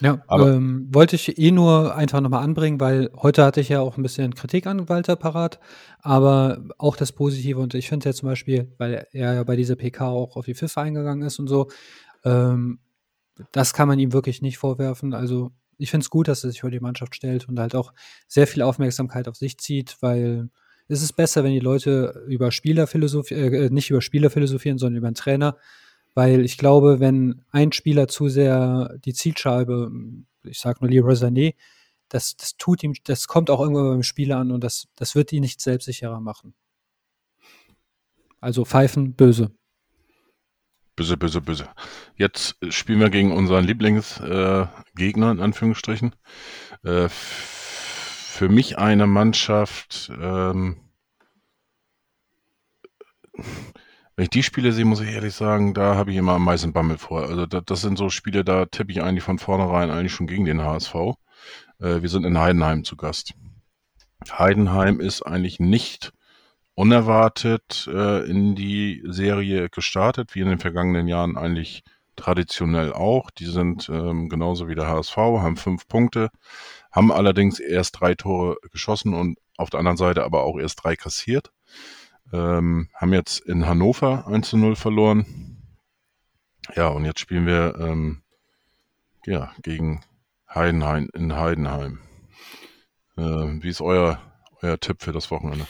[0.00, 3.80] Ja, Aber- ähm, wollte ich eh nur einfach nochmal anbringen, weil heute hatte ich ja
[3.80, 5.58] auch ein bisschen Kritik an Walter parat,
[6.00, 9.74] aber auch das Positive und ich finde ja zum Beispiel, weil er ja bei dieser
[9.74, 11.68] PK auch auf die Pfiffe eingegangen ist und so,
[12.24, 12.78] ähm,
[13.52, 15.14] das kann man ihm wirklich nicht vorwerfen.
[15.14, 17.92] Also ich finde es gut, dass er sich vor die Mannschaft stellt und halt auch
[18.26, 20.50] sehr viel Aufmerksamkeit auf sich zieht, weil
[20.88, 24.98] es ist besser, wenn die Leute über Spieler philosophieren, äh, nicht über Spieler philosophieren, sondern
[24.98, 25.56] über den Trainer.
[26.14, 29.92] Weil ich glaube, wenn ein Spieler zu sehr die Zielscheibe,
[30.44, 31.54] ich sag nur Leroy Sané,
[32.08, 35.32] das, das tut ihm, das kommt auch irgendwann beim Spieler an und das, das wird
[35.32, 36.54] ihn nicht selbstsicherer machen.
[38.40, 39.52] Also pfeifen, böse.
[40.98, 41.68] Böse, böse, böse.
[42.16, 46.16] Jetzt spielen wir gegen unseren Lieblingsgegner, äh, in Anführungsstrichen.
[46.82, 50.78] Äh, für mich eine Mannschaft, ähm,
[54.16, 56.72] wenn ich die Spiele sehe, muss ich ehrlich sagen, da habe ich immer am meisten
[56.72, 57.28] Bammel vor.
[57.28, 60.46] Also das, das sind so Spiele, da tippe ich eigentlich von vornherein eigentlich schon gegen
[60.46, 60.94] den HSV.
[61.78, 63.34] Äh, wir sind in Heidenheim zu Gast.
[64.28, 66.12] Heidenheim ist eigentlich nicht
[66.78, 71.82] unerwartet äh, in die Serie gestartet, wie in den vergangenen Jahren eigentlich
[72.14, 73.32] traditionell auch.
[73.32, 76.30] Die sind ähm, genauso wie der HSV, haben fünf Punkte,
[76.92, 80.94] haben allerdings erst drei Tore geschossen und auf der anderen Seite aber auch erst drei
[80.94, 81.50] kassiert.
[82.32, 85.58] Ähm, haben jetzt in Hannover 1 zu 0 verloren.
[86.76, 88.22] Ja, und jetzt spielen wir ähm,
[89.26, 90.04] ja, gegen
[90.48, 91.98] Heidenheim in Heidenheim.
[93.16, 94.20] Äh, wie ist euer,
[94.62, 95.66] euer Tipp für das Wochenende?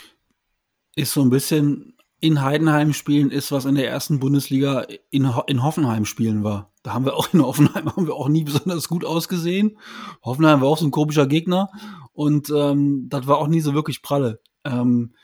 [0.99, 5.43] Ist so ein bisschen in Heidenheim spielen, ist was in der ersten Bundesliga in, Ho
[5.47, 6.73] in Hoffenheim spielen war.
[6.83, 9.79] Da haben wir auch in Hoffenheim haben wir auch nie besonders gut ausgesehen.
[10.25, 11.71] Hoffenheim war auch so ein komischer Gegner
[12.13, 14.41] und ähm, das war auch nie so wirklich pralle.
[14.65, 15.15] Ähm,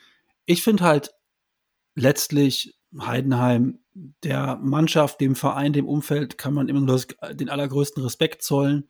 [0.45, 1.11] ich finde halt
[1.95, 3.79] letztlich Heidenheim
[4.23, 8.87] der Mannschaft, dem Verein, dem Umfeld kann man immer nur das, den allergrößten Respekt zollen.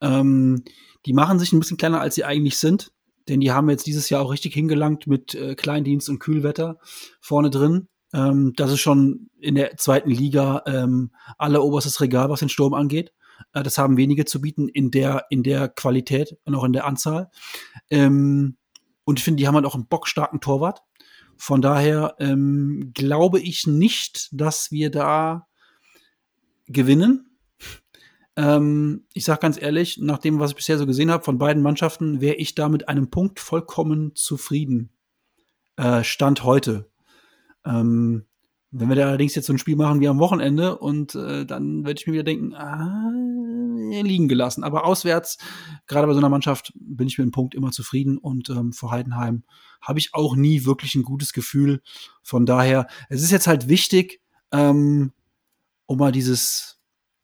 [0.00, 0.64] Ähm,
[1.04, 2.92] die machen sich ein bisschen kleiner, als sie eigentlich sind.
[3.28, 6.78] Denn die haben jetzt dieses Jahr auch richtig hingelangt mit äh, Kleindienst und Kühlwetter
[7.20, 7.88] vorne drin.
[8.12, 12.74] Ähm, das ist schon in der zweiten Liga ähm, aller oberstes Regal, was den Sturm
[12.74, 13.12] angeht.
[13.52, 16.86] Äh, das haben wenige zu bieten in der, in der Qualität und auch in der
[16.86, 17.30] Anzahl.
[17.90, 18.56] Ähm,
[19.04, 20.82] und ich finde, die haben halt auch einen bockstarken Torwart.
[21.36, 25.46] Von daher ähm, glaube ich nicht, dass wir da
[26.66, 27.25] gewinnen.
[28.36, 31.62] Ähm, ich sage ganz ehrlich, nach dem, was ich bisher so gesehen habe von beiden
[31.62, 34.90] Mannschaften, wäre ich da mit einem Punkt vollkommen zufrieden.
[35.76, 36.90] Äh, Stand heute.
[37.64, 38.26] Ähm,
[38.70, 41.84] wenn wir da allerdings jetzt so ein Spiel machen wie am Wochenende und äh, dann
[41.84, 43.10] werde ich mir wieder denken, ah,
[44.02, 44.64] liegen gelassen.
[44.64, 45.38] Aber auswärts,
[45.86, 48.90] gerade bei so einer Mannschaft, bin ich mit dem Punkt immer zufrieden und ähm, vor
[48.90, 49.44] Heidenheim
[49.80, 51.80] habe ich auch nie wirklich ein gutes Gefühl.
[52.22, 54.20] Von daher, es ist jetzt halt wichtig,
[54.52, 55.12] ähm,
[55.86, 56.75] um mal dieses,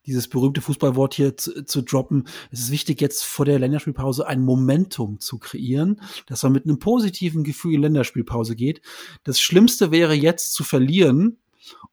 [0.07, 2.29] dieses berühmte Fußballwort hier zu, zu droppen.
[2.51, 6.79] Es ist wichtig, jetzt vor der Länderspielpause ein Momentum zu kreieren, dass man mit einem
[6.79, 8.83] positiven Gefühl in Länderspielpause geht.
[9.25, 11.39] Das Schlimmste wäre jetzt zu verlieren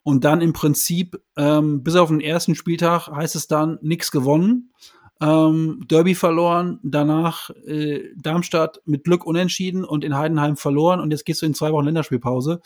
[0.04, 4.74] und dann im Prinzip ähm, bis auf den ersten Spieltag heißt es dann nichts gewonnen.
[5.22, 11.26] Ähm, Derby verloren, danach äh, Darmstadt mit Glück unentschieden und in Heidenheim verloren und jetzt
[11.26, 12.62] gehst du in zwei Wochen Länderspielpause.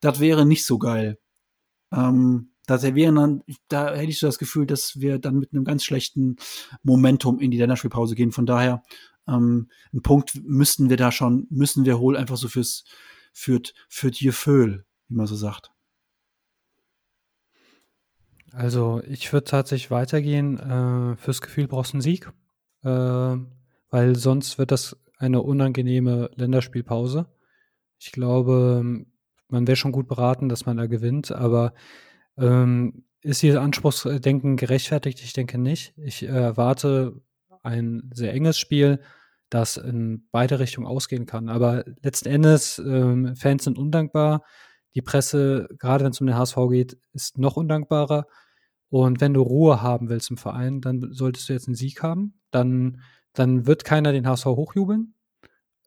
[0.00, 1.18] Das wäre nicht so geil.
[1.92, 5.64] Ähm, da wären dann, da hätte ich so das Gefühl, dass wir dann mit einem
[5.64, 6.36] ganz schlechten
[6.82, 8.32] Momentum in die Länderspielpause gehen.
[8.32, 8.82] Von daher,
[9.28, 12.84] ähm, einen Punkt müssten wir da schon, müssen wir holen, einfach so fürs,
[13.32, 15.70] für, für die Gefühl, wie man so sagt.
[18.52, 20.58] Also ich würde tatsächlich weitergehen.
[20.58, 22.32] Äh, fürs Gefühl brauchst du einen Sieg,
[22.82, 22.88] äh,
[23.90, 27.26] weil sonst wird das eine unangenehme Länderspielpause.
[27.98, 29.04] Ich glaube,
[29.48, 31.72] man wäre schon gut beraten, dass man da gewinnt, aber
[32.38, 35.20] ähm, ist dieses Anspruchsdenken gerechtfertigt?
[35.22, 35.94] Ich denke nicht.
[35.96, 37.20] Ich erwarte
[37.62, 39.00] ein sehr enges Spiel,
[39.50, 41.48] das in beide Richtungen ausgehen kann.
[41.48, 44.42] Aber letzten Endes, ähm, Fans sind undankbar.
[44.94, 48.26] Die Presse, gerade wenn es um den HSV geht, ist noch undankbarer.
[48.88, 52.40] Und wenn du Ruhe haben willst im Verein, dann solltest du jetzt einen Sieg haben.
[52.50, 53.00] Dann,
[53.32, 55.14] dann wird keiner den HSV hochjubeln.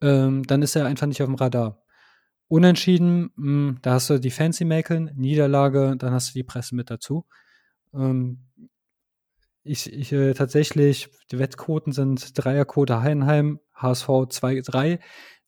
[0.02, 1.79] Ähm, dann ist er einfach nicht auf dem Radar.
[2.50, 6.74] Unentschieden, mh, hm, da hast du die Fancy Mäkeln, Niederlage, dann hast du die Presse
[6.74, 7.24] mit dazu.
[7.94, 8.40] Ähm,
[9.62, 14.98] ich, ich äh, tatsächlich, die Wettquoten sind Dreierquote Heidenheim, HSV 2-3.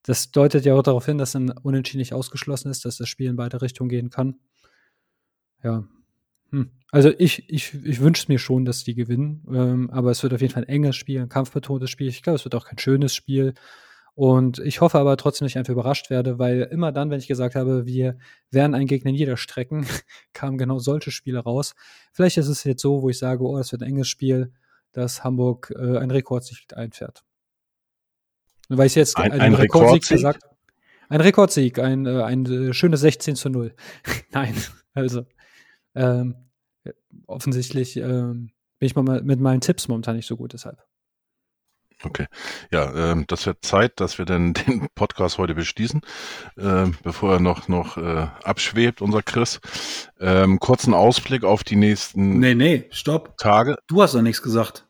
[0.04, 3.28] Das deutet ja auch darauf hin, dass ein Unentschieden nicht ausgeschlossen ist, dass das Spiel
[3.28, 4.36] in beide Richtungen gehen kann.
[5.64, 5.82] Ja.
[6.50, 6.70] Hm.
[6.92, 10.40] Also ich, ich, ich wünsche mir schon, dass die gewinnen, ähm, aber es wird auf
[10.40, 12.06] jeden Fall ein enges Spiel, ein kampfbetontes Spiel.
[12.06, 13.54] Ich glaube, es wird auch kein schönes Spiel.
[14.14, 17.28] Und ich hoffe aber trotzdem, dass ich einfach überrascht werde, weil immer dann, wenn ich
[17.28, 18.18] gesagt habe, wir
[18.50, 19.86] werden einen Gegner niederstrecken,
[20.34, 21.74] kamen genau solche Spiele raus.
[22.12, 24.52] Vielleicht ist es jetzt so, wo ich sage, oh, das wird ein enges Spiel,
[24.92, 27.24] dass Hamburg äh, ein Rekordsieg einfährt.
[28.68, 30.42] Weil ich jetzt ein, ein Rekordsieg gesagt
[31.12, 33.74] ein Rekordsieg, ein, äh, ein äh, schönes 16 zu 0.
[34.32, 34.54] Nein,
[34.94, 35.26] also
[35.94, 36.36] ähm,
[37.26, 40.78] offensichtlich ähm, bin ich mal mit meinen Tipps momentan nicht so gut, deshalb.
[42.04, 42.26] Okay.
[42.70, 46.00] Ja, ähm, das wird Zeit, dass wir dann den Podcast heute beschließen,
[46.56, 49.60] äh, bevor er noch, noch äh, abschwebt, unser Chris.
[50.20, 53.36] Ähm, kurzen Ausblick auf die nächsten nee, nee, stopp.
[53.38, 53.76] Tage.
[53.86, 54.86] Du hast doch nichts gesagt.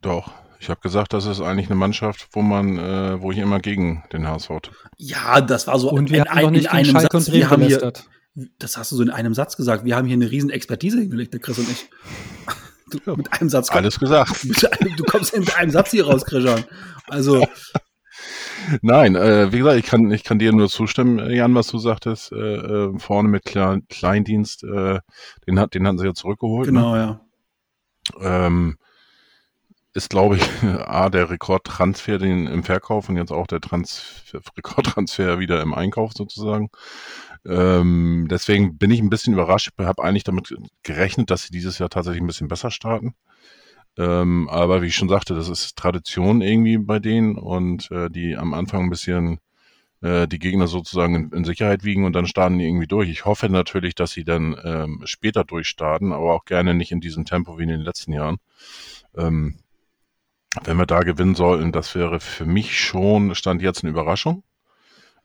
[0.00, 0.32] Doch.
[0.58, 4.04] Ich habe gesagt, das ist eigentlich eine Mannschaft, wo man, äh, wo ich immer gegen
[4.12, 4.50] den HSV.
[4.96, 7.32] Ja, das war so und wir in, haben in, in einem Schalke Satz.
[7.32, 7.92] Wir haben hier,
[8.58, 9.84] das hast du so in einem Satz gesagt.
[9.84, 11.90] Wir haben hier eine riesen Expertise hingelegt, der Chris und ich.
[12.88, 13.70] Du, ja, mit einem Satz.
[13.70, 14.30] Alles gesagt.
[14.80, 16.64] Einem, du kommst mit einem Satz hier raus, Krishan.
[17.08, 17.46] Also.
[18.82, 22.32] Nein, äh, wie gesagt, ich kann, ich kann dir nur zustimmen, Jan, was du sagtest.
[22.32, 25.00] Äh, äh vorne mit Kle Kleindienst, äh,
[25.46, 26.68] den, hat, den hatten sie ja zurückgeholt.
[26.68, 27.20] Genau, ne?
[28.20, 28.46] ja.
[28.46, 28.76] Ähm,
[29.92, 30.42] ist, glaube ich,
[30.86, 36.12] A, der Rekordtransfer den, im Verkauf und jetzt auch der Transfer, Rekordtransfer wieder im Einkauf
[36.12, 36.70] sozusagen.
[37.48, 39.70] Ähm, deswegen bin ich ein bisschen überrascht.
[39.78, 43.14] Ich habe eigentlich damit gerechnet, dass sie dieses Jahr tatsächlich ein bisschen besser starten.
[43.98, 48.36] Ähm, aber wie ich schon sagte, das ist Tradition irgendwie bei denen und äh, die
[48.36, 49.38] am Anfang ein bisschen
[50.02, 53.08] äh, die Gegner sozusagen in, Sicherheit wiegen und dann starten die irgendwie durch.
[53.08, 57.24] Ich hoffe natürlich, dass sie dann ähm, später durchstarten, aber auch gerne nicht in diesem
[57.24, 58.36] Tempo wie in den letzten Jahren.
[59.16, 59.58] Ähm,
[60.64, 64.42] wenn wir da gewinnen sollten, das wäre für mich schon, stand jetzt eine Überraschung.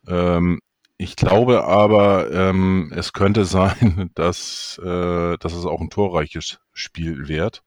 [0.07, 0.59] Ähm,
[1.01, 7.27] ich glaube aber, ähm, es könnte sein, dass, äh, dass es auch ein torreiches Spiel
[7.27, 7.63] wird.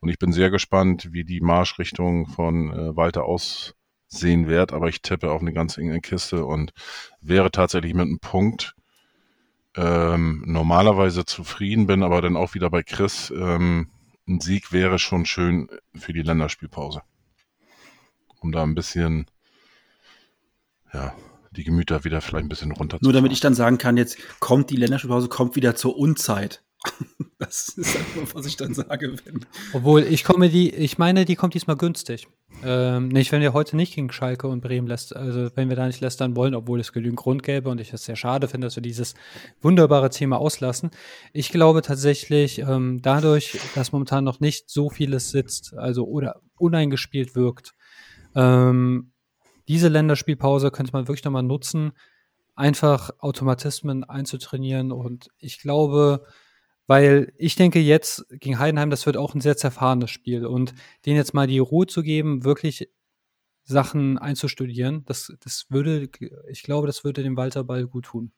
[0.00, 4.74] Und ich bin sehr gespannt, wie die Marschrichtung von äh, Walter aussehen wird.
[4.74, 6.74] Aber ich tippe auf eine ganz enge Kiste und
[7.22, 8.74] wäre tatsächlich mit einem Punkt
[9.74, 13.30] ähm, normalerweise zufrieden, bin aber dann auch wieder bei Chris.
[13.30, 13.88] Ähm,
[14.28, 17.00] ein Sieg wäre schon schön für die Länderspielpause.
[18.40, 19.24] Um da ein bisschen,
[20.92, 21.14] ja,
[21.58, 24.70] die Gemüter wieder vielleicht ein bisschen runter Nur damit ich dann sagen kann, jetzt kommt
[24.70, 26.62] die Länderspielpause, kommt wieder zur Unzeit.
[27.40, 29.14] Das ist einfach, was ich dann sage.
[29.24, 32.26] Wenn Obwohl, ich komme die, ich meine, die kommt diesmal günstig.
[32.64, 35.86] Ähm, nicht, wenn wir heute nicht gegen Schalke und Bremen lässt, also wenn wir da
[35.86, 38.74] nicht lästern wollen, obwohl es genügend Grund gäbe und ich es sehr schade finde, dass
[38.74, 39.14] wir dieses
[39.62, 40.90] wunderbare Thema auslassen.
[41.32, 47.36] Ich glaube tatsächlich, ähm, dadurch, dass momentan noch nicht so vieles sitzt, also oder uneingespielt
[47.36, 47.74] wirkt,
[48.34, 49.12] ähm,
[49.68, 51.92] diese Länderspielpause könnte man wirklich nochmal nutzen,
[52.54, 56.26] einfach Automatismen einzutrainieren und ich glaube,
[56.88, 60.46] weil ich denke jetzt gegen Heidenheim, das wird auch ein sehr zerfahrenes Spiel.
[60.46, 60.74] Und
[61.04, 62.88] denen jetzt mal die Ruhe zu geben, wirklich
[63.62, 66.08] Sachen einzustudieren, das, das würde,
[66.48, 68.32] ich glaube, das würde dem Walter Ball gut tun.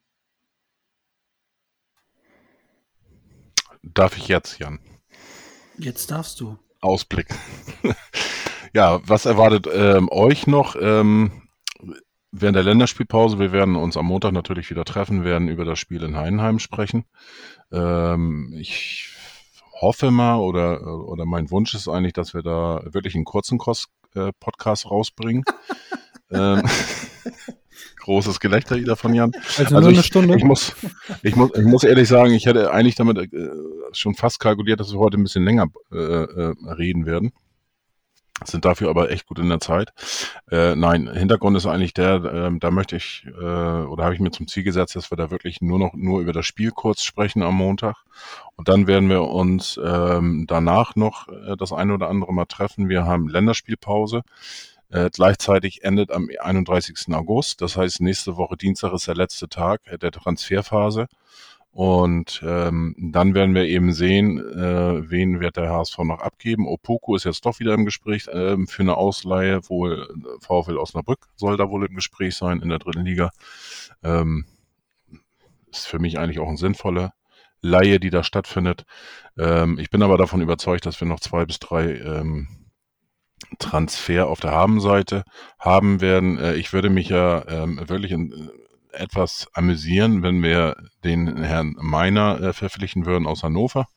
[3.81, 4.79] Darf ich jetzt, Jan?
[5.77, 6.59] Jetzt darfst du.
[6.81, 7.27] Ausblick.
[8.73, 10.75] ja, was erwartet ähm, euch noch?
[10.79, 11.31] Ähm,
[12.31, 16.03] während der Länderspielpause, wir werden uns am Montag natürlich wieder treffen, werden über das Spiel
[16.03, 17.05] in Heidenheim sprechen.
[17.71, 19.09] Ähm, ich
[19.79, 23.89] hoffe mal oder, oder mein Wunsch ist eigentlich, dass wir da wirklich einen kurzen Kost,
[24.15, 25.43] äh, Podcast rausbringen.
[26.31, 26.61] ähm,
[27.99, 29.31] großes Gelächter wieder von Jan.
[29.57, 30.35] Also, also nur ich, eine Stunde.
[30.35, 30.75] Ich muss,
[31.21, 33.49] ich, muss, ich muss ehrlich sagen, ich hätte eigentlich damit äh,
[33.91, 37.31] schon fast kalkuliert, dass wir heute ein bisschen länger äh, äh, reden werden
[38.49, 39.93] sind dafür aber echt gut in der Zeit.
[40.49, 44.31] Äh, nein, Hintergrund ist eigentlich der, äh, da möchte ich äh, oder habe ich mir
[44.31, 47.43] zum Ziel gesetzt, dass wir da wirklich nur noch nur über das Spiel kurz sprechen
[47.43, 47.97] am Montag
[48.55, 52.89] und dann werden wir uns ähm, danach noch äh, das eine oder andere mal treffen.
[52.89, 54.21] Wir haben Länderspielpause.
[54.89, 57.13] Äh, gleichzeitig endet am 31.
[57.13, 61.07] August, das heißt nächste Woche Dienstag ist der letzte Tag der Transferphase.
[61.73, 66.67] Und ähm, dann werden wir eben sehen, äh, wen wird der HSV noch abgeben.
[66.67, 69.61] Opoku ist jetzt doch wieder im Gespräch ähm, für eine Ausleihe.
[69.69, 73.29] Wohl äh, VfL Osnabrück soll da wohl im Gespräch sein in der dritten Liga.
[74.03, 74.45] Ähm,
[75.71, 77.13] ist für mich eigentlich auch ein sinnvoller
[77.61, 78.85] Laie, die da stattfindet.
[79.37, 82.49] Ähm, ich bin aber davon überzeugt, dass wir noch zwei bis drei ähm,
[83.59, 85.23] Transfer auf der Habenseite
[85.57, 86.37] haben werden.
[86.37, 88.51] Äh, ich würde mich ja ähm, wirklich in,
[88.93, 93.87] etwas amüsieren, wenn wir den Herrn Meiner äh, verpflichten würden aus Hannover.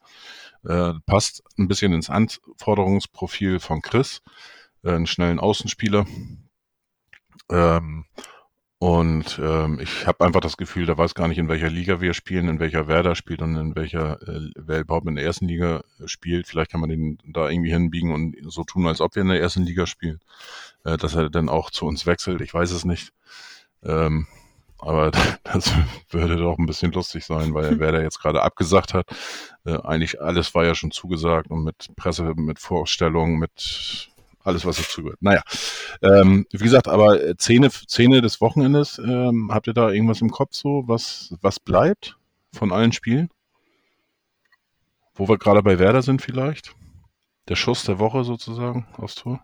[0.63, 4.21] Äh, passt ein bisschen ins Anforderungsprofil von Chris,
[4.83, 6.05] äh, einen schnellen Außenspieler.
[7.49, 8.05] Ähm,
[8.77, 12.13] und ähm, ich habe einfach das Gefühl, der weiß gar nicht, in welcher Liga wir
[12.13, 15.83] spielen, in welcher Werder spielt und in welcher äh, wer überhaupt in der ersten Liga
[16.05, 16.47] spielt.
[16.47, 19.39] Vielleicht kann man den da irgendwie hinbiegen und so tun, als ob wir in der
[19.41, 20.19] ersten Liga spielen.
[20.83, 23.13] Äh, dass er dann auch zu uns wechselt, ich weiß es nicht.
[23.83, 24.27] Ähm,
[24.85, 25.11] aber
[25.43, 25.71] das
[26.09, 29.07] würde doch ein bisschen lustig sein, weil wer da jetzt gerade abgesagt hat,
[29.65, 34.09] äh, eigentlich alles war ja schon zugesagt und mit Presse, mit Vorstellungen, mit
[34.43, 35.21] alles, was dazugehört.
[35.21, 35.41] Naja,
[36.03, 40.29] ähm, wie gesagt, aber äh, Szene, Szene des Wochenendes, ähm, habt ihr da irgendwas im
[40.29, 42.17] Kopf so, was, was bleibt
[42.53, 43.29] von allen Spielen?
[45.15, 46.75] Wo wir gerade bei Werder sind vielleicht?
[47.47, 49.43] Der Schuss der Woche sozusagen aufs Tor?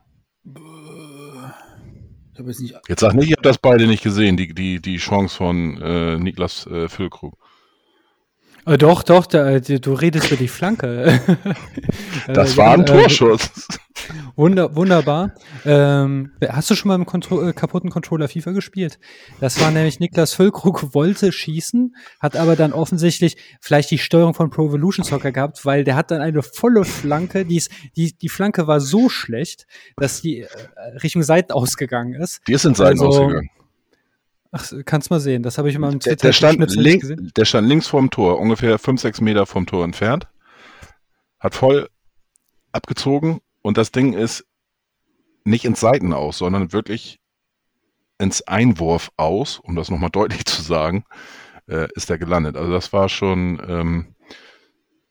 [2.47, 5.35] Jetzt, nicht jetzt sag nicht, ihr habt das beide nicht gesehen, die, die, die Chance
[5.35, 7.37] von äh, Niklas äh, Füllkrug.
[8.65, 11.19] Äh, doch, doch, da, du redest über die Flanke.
[12.27, 13.49] das war ein Torschuss.
[14.35, 15.33] Wunder, wunderbar.
[15.65, 18.99] Ähm, hast du schon mal im Kontro äh, kaputten Controller FIFA gespielt?
[19.39, 24.49] Das war nämlich Niklas Füllkrug wollte schießen, hat aber dann offensichtlich vielleicht die Steuerung von
[24.49, 28.29] Pro Evolution Soccer gehabt, weil der hat dann eine volle Flanke, die, ist, die, die
[28.29, 29.67] Flanke war so schlecht,
[29.97, 30.47] dass die äh,
[31.03, 32.41] Richtung Seiten ausgegangen ist.
[32.47, 33.49] Die ist in Seiten also, ausgegangen.
[34.51, 35.43] Ach, kannst mal sehen.
[35.43, 37.03] Das habe ich mal im Twitter der, stand link,
[37.35, 40.27] der stand links vorm Tor, ungefähr 5, 6 Meter vom Tor entfernt.
[41.39, 41.87] Hat voll
[42.71, 44.45] abgezogen und das Ding ist
[45.43, 47.19] nicht ins Seiten aus, sondern wirklich
[48.19, 51.05] ins Einwurf aus, um das nochmal deutlich zu sagen,
[51.67, 52.55] äh, ist er gelandet.
[52.55, 54.15] Also das war schon, ähm,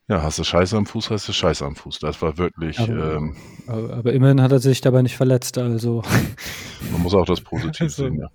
[0.09, 2.01] ja, hast du Scheiße am Fuß, hast du Scheiße am Fuß.
[2.01, 2.79] Das war wirklich.
[2.81, 6.03] Aber, ähm, aber, aber immerhin hat er sich dabei nicht verletzt, also.
[6.93, 8.29] Man muss auch das Positiv also, sehen, ja.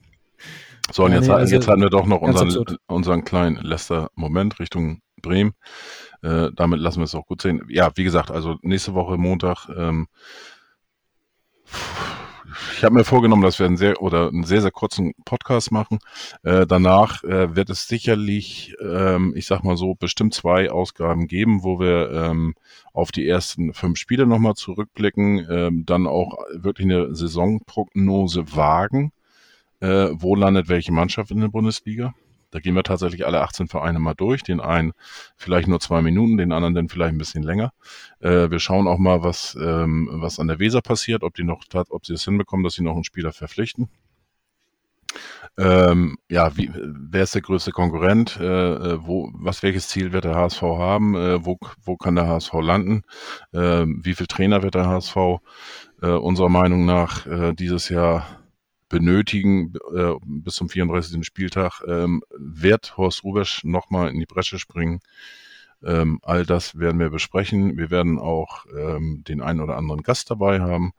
[0.92, 4.60] So, und ja, jetzt, nee, also, jetzt hatten wir doch noch unseren, unseren kleinen Leicester-Moment
[4.60, 5.54] Richtung Bremen.
[6.26, 7.62] Äh, damit lassen wir es auch gut sehen.
[7.70, 9.70] Ja, wie gesagt, also nächste Woche Montag.
[9.70, 10.08] Ähm,
[12.74, 16.00] ich habe mir vorgenommen, dass wir einen sehr oder einen sehr sehr kurzen Podcast machen.
[16.42, 21.64] Äh, danach äh, wird es sicherlich, ähm, ich sag mal so, bestimmt zwei Ausgaben geben,
[21.64, 22.56] wo wir ähm,
[22.92, 29.12] auf die ersten fünf Spiele nochmal zurückblicken, ähm, dann auch wirklich eine Saisonprognose wagen.
[29.80, 32.16] Äh, wo landet welche Mannschaft in der Bundesliga?
[32.56, 34.42] Da gehen wir tatsächlich alle 18 Vereine mal durch.
[34.42, 34.94] Den einen
[35.36, 37.74] vielleicht nur zwei Minuten, den anderen dann vielleicht ein bisschen länger.
[38.22, 41.64] Äh, wir schauen auch mal, was, ähm, was an der Weser passiert, ob die noch,
[41.90, 43.90] ob sie es hinbekommen, dass sie noch einen Spieler verpflichten.
[45.58, 48.38] Ähm, ja, wie, wer ist der größte Konkurrent?
[48.40, 51.16] Äh, äh wo, was, welches Ziel wird der HSV haben?
[51.16, 53.02] Äh, wo, wo kann der HSV landen?
[53.52, 55.18] Äh, wie viel Trainer wird der HSV
[56.02, 58.45] äh, unserer Meinung nach äh, dieses Jahr
[58.90, 61.26] benötigen äh, bis zum 34.
[61.26, 61.82] Spieltag?
[61.88, 65.02] Ähm, wird Horst Rubesch nochmal in die Bresche springen?
[65.84, 67.78] Ähm, all das werden wir besprechen.
[67.78, 70.94] Wir werden auch ähm, den einen oder anderen Gast dabei haben.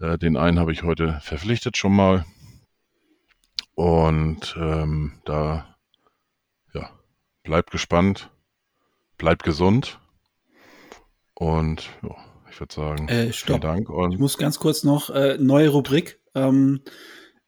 [0.00, 2.24] Äh, den einen habe ich heute verpflichtet schon mal.
[3.74, 5.76] Und ähm, da,
[6.74, 6.90] ja,
[7.42, 8.30] bleibt gespannt,
[9.18, 10.00] bleibt gesund.
[11.34, 12.16] Und ja,
[12.50, 13.88] ich würde sagen, äh, vielen Dank.
[13.88, 16.17] Und ich muss ganz kurz noch, äh, neue Rubrik.
[16.34, 16.80] Ähm,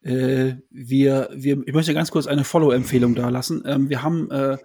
[0.02, 3.62] äh, wir, wir, ich möchte ganz kurz eine Follow-Empfehlung da lassen.
[3.66, 4.57] Ähm, wir haben äh,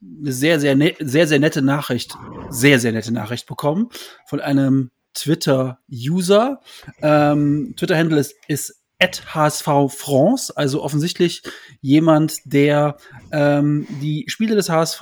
[0.00, 2.16] eine sehr, sehr, ne sehr, sehr nette Nachricht,
[2.48, 3.90] sehr, sehr nette Nachricht bekommen
[4.26, 6.60] von einem Twitter-User.
[7.02, 11.42] Ähm, Twitter-Handle ist, ist HSV France, also offensichtlich
[11.80, 12.96] jemand, der
[13.32, 15.00] ähm, die Spiele des HSV,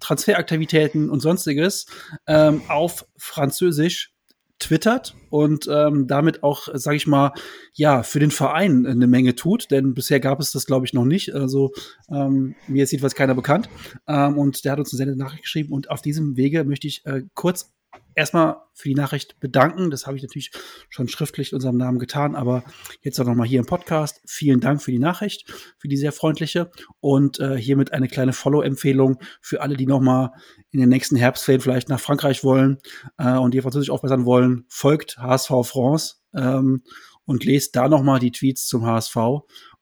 [0.00, 1.86] Transferaktivitäten und sonstiges
[2.26, 4.13] ähm, auf Französisch
[4.58, 7.32] twittert und ähm, damit auch, sage ich mal,
[7.74, 11.04] ja, für den Verein eine Menge tut, denn bisher gab es das, glaube ich, noch
[11.04, 11.34] nicht.
[11.34, 11.72] Also
[12.10, 13.68] ähm, mir ist jedenfalls keiner bekannt.
[14.06, 17.04] Ähm, und der hat uns eine sehr Nachricht geschrieben und auf diesem Wege möchte ich
[17.04, 17.74] äh, kurz
[18.14, 19.90] erstmal für die Nachricht bedanken.
[19.90, 20.50] Das habe ich natürlich
[20.88, 22.64] schon schriftlich in unserem Namen getan, aber
[23.02, 24.20] jetzt auch nochmal hier im Podcast.
[24.26, 29.18] Vielen Dank für die Nachricht, für die sehr freundliche und äh, hiermit eine kleine Follow-Empfehlung
[29.40, 30.32] für alle, die nochmal
[30.70, 32.78] in den nächsten Herbstferien vielleicht nach Frankreich wollen
[33.18, 34.64] äh, und ihr Französisch aufbessern wollen.
[34.68, 36.82] Folgt HSV France ähm,
[37.24, 39.16] und lest da nochmal die Tweets zum HSV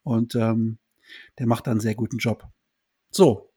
[0.03, 0.79] und ähm,
[1.39, 2.45] der macht da einen sehr guten Job.
[3.11, 3.53] So,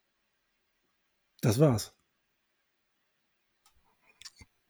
[1.41, 1.94] das war's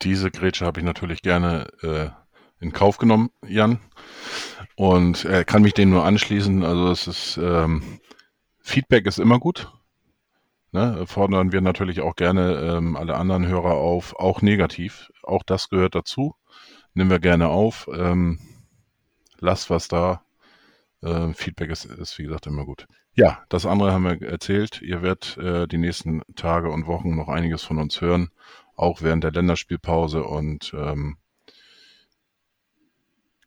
[0.06, 2.10] diese Grätsche habe ich natürlich gerne äh,
[2.64, 3.80] in Kauf genommen, Jan.
[4.76, 6.64] Und äh, kann mich dem nur anschließen.
[6.64, 8.00] Also es ist ähm,
[8.60, 9.72] Feedback ist immer gut.
[10.72, 11.06] Ne?
[11.08, 15.12] Fordern wir natürlich auch gerne ähm, alle anderen Hörer auf, auch negativ.
[15.24, 16.36] Auch das gehört dazu.
[16.94, 17.90] Nehmen wir gerne auf.
[17.94, 18.40] Ähm,
[19.40, 20.22] lasst was da.
[21.02, 22.88] Äh, Feedback ist, ist, wie gesagt, immer gut.
[23.16, 24.82] Ja, das andere haben wir erzählt.
[24.82, 28.30] Ihr werdet äh, die nächsten Tage und Wochen noch einiges von uns hören
[28.76, 31.18] auch während der Länderspielpause und ähm,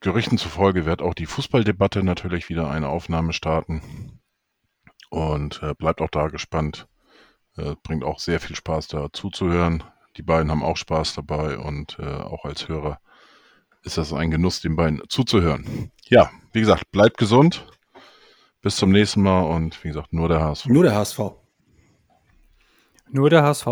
[0.00, 4.20] Gerüchten zufolge wird auch die Fußballdebatte natürlich wieder eine Aufnahme starten
[5.10, 6.86] und äh, bleibt auch da gespannt.
[7.56, 9.82] Äh, bringt auch sehr viel Spaß da zuzuhören.
[10.16, 13.00] Die beiden haben auch Spaß dabei und äh, auch als Hörer
[13.82, 15.90] ist das ein Genuss, den beiden zuzuhören.
[16.04, 17.66] Ja, wie gesagt, bleibt gesund.
[18.60, 20.66] Bis zum nächsten Mal und wie gesagt, nur der HSV.
[20.66, 21.20] Nur der HSV.
[23.10, 23.66] Nur der HSV.